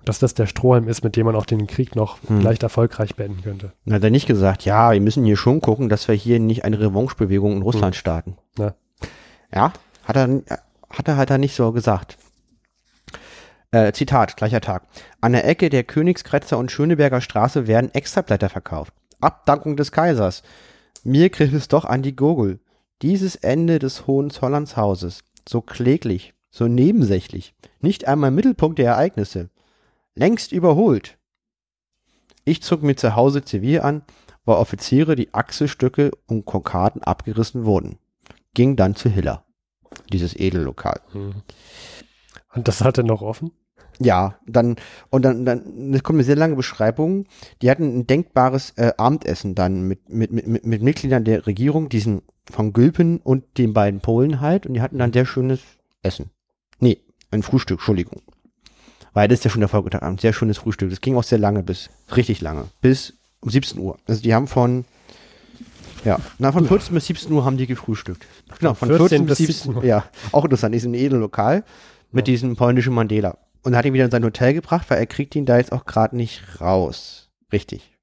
[0.05, 2.41] Dass das der Strohhalm ist, mit dem man auch den Krieg noch Hm.
[2.41, 3.73] leicht erfolgreich beenden könnte.
[3.85, 6.65] Dann hat er nicht gesagt, ja, wir müssen hier schon gucken, dass wir hier nicht
[6.65, 8.37] eine Revanche-Bewegung in Russland starten.
[8.57, 8.73] Ja.
[9.53, 9.73] Ja,
[10.05, 10.41] hat er,
[10.89, 12.17] hat er halt da nicht so gesagt.
[13.71, 14.83] Äh, Zitat, gleicher Tag.
[15.21, 18.93] An der Ecke der Königskretzer und Schöneberger Straße werden Extrablätter verkauft.
[19.21, 20.43] Abdankung des Kaisers.
[21.03, 22.59] Mir griff es doch an die Gurgel.
[23.01, 25.23] Dieses Ende des Hohenzollernshauses.
[25.47, 27.53] So kläglich, so nebensächlich.
[27.79, 29.49] Nicht einmal Mittelpunkt der Ereignisse.
[30.21, 31.17] Längst überholt.
[32.45, 34.03] Ich zog mir zu Hause Zivil an,
[34.45, 37.97] wo Offiziere die Achselstücke und Kokarden abgerissen wurden.
[38.53, 39.45] Ging dann zu Hiller.
[40.13, 41.01] Dieses Edellokal.
[42.53, 43.49] Und das hatte noch offen?
[43.99, 44.75] Ja, dann,
[45.09, 47.25] und dann, dann, es kommt eine sehr lange Beschreibung.
[47.63, 51.89] Die hatten ein denkbares äh, Abendessen dann mit, mit, mit, mit, mit Mitgliedern der Regierung,
[51.89, 55.61] diesen von Gülpen und den beiden Polen halt, und die hatten dann sehr schönes
[56.03, 56.29] Essen.
[56.79, 58.21] Nee, ein Frühstück, Entschuldigung.
[59.13, 60.89] Weil das ist ja schon der Folgetag Abend, sehr schönes Frühstück.
[60.89, 63.97] Das ging auch sehr lange bis, richtig lange, bis um 17 Uhr.
[64.07, 64.85] Also die haben von,
[66.05, 68.25] ja, na, von 14 bis 17 Uhr haben die gefrühstückt.
[68.59, 69.83] Genau, von 14, bis 17 Uhr.
[69.83, 71.63] Ja, auch interessant, sind ein Edellokal
[72.11, 72.33] mit Ja.
[72.33, 73.37] diesem polnischen Mandela.
[73.63, 75.85] Und hat ihn wieder in sein Hotel gebracht, weil er kriegt ihn da jetzt auch
[75.85, 77.29] gerade nicht raus.
[77.51, 77.95] Richtig.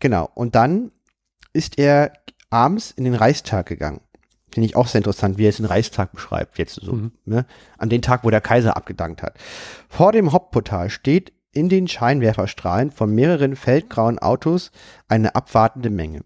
[0.00, 0.28] Genau.
[0.34, 0.90] Und dann
[1.54, 2.12] ist er
[2.50, 4.00] abends in den Reichstag gegangen.
[4.52, 6.92] Finde ich auch sehr interessant, wie er jetzt den Reichstag beschreibt, jetzt so.
[6.92, 7.12] Mhm.
[7.24, 7.46] Ne?
[7.78, 9.36] An den Tag, wo der Kaiser abgedankt hat.
[9.88, 14.70] Vor dem Hauptportal steht in den Scheinwerferstrahlen von mehreren feldgrauen Autos
[15.08, 16.20] eine abwartende Menge.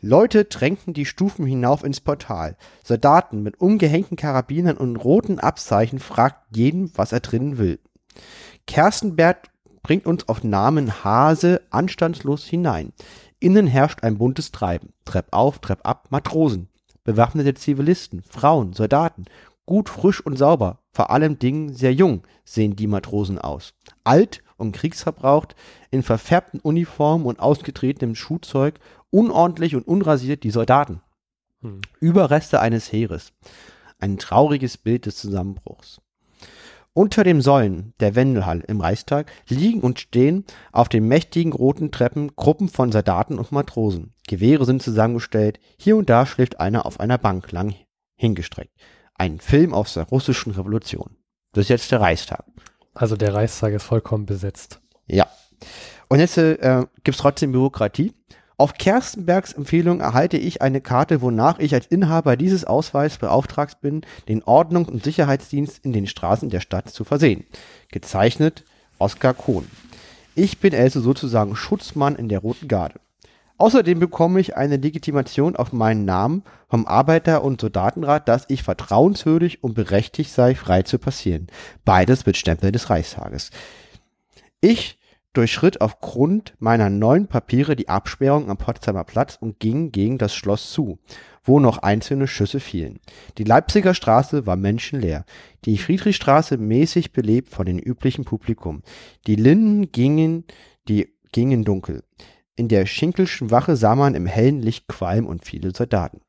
[0.00, 2.56] Leute drängten die Stufen hinauf ins Portal.
[2.82, 7.78] Soldaten mit umgehängten Karabinern und roten Abzeichen fragten jeden, was er drinnen will.
[8.66, 9.48] Kerstenberg
[9.82, 12.92] bringt uns auf Namen Hase anstandslos hinein.
[13.38, 14.92] Innen herrscht ein buntes Treiben.
[15.04, 16.68] Trepp auf, Trepp ab, Matrosen.
[17.04, 19.24] Bewaffnete Zivilisten, Frauen, Soldaten.
[19.64, 20.80] Gut, frisch und sauber.
[20.92, 23.74] Vor allem Dingen sehr jung sehen die Matrosen aus.
[24.04, 25.56] Alt und kriegsverbraucht,
[25.90, 28.78] in verfärbten Uniformen und ausgetretenem Schuhzeug,
[29.10, 31.00] unordentlich und unrasiert die Soldaten.
[31.62, 31.80] Hm.
[32.00, 33.32] Überreste eines Heeres.
[33.98, 36.01] Ein trauriges Bild des Zusammenbruchs.
[36.94, 42.36] Unter dem Säulen der Wendelhalle im Reichstag liegen und stehen auf den mächtigen roten Treppen
[42.36, 44.12] Gruppen von Soldaten und Matrosen.
[44.28, 47.74] Gewehre sind zusammengestellt, hier und da schläft einer auf einer Bank lang
[48.14, 48.74] hingestreckt.
[49.14, 51.16] Ein Film aus der russischen Revolution.
[51.52, 52.44] Das ist jetzt der Reichstag.
[52.92, 54.82] Also der Reichstag ist vollkommen besetzt.
[55.06, 55.26] Ja.
[56.10, 58.12] Und jetzt äh, gibt es trotzdem Bürokratie.
[58.56, 64.02] Auf Kerstenbergs Empfehlung erhalte ich eine Karte, wonach ich als Inhaber dieses Ausweises beauftragt bin,
[64.28, 67.44] den Ordnungs- und Sicherheitsdienst in den Straßen der Stadt zu versehen.
[67.90, 68.64] Gezeichnet
[68.98, 69.66] Oskar Kohn.
[70.34, 73.00] Ich bin also sozusagen Schutzmann in der Roten Garde.
[73.58, 79.62] Außerdem bekomme ich eine Legitimation auf meinen Namen vom Arbeiter- und Soldatenrat, dass ich vertrauenswürdig
[79.62, 81.46] und berechtigt sei, frei zu passieren.
[81.84, 83.50] Beides mit Stempel des Reichstages.
[84.60, 84.98] Ich
[85.32, 90.72] durchschritt aufgrund meiner neuen Papiere die Absperrung am Potsdamer Platz und ging gegen das Schloss
[90.72, 90.98] zu,
[91.42, 93.00] wo noch einzelne Schüsse fielen.
[93.38, 95.24] Die Leipziger Straße war menschenleer,
[95.64, 98.82] die Friedrichstraße mäßig belebt von dem üblichen Publikum.
[99.26, 100.44] Die Linden gingen,
[100.88, 102.04] die gingen dunkel.
[102.54, 106.20] In der Schinkelschen Wache sah man im hellen Licht Qualm und viele Soldaten.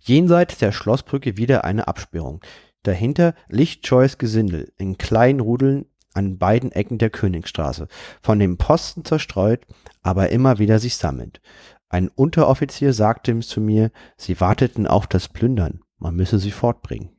[0.00, 2.40] Jenseits der Schlossbrücke wieder eine Absperrung.
[2.82, 7.88] Dahinter lichtscheues Gesindel in kleinen Rudeln an beiden Ecken der Königstraße,
[8.22, 9.66] von den Posten zerstreut,
[10.02, 11.40] aber immer wieder sich sammelnd.
[11.88, 17.10] Ein Unteroffizier sagte zu mir, sie warteten auf das Plündern, man müsse sie fortbringen.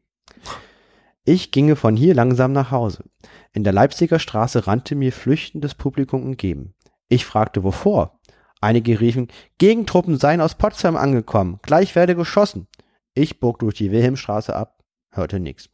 [1.25, 3.05] Ich ginge von hier langsam nach Hause.
[3.53, 6.73] In der Leipziger Straße rannte mir flüchtendes Publikum entgegen.
[7.07, 8.19] Ich fragte, wovor?
[8.59, 12.67] Einige riefen, Gegentruppen seien aus Potsdam angekommen, gleich werde geschossen.
[13.13, 15.69] Ich bog durch die Wilhelmstraße ab, hörte nichts.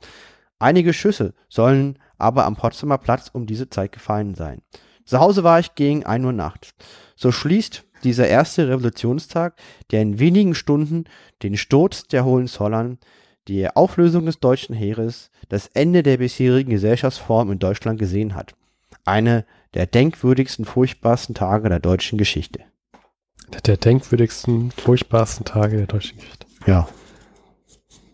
[0.59, 4.61] Einige Schüsse sollen aber am Potsdamer Platz um diese Zeit gefallen sein.
[5.05, 6.75] Zu Hause war ich gegen ein Uhr nachts.
[7.15, 9.55] So schließt dieser erste Revolutionstag,
[9.91, 11.05] der in wenigen Stunden
[11.41, 12.99] den Sturz der Hohenzollern,
[13.47, 18.53] die Auflösung des deutschen Heeres, das Ende der bisherigen Gesellschaftsform in Deutschland gesehen hat.
[19.05, 22.59] Eine der denkwürdigsten, furchtbarsten Tage der deutschen Geschichte.
[23.65, 26.45] Der denkwürdigsten, furchtbarsten Tage der deutschen Geschichte.
[26.67, 26.87] Ja.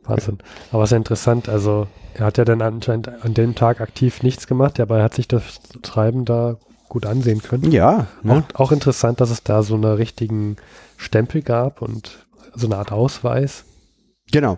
[0.08, 0.38] Wahnsinn.
[0.72, 4.24] Aber es ist ja interessant, also er hat ja dann anscheinend an dem Tag aktiv
[4.24, 6.58] nichts gemacht, aber er hat sich das Treiben da
[6.90, 7.72] gut ansehen können.
[7.72, 8.08] Ja.
[8.24, 8.44] Ne?
[8.54, 10.56] Auch, auch interessant, dass es da so einen richtigen
[10.98, 13.66] Stempel gab und so eine Art Ausweis.
[14.32, 14.58] Genau.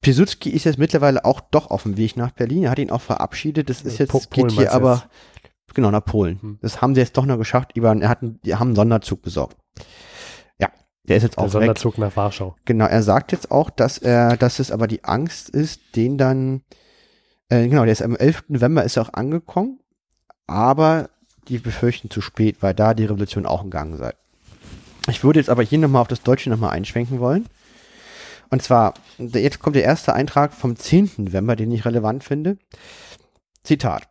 [0.00, 2.62] Piłsudski ist jetzt mittlerweile auch doch auf dem Weg nach Berlin.
[2.64, 3.68] Er hat ihn auch verabschiedet.
[3.68, 5.74] Das ist jetzt, Po- Polen geht hier aber, jetzt?
[5.74, 6.40] genau, nach Polen.
[6.40, 6.58] Hm.
[6.62, 7.72] Das haben sie jetzt doch noch geschafft.
[7.76, 9.56] Über, er hat, einen- die haben einen Sonderzug besorgt.
[11.08, 11.52] Der ist jetzt Der auch weg.
[11.52, 12.56] Sonderzug nach Warschau.
[12.64, 16.62] Genau, er sagt jetzt auch, dass er, dass es aber die Angst ist, den dann,
[17.48, 18.44] äh, genau, der ist am 11.
[18.48, 19.78] November ist er auch angekommen,
[20.46, 21.10] aber
[21.48, 24.12] die befürchten zu spät, weil da die Revolution auch in Gang sei.
[25.08, 27.46] Ich würde jetzt aber hier nochmal auf das Deutsche nochmal einschwenken wollen.
[28.50, 31.10] Und zwar, jetzt kommt der erste Eintrag vom 10.
[31.18, 32.58] November, den ich relevant finde.
[33.62, 34.08] Zitat.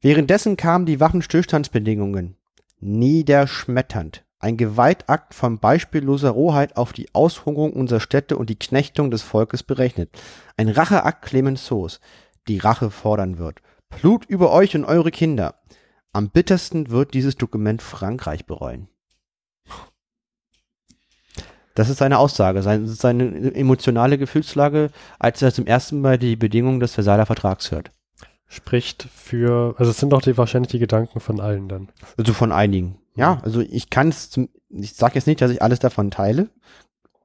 [0.00, 2.36] Währenddessen kamen die Waffenstillstandsbedingungen
[2.80, 4.23] niederschmetternd.
[4.44, 9.62] Ein Gewaltakt von beispielloser Rohheit auf die Aushungerung unserer Städte und die Knechtung des Volkes
[9.62, 10.10] berechnet.
[10.58, 11.98] Ein Racheakt Clemenceaus,
[12.46, 13.62] die Rache fordern wird.
[13.88, 15.54] Blut über euch und eure Kinder.
[16.12, 18.88] Am bittersten wird dieses Dokument Frankreich bereuen.
[21.74, 26.80] Das ist seine Aussage, seine, seine emotionale Gefühlslage, als er zum ersten Mal die Bedingungen
[26.80, 27.92] des Versailler Vertrags hört.
[28.46, 31.88] Spricht für, also es sind doch die, wahrscheinlich die Gedanken von allen dann.
[32.18, 32.98] Also von einigen.
[33.16, 34.38] Ja, also ich kann es,
[34.70, 36.48] ich sage jetzt nicht, dass ich alles davon teile.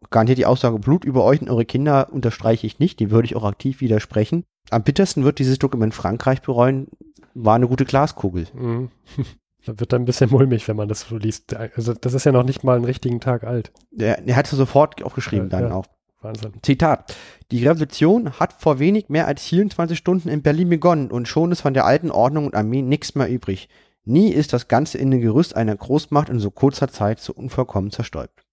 [0.10, 3.36] Garantiert die Aussage Blut über euch und eure Kinder unterstreiche ich nicht, die würde ich
[3.36, 4.44] auch aktiv widersprechen.
[4.70, 6.88] Am bittersten wird dieses Dokument Frankreich bereuen,
[7.34, 8.48] war eine gute Glaskugel.
[8.54, 8.90] Mhm.
[9.66, 11.54] Da wird dann ein bisschen mulmig, wenn man das so liest.
[11.54, 13.74] Also das ist ja noch nicht mal einen richtigen Tag alt.
[13.96, 15.76] Er, er hat es sofort aufgeschrieben Ja, dann ja.
[15.76, 15.86] auch.
[16.22, 16.54] Wahnsinn.
[16.62, 17.16] Zitat.
[17.52, 21.62] Die Revolution hat vor wenig mehr als 24 Stunden in Berlin begonnen und schon ist
[21.62, 23.70] von der alten Ordnung und Armee nichts mehr übrig.
[24.06, 28.44] Nie ist das ganze innere Gerüst einer Großmacht in so kurzer Zeit so unvollkommen zerstäubt.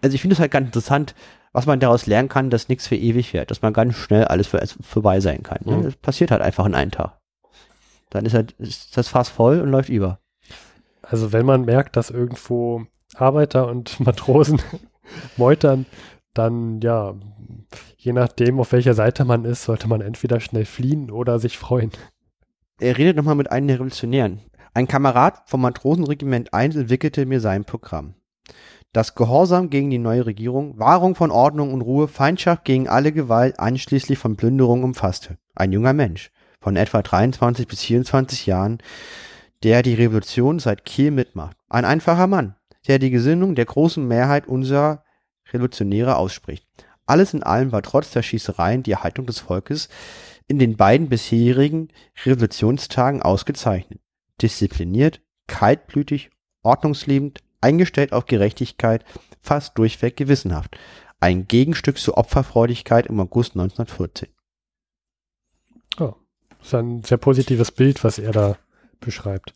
[0.00, 1.14] Also ich finde es halt ganz interessant,
[1.52, 4.48] was man daraus lernen kann, dass nichts für ewig wird, dass man ganz schnell alles
[4.48, 5.60] für, vorbei sein kann.
[5.64, 5.76] Ne?
[5.76, 5.82] Mhm.
[5.84, 7.18] Das passiert halt einfach in einem Tag.
[8.10, 10.20] Dann ist halt ist das Fass voll und läuft über.
[11.02, 14.60] Also wenn man merkt, dass irgendwo Arbeiter und Matrosen
[15.36, 15.86] meutern,
[16.34, 17.14] dann ja,
[17.96, 21.92] je nachdem, auf welcher Seite man ist, sollte man entweder schnell fliehen oder sich freuen.
[22.80, 24.40] Er redet nochmal mit einem der Revolutionären.
[24.72, 28.14] Ein Kamerad vom Matrosenregiment 1 entwickelte mir sein Programm.
[28.92, 33.60] Das Gehorsam gegen die neue Regierung, Wahrung von Ordnung und Ruhe, Feindschaft gegen alle Gewalt,
[33.60, 35.38] einschließlich von Plünderung umfasste.
[35.54, 38.78] Ein junger Mensch, von etwa 23 bis 24 Jahren,
[39.62, 41.56] der die Revolution seit Kiel mitmacht.
[41.68, 42.56] Ein einfacher Mann,
[42.88, 45.04] der die Gesinnung der großen Mehrheit unserer
[45.52, 46.66] Revolutionäre ausspricht.
[47.06, 49.88] Alles in allem war trotz der Schießereien die Haltung des Volkes
[50.46, 51.88] in den beiden bisherigen
[52.24, 54.00] Revolutionstagen ausgezeichnet.
[54.40, 56.30] Diszipliniert, kaltblütig,
[56.62, 59.04] ordnungsliebend, eingestellt auf Gerechtigkeit,
[59.40, 60.78] fast durchweg gewissenhaft.
[61.20, 64.28] Ein Gegenstück zur Opferfreudigkeit im August 1914.
[66.58, 68.56] Das ist ein sehr positives Bild, was er da
[69.00, 69.54] beschreibt.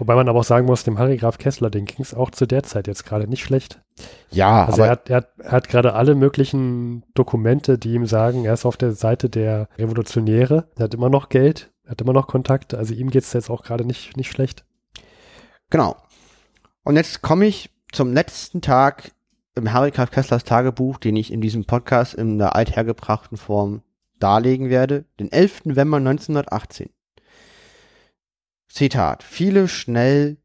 [0.00, 2.46] Wobei man aber auch sagen muss, dem Harry Graf Kessler, den ging es auch zu
[2.46, 3.82] der Zeit jetzt gerade nicht schlecht.
[4.30, 8.46] Ja, Also er hat, er hat, er hat gerade alle möglichen Dokumente, die ihm sagen,
[8.46, 12.14] er ist auf der Seite der Revolutionäre, er hat immer noch Geld, er hat immer
[12.14, 14.64] noch Kontakte, also ihm geht es jetzt auch gerade nicht, nicht schlecht.
[15.68, 15.96] Genau.
[16.82, 19.12] Und jetzt komme ich zum letzten Tag
[19.54, 20.06] im Harry K.
[20.06, 23.82] Kesslers Tagebuch, den ich in diesem Podcast in der althergebrachten Form
[24.18, 25.66] darlegen werde, den 11.
[25.66, 26.88] November 1918.
[28.70, 29.24] Zitat.
[29.24, 30.38] Viele schnell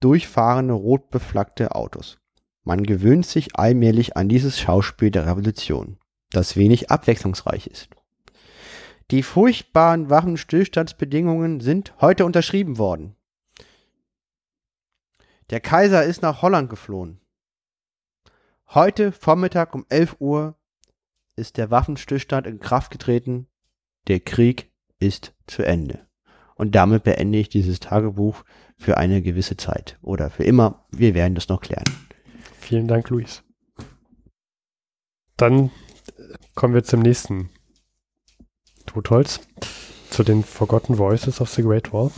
[0.00, 2.18] durchfahrende rot beflaggte Autos.
[2.62, 5.98] Man gewöhnt sich allmählich an dieses Schauspiel der Revolution,
[6.30, 7.90] das wenig abwechslungsreich ist.
[9.10, 13.16] Die furchtbaren Waffenstillstandsbedingungen sind heute unterschrieben worden.
[15.50, 17.20] Der Kaiser ist nach Holland geflohen.
[18.68, 20.56] Heute Vormittag um 11 Uhr
[21.36, 23.48] ist der Waffenstillstand in Kraft getreten.
[24.06, 26.06] Der Krieg ist zu Ende.
[26.54, 28.44] Und damit beende ich dieses Tagebuch
[28.76, 30.84] für eine gewisse Zeit oder für immer.
[30.90, 31.84] Wir werden das noch klären.
[32.58, 33.42] Vielen Dank, Luis.
[35.36, 35.70] Dann
[36.54, 37.50] kommen wir zum nächsten
[38.86, 39.40] Totholz,
[40.10, 42.10] zu den Forgotten Voices of the Great Wall.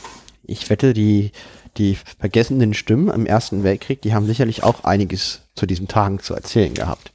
[0.43, 1.33] Ich wette, die,
[1.79, 6.35] die vergessenen Stimmen im Ersten Weltkrieg, die haben sicherlich auch einiges zu diesen Tagen zu
[6.35, 7.13] erzählen gehabt.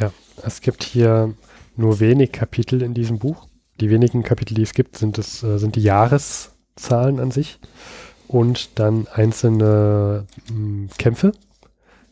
[0.00, 0.12] Ja,
[0.44, 1.34] es gibt hier
[1.76, 3.48] nur wenig Kapitel in diesem Buch.
[3.80, 5.82] Die wenigen Kapitel, die es gibt, sind, es, äh, sind die
[6.78, 7.58] Jahreszahlen an sich
[8.26, 11.32] und dann einzelne mh, hm, Kämpfe.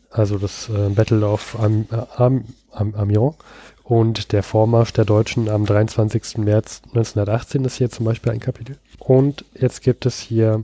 [0.09, 3.35] Also das äh, Battle of Am, äh, Am, Am, Amiens
[3.83, 6.39] und der Vormarsch der Deutschen am 23.
[6.39, 8.77] März 1918 ist hier zum Beispiel ein Kapitel.
[8.99, 10.63] Und jetzt gibt es hier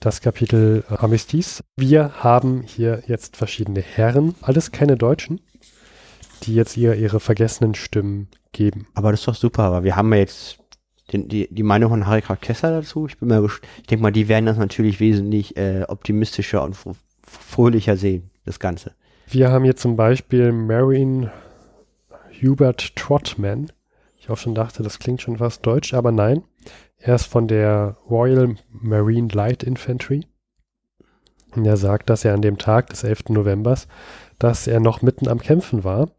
[0.00, 1.62] das Kapitel äh, Armistice.
[1.76, 5.40] Wir haben hier jetzt verschiedene Herren, alles keine Deutschen,
[6.42, 8.86] die jetzt ihr ihre vergessenen Stimmen geben.
[8.94, 10.61] Aber das ist doch super, aber wir haben ja jetzt
[11.12, 13.06] den, die, die Meinung von Harry Kessler dazu.
[13.06, 16.76] Ich bin mal, ich denke mal, die werden das natürlich wesentlich äh, optimistischer und
[17.26, 18.92] fröhlicher sehen, das Ganze.
[19.28, 21.30] Wir haben hier zum Beispiel Marion
[22.42, 23.70] Hubert Trotman.
[24.18, 26.42] Ich auch schon dachte, das klingt schon fast deutsch, aber nein.
[26.98, 30.26] Er ist von der Royal Marine Light Infantry.
[31.54, 33.30] Und er sagt, dass er an dem Tag des 11.
[33.30, 33.88] Novembers,
[34.38, 36.10] dass er noch mitten am Kämpfen war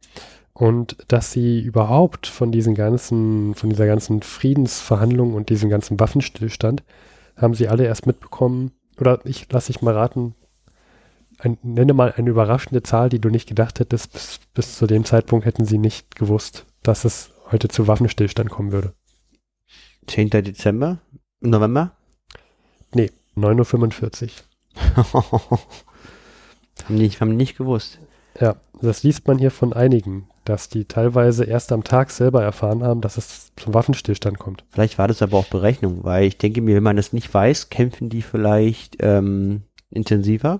[0.53, 6.83] und dass sie überhaupt von diesen ganzen, von dieser ganzen Friedensverhandlung und diesem ganzen Waffenstillstand
[7.35, 10.35] haben sie alle erst mitbekommen, oder ich lasse ich mal raten,
[11.39, 15.03] ein, nenne mal eine überraschende Zahl, die du nicht gedacht hättest, bis, bis zu dem
[15.03, 18.93] Zeitpunkt hätten sie nicht gewusst, dass es heute zu Waffenstillstand kommen würde.
[20.07, 20.29] 10.
[20.29, 20.99] Dezember?
[21.41, 21.95] November?
[22.93, 25.03] Nee, 9.45 Uhr.
[26.85, 27.99] haben, die, haben die nicht gewusst.
[28.39, 32.83] Ja, das liest man hier von einigen, dass die teilweise erst am Tag selber erfahren
[32.83, 34.63] haben, dass es zum Waffenstillstand kommt.
[34.69, 37.69] Vielleicht war das aber auch Berechnung, weil ich denke mir, wenn man das nicht weiß,
[37.69, 40.59] kämpfen die vielleicht ähm, intensiver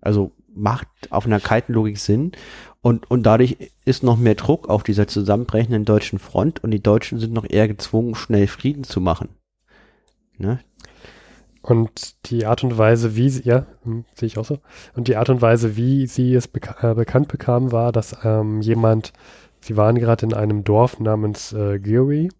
[0.00, 2.32] also macht auf einer kalten Logik Sinn.
[2.80, 7.18] Und, und dadurch ist noch mehr Druck auf dieser zusammenbrechenden deutschen Front und die Deutschen
[7.18, 9.28] sind noch eher gezwungen, schnell Frieden zu machen.
[10.38, 10.60] Ne?
[11.68, 14.58] Und die Art und Weise, wie sie, ja, hm, sehe ich auch so,
[14.96, 18.62] und die Art und Weise, wie sie es beka äh, bekannt bekamen, war, dass ähm,
[18.62, 19.12] jemand,
[19.60, 22.30] sie waren gerade in einem Dorf namens äh, Geary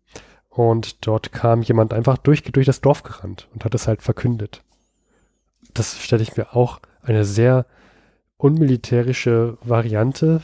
[0.48, 4.62] und dort kam jemand einfach durch, durch das Dorf gerannt und hat es halt verkündet.
[5.74, 7.66] Das stelle ich mir auch eine sehr
[8.38, 10.40] unmilitärische Variante,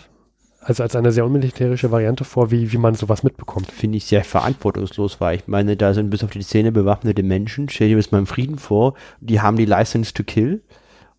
[0.65, 3.71] also als eine sehr unmilitärische Variante vor, wie, wie man sowas mitbekommt.
[3.71, 7.69] Finde ich sehr verantwortungslos, weil ich meine, da sind bis auf die Zähne bewaffnete Menschen.
[7.69, 10.63] Stell dir das mal im Frieden vor, die haben die License to Kill.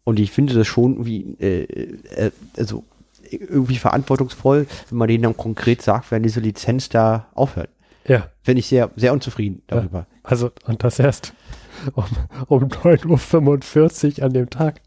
[0.04, 2.84] Und ich finde das schon wie, äh, äh, also
[3.30, 7.70] irgendwie verantwortungsvoll, wenn man denen dann konkret sagt, wenn diese Lizenz da aufhört.
[8.08, 8.30] Ja.
[8.42, 10.00] Finde ich sehr, sehr unzufrieden darüber.
[10.00, 11.34] Ja, also, und das erst
[11.94, 12.06] um,
[12.48, 14.82] um 9.45 Uhr an dem Tag.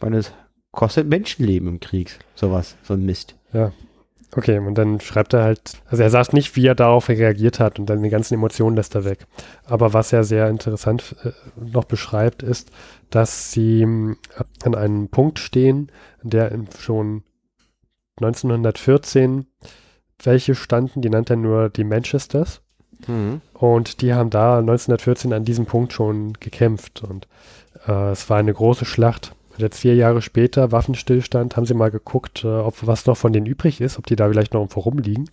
[0.00, 0.32] Weil es
[0.72, 3.37] kostet Menschenleben im Krieg, sowas, so ein Mist.
[3.52, 3.72] Ja.
[4.36, 7.78] Okay, und dann schreibt er halt, also er sagt nicht, wie er darauf reagiert hat
[7.78, 9.26] und dann die ganzen Emotionen lässt er weg.
[9.64, 12.70] Aber was er sehr interessant äh, noch beschreibt, ist,
[13.08, 15.90] dass sie äh, an einem Punkt stehen,
[16.22, 17.22] der schon
[18.20, 19.46] 1914
[20.22, 22.60] welche standen, die nannte er nur die Manchesters.
[23.06, 23.40] Mhm.
[23.54, 27.02] Und die haben da 1914 an diesem Punkt schon gekämpft.
[27.02, 27.28] Und
[27.86, 29.34] äh, es war eine große Schlacht.
[29.58, 33.46] Jetzt vier Jahre später, Waffenstillstand, haben sie mal geguckt, äh, ob was noch von denen
[33.46, 35.28] übrig ist, ob die da vielleicht noch irgendwo rumliegen.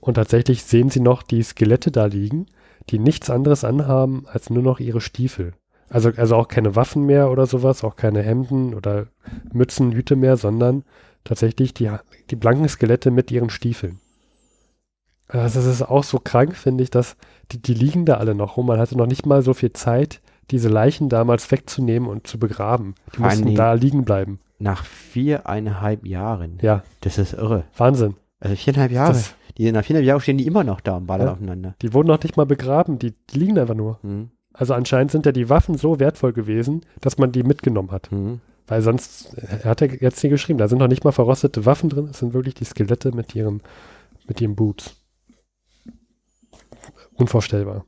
[0.00, 2.46] Und tatsächlich sehen sie noch die Skelette da liegen,
[2.90, 5.54] die nichts anderes anhaben als nur noch ihre Stiefel.
[5.90, 9.08] Also, also auch keine Waffen mehr oder sowas, auch keine Hemden oder
[9.52, 10.84] Mützen, Hüte mehr, sondern
[11.24, 11.90] tatsächlich die,
[12.30, 13.98] die blanken Skelette mit ihren Stiefeln.
[15.28, 17.16] Also das ist auch so krank, finde ich, dass
[17.50, 18.66] die, die liegen da alle noch rum.
[18.66, 20.20] Man hatte noch nicht mal so viel Zeit,
[20.52, 22.94] diese Leichen damals wegzunehmen und zu begraben.
[23.12, 24.38] Die Vor mussten da liegen bleiben.
[24.58, 26.58] Nach viereinhalb Jahren.
[26.62, 26.84] Ja.
[27.00, 27.64] Das ist irre.
[27.76, 28.14] Wahnsinn.
[28.38, 29.20] Also viereinhalb Jahre.
[29.58, 31.32] Die, nach viereinhalb Jahren stehen die immer noch da und ballern ja.
[31.32, 31.74] aufeinander.
[31.82, 33.98] Die wurden noch nicht mal begraben, die, die liegen einfach nur.
[34.02, 34.30] Mhm.
[34.52, 38.12] Also anscheinend sind ja die Waffen so wertvoll gewesen, dass man die mitgenommen hat.
[38.12, 38.40] Mhm.
[38.66, 41.88] Weil sonst, er hat ja jetzt hier geschrieben, da sind noch nicht mal verrostete Waffen
[41.88, 43.60] drin, es sind wirklich die Skelette mit ihren,
[44.26, 44.96] mit ihren Boots.
[47.14, 47.84] Unvorstellbar.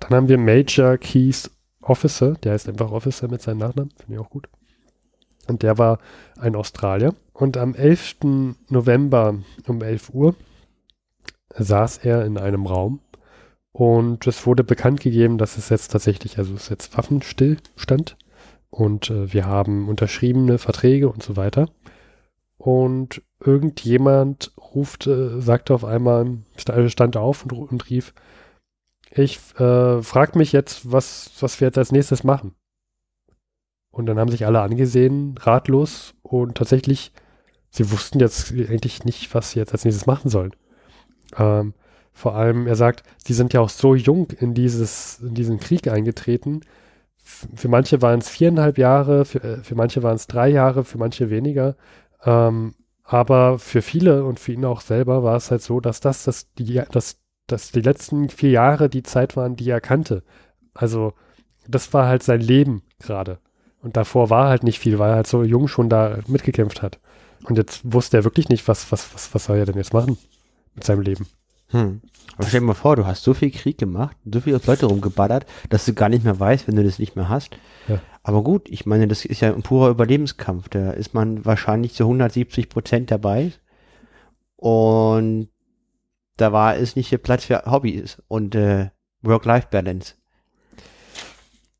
[0.00, 1.50] Dann haben wir Major Keys
[1.80, 4.48] Officer, der heißt einfach Officer mit seinem Nachnamen, finde ich auch gut.
[5.48, 5.98] Und der war
[6.38, 7.14] ein Australier.
[7.32, 8.16] Und am 11.
[8.68, 10.34] November um 11 Uhr
[11.54, 13.00] saß er in einem Raum
[13.72, 18.16] und es wurde bekannt gegeben, dass es jetzt tatsächlich, also es ist jetzt Waffenstillstand
[18.70, 21.68] und äh, wir haben unterschriebene Verträge und so weiter.
[22.56, 28.12] Und irgendjemand ruft, äh, sagte auf einmal, stand auf und, und rief,
[29.10, 32.54] ich äh, frage mich jetzt, was, was wir jetzt als nächstes machen.
[33.90, 37.12] Und dann haben sich alle angesehen, ratlos und tatsächlich,
[37.70, 40.52] sie wussten jetzt eigentlich nicht, was sie jetzt als nächstes machen sollen.
[41.36, 41.74] Ähm,
[42.12, 45.88] vor allem, er sagt, sie sind ja auch so jung in, dieses, in diesen Krieg
[45.88, 46.62] eingetreten.
[47.16, 50.98] Für manche waren es viereinhalb Jahre, für, äh, für manche waren es drei Jahre, für
[50.98, 51.76] manche weniger.
[52.24, 52.74] Ähm,
[53.04, 56.52] aber für viele und für ihn auch selber war es halt so, dass das, dass
[56.54, 60.22] die, dass, dass die letzten vier Jahre die Zeit waren, die er kannte.
[60.74, 61.14] Also
[61.66, 63.38] das war halt sein Leben gerade.
[63.82, 66.98] Und davor war halt nicht viel, weil er halt so jung schon da mitgekämpft hat.
[67.44, 70.18] Und jetzt wusste er wirklich nicht, was, was, was, was soll er denn jetzt machen
[70.74, 71.26] mit seinem Leben.
[71.68, 72.00] Hm.
[72.36, 75.46] Aber stell dir mal vor, du hast so viel Krieg gemacht, so viele Leute rumgeballert,
[75.68, 77.50] dass du gar nicht mehr weißt, wenn du das nicht mehr hast.
[77.88, 78.00] Ja.
[78.22, 80.68] Aber gut, ich meine, das ist ja ein purer Überlebenskampf.
[80.68, 83.52] Da ist man wahrscheinlich zu 170 Prozent dabei.
[84.56, 85.48] Und
[86.38, 88.90] da war es nicht der Platz für Hobbys und äh,
[89.22, 90.14] Work-Life-Balance.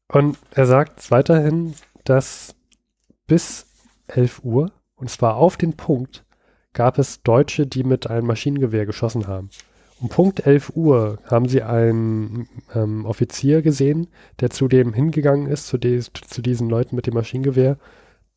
[0.08, 1.74] Und er sagt weiterhin,
[2.04, 2.54] dass
[3.26, 3.66] bis
[4.08, 6.24] 11 Uhr, und zwar auf den Punkt,
[6.72, 9.50] gab es Deutsche, die mit einem Maschinengewehr geschossen haben.
[10.00, 14.08] Um Punkt 11 Uhr haben sie einen ähm, Offizier gesehen,
[14.40, 17.78] der zu dem hingegangen ist, zu, des, zu diesen Leuten mit dem Maschinengewehr.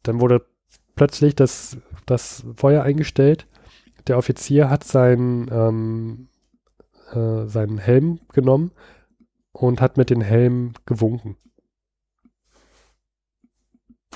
[0.02, 0.46] Dann wurde
[0.96, 3.48] plötzlich das, das Feuer eingestellt.
[4.08, 6.28] Der Offizier hat seinen, ähm,
[7.14, 8.72] äh, seinen Helm genommen
[9.52, 11.38] und hat mit dem Helm gewunken.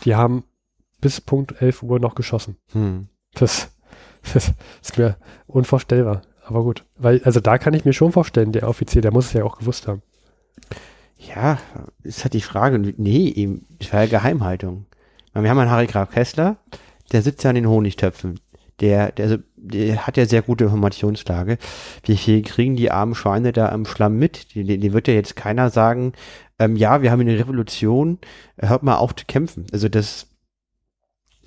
[0.04, 0.44] Die haben
[1.02, 2.58] bis Punkt 11 Uhr noch geschossen.
[2.72, 3.08] Hm.
[3.34, 3.72] Das,
[4.34, 5.18] das ist mir
[5.48, 6.22] unvorstellbar.
[6.46, 6.86] Aber gut.
[6.96, 9.58] Weil, also da kann ich mir schon vorstellen, der Offizier, der muss es ja auch
[9.58, 10.02] gewusst haben.
[11.18, 11.60] Ja,
[12.04, 12.78] ist halt die Frage.
[12.80, 14.86] Nee, eben, das war ja Geheimhaltung.
[15.34, 16.58] Wir haben einen Harry Graf Kessler,
[17.12, 18.40] der sitzt ja an den Honigtöpfen.
[18.82, 21.58] Der, der, der hat ja sehr gute Informationslage.
[22.04, 24.54] Wie viel kriegen die armen Schweine da am Schlamm mit?
[24.54, 26.14] Die, wird ja jetzt keiner sagen,
[26.60, 28.20] ähm, ja, wir haben eine Revolution,
[28.58, 29.66] hört mal auf zu kämpfen.
[29.72, 30.28] Also das,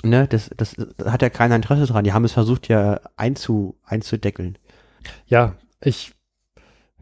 [0.02, 2.04] ne, das, das hat ja keiner Interesse dran.
[2.04, 4.56] Die haben es versucht ja einzu, einzudeckeln.
[5.26, 6.14] Ja, ich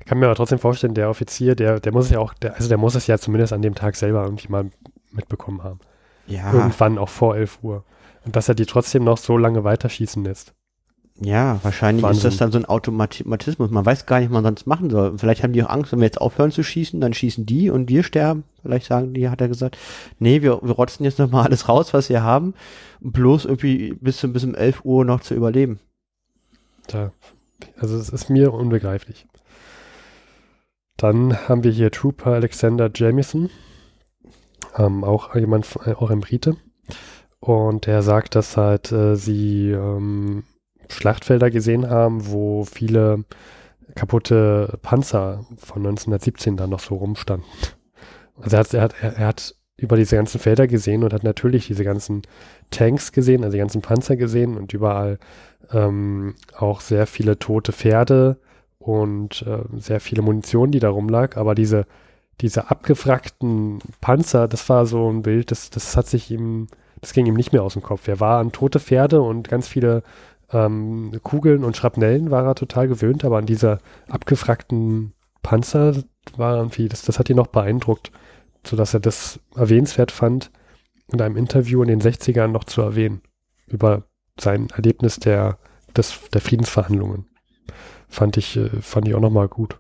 [0.05, 2.69] kann mir aber trotzdem vorstellen, der Offizier, der, der muss es ja auch, der, also
[2.69, 4.71] der muss es ja zumindest an dem Tag selber irgendwie mal
[5.11, 5.81] mitbekommen haben.
[6.27, 6.53] Ja.
[6.53, 7.85] Irgendwann auch vor 11 Uhr.
[8.27, 10.53] Und dass er die trotzdem noch so lange weiterschießen lässt.
[11.19, 12.19] Ja, wahrscheinlich Wahnsinn.
[12.19, 13.71] ist das dann so ein Automatismus.
[13.71, 15.17] Man weiß gar nicht, was man sonst machen soll.
[15.17, 17.89] Vielleicht haben die auch Angst, wenn wir jetzt aufhören zu schießen, dann schießen die und
[17.89, 18.45] wir sterben.
[18.61, 19.79] Vielleicht sagen die, hat er gesagt,
[20.19, 22.53] nee, wir, wir rotzen jetzt nochmal alles raus, was wir haben,
[23.01, 25.79] bloß irgendwie bis, zum- bis um 11 Uhr noch zu überleben.
[26.89, 27.13] Da,
[27.79, 29.27] also es ist mir unbegreiflich.
[30.99, 33.49] Dann haben wir hier Trooper Alexander Jamieson,
[34.77, 36.57] ähm, auch jemand, äh, auch ein Brite.
[37.41, 40.45] Und der sagt, dass halt äh, sie ähm,
[40.89, 43.25] Schlachtfelder gesehen haben, wo viele
[43.95, 47.47] kaputte Panzer von 1917 da noch so rumstanden.
[48.41, 51.23] Also er hat, er hat, er er hat über diese ganzen Felder gesehen und hat
[51.23, 52.23] natürlich diese ganzen
[52.71, 55.19] Tanks gesehen, also die ganzen Panzer gesehen und überall
[55.73, 58.39] ähm, auch sehr viele tote Pferde
[58.79, 61.37] und äh, sehr viele Munition, die da rumlag.
[61.37, 61.87] Aber diese,
[62.41, 66.69] diese abgewrackten Panzer, das war so ein Bild, das, das hat sich ihm,
[67.01, 68.09] das ging ihm nicht mehr aus dem Kopf.
[68.09, 70.03] Er war an tote Pferde und ganz viele
[70.53, 73.79] ähm, Kugeln und Schrapnellen war er total gewöhnt, aber an diese
[74.09, 75.13] abgewrackten
[75.43, 75.95] Panzer
[76.37, 78.13] war irgendwie, das, das hat ihn noch beeindruckt,
[78.67, 80.51] sodass er das erwähnenswert fand,
[81.13, 83.23] in einem Interview in den 60ern noch zu erwähnen,
[83.67, 84.05] über
[84.39, 85.59] sein Erlebnis der,
[85.97, 87.27] des, der Friedensverhandlungen.
[88.09, 89.79] Fand ich, äh, fand ich auch nochmal gut.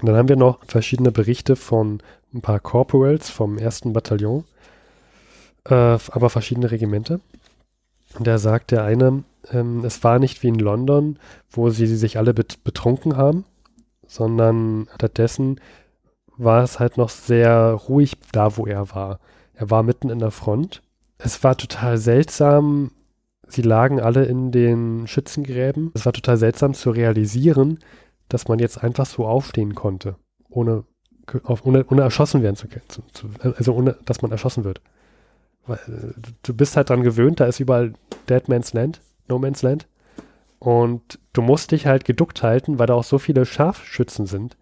[0.00, 2.02] Und dann haben wir noch verschiedene Berichte von
[2.34, 4.44] ein paar Corporals vom ersten Bataillon,
[5.68, 7.20] äh, aber verschiedene Regimente.
[8.18, 11.18] Und da sagt der eine, ähm, es war nicht wie in London,
[11.50, 13.44] wo sie sich alle bet betrunken haben,
[14.06, 15.60] sondern stattdessen
[16.36, 19.20] war es halt noch sehr ruhig da, wo er war.
[19.54, 20.82] Er war mitten in der Front.
[21.18, 22.90] Es war total seltsam.
[23.48, 25.92] Sie lagen alle in den Schützengräben.
[25.94, 27.78] Es war total seltsam zu realisieren,
[28.28, 30.16] dass man jetzt einfach so aufstehen konnte,
[30.50, 30.84] ohne
[31.42, 32.84] auf, ohne, ohne erschossen werden zu können.
[33.56, 34.80] Also ohne, dass man erschossen wird.
[36.42, 37.94] Du bist halt dran gewöhnt, da ist überall
[38.28, 39.86] Dead Man's Land, No Man's Land.
[40.58, 44.56] Und du musst dich halt geduckt halten, weil da auch so viele Scharfschützen sind,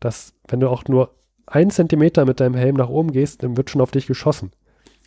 [0.00, 1.14] dass wenn du auch nur
[1.46, 4.52] einen Zentimeter mit deinem Helm nach oben gehst, dann wird schon auf dich geschossen.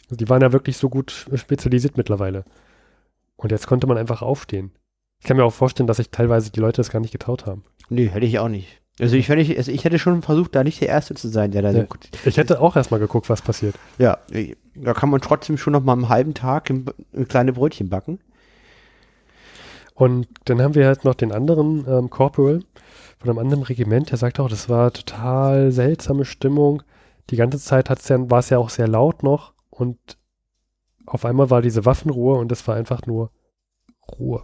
[0.06, 2.45] Also die waren ja wirklich so gut spezialisiert mittlerweile.
[3.36, 4.72] Und jetzt konnte man einfach aufstehen.
[5.20, 7.64] Ich kann mir auch vorstellen, dass sich teilweise die Leute das gar nicht getraut haben.
[7.90, 8.82] Nee, hätte ich auch nicht.
[8.99, 11.61] Also ich, ich, also ich hätte schon versucht, da nicht der Erste zu sein, der
[11.61, 11.85] da ja.
[12.23, 13.76] Ich hätte auch erstmal geguckt, was passiert.
[13.97, 14.19] Ja,
[14.76, 16.85] da kann man trotzdem schon noch mal einen halben Tag ein
[17.27, 18.19] kleine Brötchen backen.
[19.95, 22.61] Und dann haben wir halt noch den anderen ähm, Corporal
[23.17, 26.84] von einem anderen Regiment, der sagt auch, das war total seltsame Stimmung.
[27.30, 29.97] Die ganze Zeit ja, war es ja auch sehr laut noch und
[31.05, 33.31] auf einmal war diese Waffenruhe und es war einfach nur
[34.19, 34.43] Ruhe.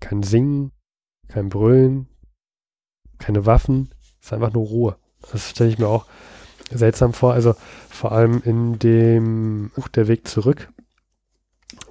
[0.00, 0.72] Kein Singen,
[1.28, 2.08] kein Brüllen,
[3.20, 3.90] keine Waffen,
[4.20, 4.96] es ist einfach nur Ruhe.
[5.32, 6.06] Das stelle ich mir auch
[6.70, 7.32] seltsam vor.
[7.32, 7.54] Also
[7.88, 10.68] vor allem in dem Buch Der Weg zurück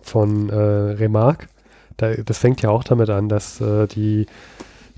[0.02, 1.48] von äh, Remarque.
[1.98, 4.26] Da, das fängt ja auch damit an, dass äh, die,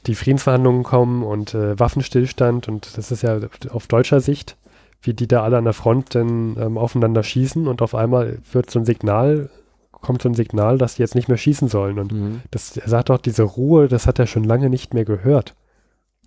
[0.08, 3.40] die Friedensverhandlungen kommen und äh, Waffenstillstand und das ist ja
[3.70, 4.58] auf deutscher Sicht,
[5.02, 8.70] wie die da alle an der Front dann ähm, aufeinander schießen und auf einmal wird
[8.70, 9.50] so ein Signal,
[9.92, 12.00] kommt so ein Signal, dass die jetzt nicht mehr schießen sollen.
[12.00, 12.42] Und mhm.
[12.52, 15.56] das, er sagt auch, diese Ruhe, das hat er schon lange nicht mehr gehört.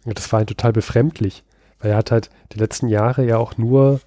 [0.04, 1.44] Und das war halt total befremdlich,
[1.80, 4.00] weil er hat halt die letzten Jahre ja auch nur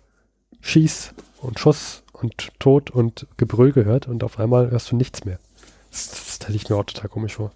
[0.61, 5.39] Schieß und Schuss und Tod und Gebrüll gehört und auf einmal hörst du nichts mehr.
[5.91, 7.51] Das, das stelle ich mir auch total komisch vor.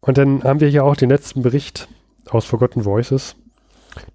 [0.00, 1.88] Und dann haben wir hier auch den letzten Bericht
[2.28, 3.36] aus Forgotten Voices.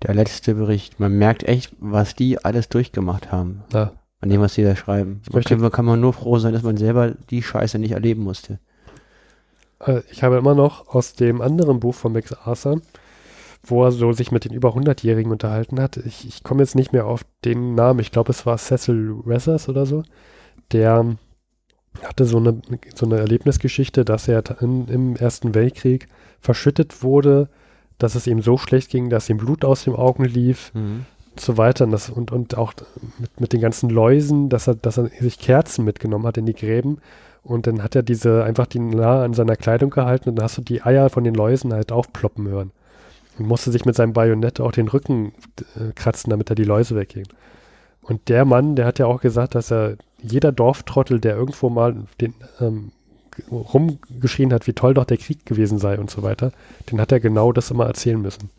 [0.04, 1.00] Der letzte Bericht.
[1.00, 3.64] Man merkt echt, was die alles durchgemacht haben.
[3.74, 3.94] Ja.
[4.22, 5.22] An dem, was sie da schreiben.
[5.32, 8.60] Man kann, kann man nur froh sein, dass man selber die Scheiße nicht erleben musste.
[9.80, 12.82] Äh, ich habe immer noch aus dem anderen Buch von Max Arthur,
[13.64, 15.98] wo er so sich mit den über 100-Jährigen unterhalten hat.
[15.98, 18.00] Ich, ich komme jetzt nicht mehr auf den Namen.
[18.00, 20.04] Ich glaube, es war Cecil Ressers oder so.
[20.72, 21.18] Der
[22.04, 22.62] hatte so eine,
[22.96, 26.08] so eine Erlebnisgeschichte, dass er in, im Ersten Weltkrieg
[26.40, 27.50] verschüttet wurde,
[27.98, 31.06] dass es ihm so schlecht ging, dass ihm Blut aus den Augen lief mhm.
[31.32, 31.84] und so weiter.
[31.84, 32.74] Und, das, und, und auch
[33.18, 36.54] mit, mit den ganzen Läusen, dass er, dass er sich Kerzen mitgenommen hat in die
[36.54, 37.00] Gräben
[37.44, 40.58] und dann hat er diese einfach die nah an seiner Kleidung gehalten und dann hast
[40.58, 42.72] du die Eier von den Läusen halt aufploppen hören.
[43.38, 45.32] Und musste sich mit seinem Bajonett auch den Rücken
[45.76, 47.26] äh, kratzen, damit er die Läuse wegging.
[48.02, 51.96] Und der Mann, der hat ja auch gesagt, dass er jeder Dorftrottel, der irgendwo mal
[52.20, 52.92] den, ähm,
[53.52, 56.52] rumgeschrien hat, wie toll doch der Krieg gewesen sei und so weiter,
[56.92, 58.50] den hat er genau das immer erzählen müssen.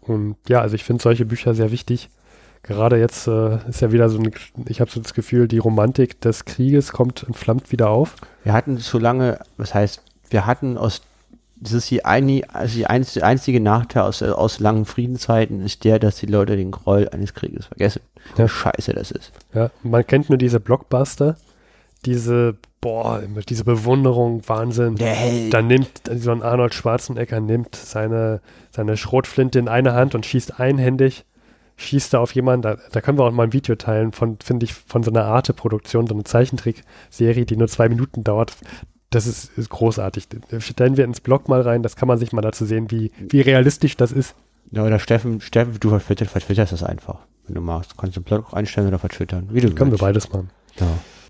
[0.00, 2.08] Und ja, also ich finde solche Bücher sehr wichtig,
[2.62, 4.30] gerade jetzt äh, ist ja wieder so ein,
[4.66, 8.16] ich habe so das Gefühl, die Romantik des Krieges kommt und flammt wieder auf.
[8.44, 11.02] Wir hatten so lange, was heißt, wir hatten aus,
[11.56, 15.98] das ist die, eine, also die einzige, einzige Nachteil aus, aus langen Friedenszeiten ist der,
[15.98, 18.02] dass die Leute den Groll eines Krieges vergessen.
[18.36, 18.48] Ja.
[18.48, 19.32] Scheiße das ist.
[19.54, 21.36] Ja, man kennt nur diese Blockbuster,
[22.06, 24.96] diese, boah, diese Bewunderung, Wahnsinn.
[24.96, 25.52] Der Held.
[25.52, 30.60] Dann nimmt so ein Arnold Schwarzenegger nimmt seine, seine Schrotflinte in eine Hand und schießt
[30.60, 31.24] einhändig
[31.80, 34.64] schießt da auf jemanden, da, da können wir auch mal ein Video teilen von, finde
[34.64, 38.54] ich, von so einer Arte-Produktion, so eine Zeichentrickserie, die nur zwei Minuten dauert.
[39.10, 40.28] Das ist, ist großartig.
[40.58, 43.40] Stellen wir ins Blog mal rein, das kann man sich mal dazu sehen, wie, wie
[43.40, 44.34] realistisch das ist.
[44.70, 47.92] Ja, oder Steffen, Steffen, du vertwitterst das einfach, wenn du magst.
[47.92, 50.02] Du kannst den Blog einstellen oder vertwittern, wie du Können willst.
[50.02, 50.50] wir beides machen.
[50.78, 50.86] Ja.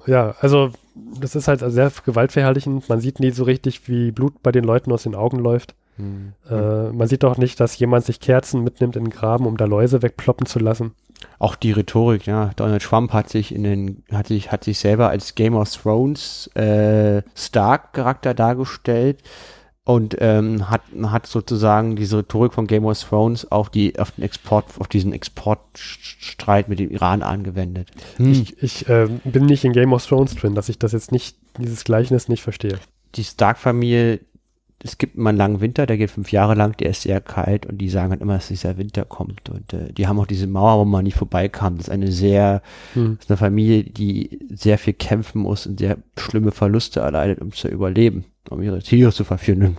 [0.06, 2.88] Ja, also das ist halt sehr gewaltverherrlichend.
[2.88, 5.74] Man sieht nie so richtig, wie Blut bei den Leuten aus den Augen läuft.
[6.00, 6.32] Mhm.
[6.48, 9.64] Äh, man sieht doch nicht, dass jemand sich Kerzen mitnimmt in den Graben, um da
[9.64, 10.92] Läuse wegploppen zu lassen.
[11.38, 12.50] Auch die Rhetorik, ja.
[12.56, 16.48] Donald Trump hat sich in den, hat sich, hat sich selber als Game of Thrones
[16.54, 19.22] äh, Stark-Charakter dargestellt
[19.84, 24.24] und ähm, hat, hat sozusagen diese Rhetorik von Game of Thrones auf die, auf den
[24.24, 27.90] Export, auf diesen Exportstreit mit dem Iran angewendet.
[28.16, 28.30] Hm.
[28.30, 31.36] Ich, ich äh, bin nicht in Game of Thrones drin, dass ich das jetzt nicht,
[31.58, 32.78] dieses Gleichnis nicht verstehe.
[33.16, 34.20] Die Stark-Familie
[34.82, 37.66] es gibt immer einen langen Winter, der geht fünf Jahre lang, der ist sehr kalt
[37.66, 39.50] und die sagen halt immer, dass dieser Winter kommt.
[39.50, 41.76] Und äh, die haben auch diese Mauer, wo man nicht vorbeikam.
[41.76, 42.62] Das ist eine sehr,
[42.94, 43.18] hm.
[43.20, 47.68] ist eine Familie, die sehr viel kämpfen muss und sehr schlimme Verluste erleidet, um zu
[47.68, 49.76] überleben, um ihre Tiere zu verführen.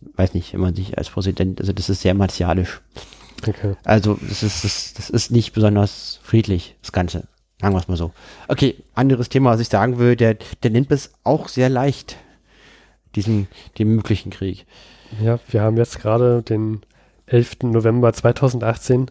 [0.00, 2.80] Weiß nicht, wenn man sich als Präsident, also das ist sehr martialisch.
[3.46, 3.74] Okay.
[3.84, 7.28] Also das ist, das, das ist nicht besonders friedlich, das Ganze.
[7.60, 8.12] Sagen wir es mal so.
[8.48, 12.16] Okay, anderes Thema, was ich sagen will, der, der nimmt es auch sehr leicht
[13.14, 13.48] diesen,
[13.78, 14.66] den möglichen Krieg.
[15.22, 16.80] Ja, wir haben jetzt gerade den
[17.26, 17.58] 11.
[17.64, 19.10] November 2018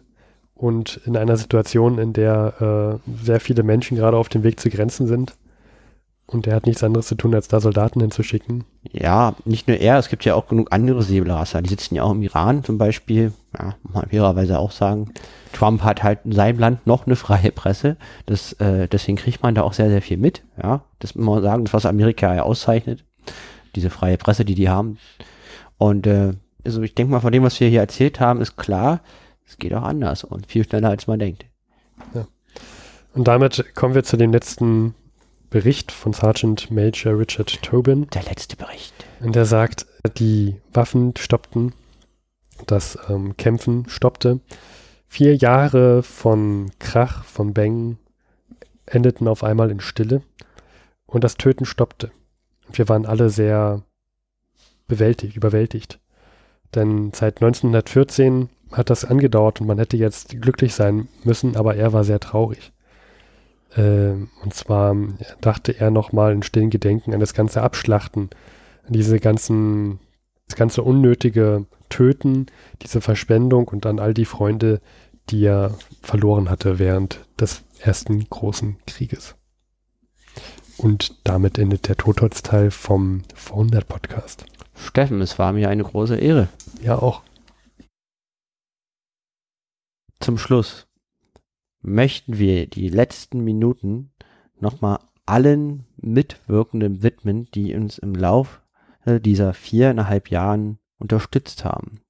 [0.54, 4.70] und in einer Situation, in der äh, sehr viele Menschen gerade auf dem Weg zu
[4.70, 5.34] Grenzen sind
[6.26, 8.64] Und er hat nichts anderes zu tun, als da Soldaten hinzuschicken.
[8.90, 11.62] Ja, nicht nur er, es gibt ja auch genug andere Säbelrasser.
[11.62, 13.32] Die sitzen ja auch im Iran zum Beispiel.
[13.58, 15.12] Ja, muss man fairerweise auch sagen.
[15.52, 17.96] Trump hat halt in seinem Land noch eine freie Presse.
[18.26, 20.42] Das, äh, deswegen kriegt man da auch sehr, sehr viel mit.
[20.62, 23.04] Ja, das muss man sagen, das was Amerika ja auszeichnet.
[23.74, 24.98] Diese freie Presse, die die haben.
[25.78, 26.34] Und äh,
[26.64, 29.00] also ich denke mal, von dem, was wir hier erzählt haben, ist klar,
[29.46, 31.46] es geht auch anders und viel schneller, als man denkt.
[33.14, 34.94] Und damit kommen wir zu dem letzten
[35.50, 38.06] Bericht von Sergeant Major Richard Tobin.
[38.14, 38.94] Der letzte Bericht.
[39.20, 39.86] Und der sagt,
[40.16, 41.74] die Waffen stoppten,
[42.66, 44.40] das ähm, Kämpfen stoppte.
[45.08, 47.98] Vier Jahre von Krach, von Bängen
[48.86, 50.22] endeten auf einmal in Stille
[51.06, 52.10] und das Töten stoppte.
[52.72, 53.82] Wir waren alle sehr
[54.86, 56.00] bewältigt, überwältigt.
[56.74, 61.92] Denn seit 1914 hat das angedauert und man hätte jetzt glücklich sein müssen, aber er
[61.92, 62.72] war sehr traurig.
[63.76, 64.96] Ähm, und zwar
[65.40, 68.30] dachte er nochmal in stillen Gedenken an das ganze Abschlachten,
[68.86, 69.98] an diese ganzen,
[70.48, 72.46] das ganze unnötige Töten,
[72.82, 74.80] diese Verschwendung und an all die Freunde,
[75.30, 79.36] die er verloren hatte während des ersten großen Krieges.
[80.82, 84.44] Und damit endet der Totholzteil vom 400 Podcast.
[84.74, 86.48] Steffen, es war mir eine große Ehre.
[86.82, 87.22] Ja, auch.
[90.18, 90.88] Zum Schluss
[91.82, 94.10] möchten wir die letzten Minuten
[94.58, 98.60] nochmal allen Mitwirkenden widmen, die uns im Lauf
[99.06, 102.00] dieser viereinhalb Jahren unterstützt haben.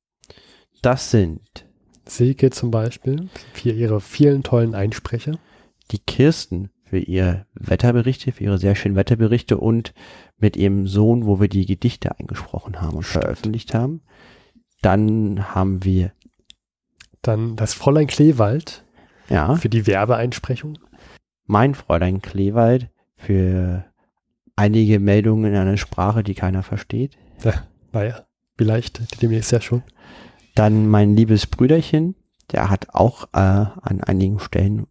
[0.81, 1.66] Das sind
[2.07, 5.39] Silke zum Beispiel für ihre vielen tollen Einsprecher.
[5.90, 9.94] Die Kirsten für ihre Wetterberichte, für ihre sehr schönen Wetterberichte und
[10.36, 13.24] mit ihrem Sohn, wo wir die Gedichte eingesprochen haben und Stimmt.
[13.24, 14.02] veröffentlicht haben.
[14.82, 16.12] Dann haben wir
[17.23, 18.85] dann das Fräulein Kleewald
[19.31, 19.55] ja.
[19.55, 20.81] für die Werbeeinsprechung.
[21.47, 23.86] Mein Fräulein Kleewald für
[24.55, 27.16] einige Meldungen in einer Sprache, die keiner versteht.
[27.43, 27.55] Ja,
[27.93, 28.27] naja,
[28.59, 29.82] vielleicht demnächst ja schon.
[30.55, 32.16] Dann mein liebes Brüderchen,
[32.51, 34.89] der hat auch äh, an einigen Stellen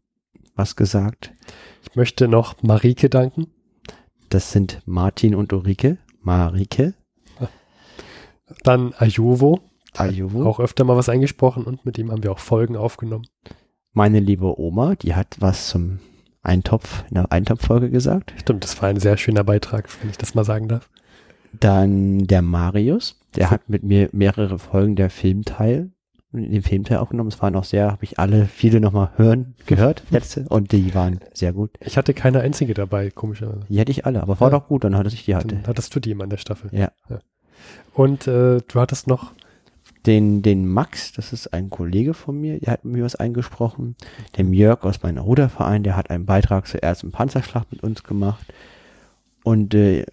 [0.61, 1.33] was gesagt.
[1.81, 3.47] Ich möchte noch Marike danken.
[4.29, 5.97] Das sind Martin und Ulrike.
[6.21, 6.93] Marike.
[8.63, 9.59] Dann Ajuvo.
[9.97, 10.45] Ajuvo.
[10.45, 13.25] Auch öfter mal was eingesprochen und mit ihm haben wir auch Folgen aufgenommen.
[13.93, 15.99] Meine liebe Oma, die hat was zum
[16.43, 18.33] Eintopf, in der Eintopffolge gesagt.
[18.37, 20.89] Stimmt, das war ein sehr schöner Beitrag, wenn ich das mal sagen darf.
[21.59, 25.91] Dann der Marius, der hat mit mir mehrere Folgen der Filmteil,
[26.31, 27.29] den Filmteil aufgenommen.
[27.29, 31.19] Es waren auch sehr, habe ich alle, viele nochmal hören, gehört, letzte, und die waren
[31.33, 31.71] sehr gut.
[31.79, 33.65] Ich hatte keine einzige dabei, komischerweise.
[33.69, 34.59] Die hatte ich alle, aber war ja.
[34.59, 35.55] doch gut, dann hatte ich die hatte.
[35.55, 36.69] Dann hattest du die immer in der Staffel.
[36.73, 36.91] Ja.
[37.09, 37.19] ja.
[37.93, 39.33] Und äh, du hattest noch
[40.05, 43.95] den, den Max, das ist ein Kollege von mir, der hat mir was eingesprochen.
[44.37, 48.45] Der Jörg aus meinem Ruderverein, der hat einen Beitrag zur ersten Panzerschlacht mit uns gemacht.
[49.43, 50.05] Und äh,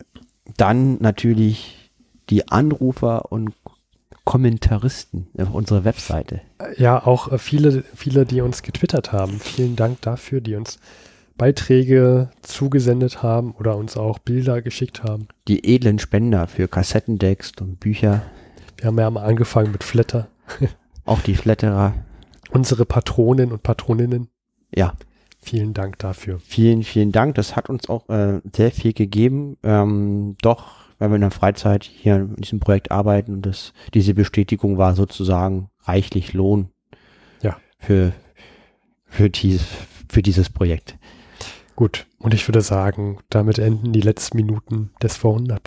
[0.56, 1.90] dann natürlich
[2.30, 3.57] die Anrufer und
[4.28, 6.42] Kommentaristen auf unserer Webseite.
[6.76, 9.40] Ja, auch äh, viele, viele, die uns getwittert haben.
[9.40, 10.78] Vielen Dank dafür, die uns
[11.38, 15.28] Beiträge zugesendet haben oder uns auch Bilder geschickt haben.
[15.48, 18.20] Die edlen Spender für Kassettendecks und Bücher.
[18.76, 20.28] Wir haben ja mal angefangen mit Flatter.
[21.06, 21.94] Auch die Flatterer.
[22.50, 24.28] Unsere Patronen und Patroninnen.
[24.74, 24.92] Ja.
[25.40, 26.38] Vielen Dank dafür.
[26.44, 27.36] Vielen, vielen Dank.
[27.36, 29.56] Das hat uns auch äh, sehr viel gegeben.
[29.62, 34.14] Ähm, doch, weil wir in der Freizeit hier in diesem Projekt arbeiten und das, diese
[34.14, 36.70] Bestätigung war sozusagen reichlich Lohn.
[37.42, 37.56] Ja.
[37.78, 38.12] Für,
[39.06, 39.64] für, dies,
[40.08, 40.98] für dieses Projekt.
[41.76, 42.06] Gut.
[42.18, 45.62] Und ich würde sagen, damit enden die letzten Minuten des 400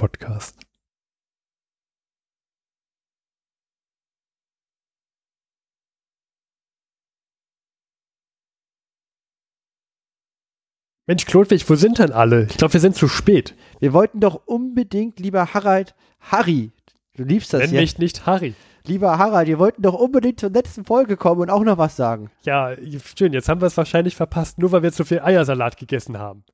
[11.12, 12.48] Mensch, Klodwig, wo sind denn alle?
[12.50, 13.54] Ich glaube, wir sind zu spät.
[13.82, 16.72] Wir wollten doch unbedingt, lieber Harald, Harry,
[17.18, 17.82] du liebst das Nenn ja.
[17.82, 18.54] mich nicht Harry.
[18.86, 22.32] Lieber Harald, wir wollten doch unbedingt zur letzten Folge kommen und auch noch was sagen.
[22.44, 22.78] Ja,
[23.18, 26.46] schön, jetzt haben wir es wahrscheinlich verpasst, nur weil wir zu viel Eiersalat gegessen haben.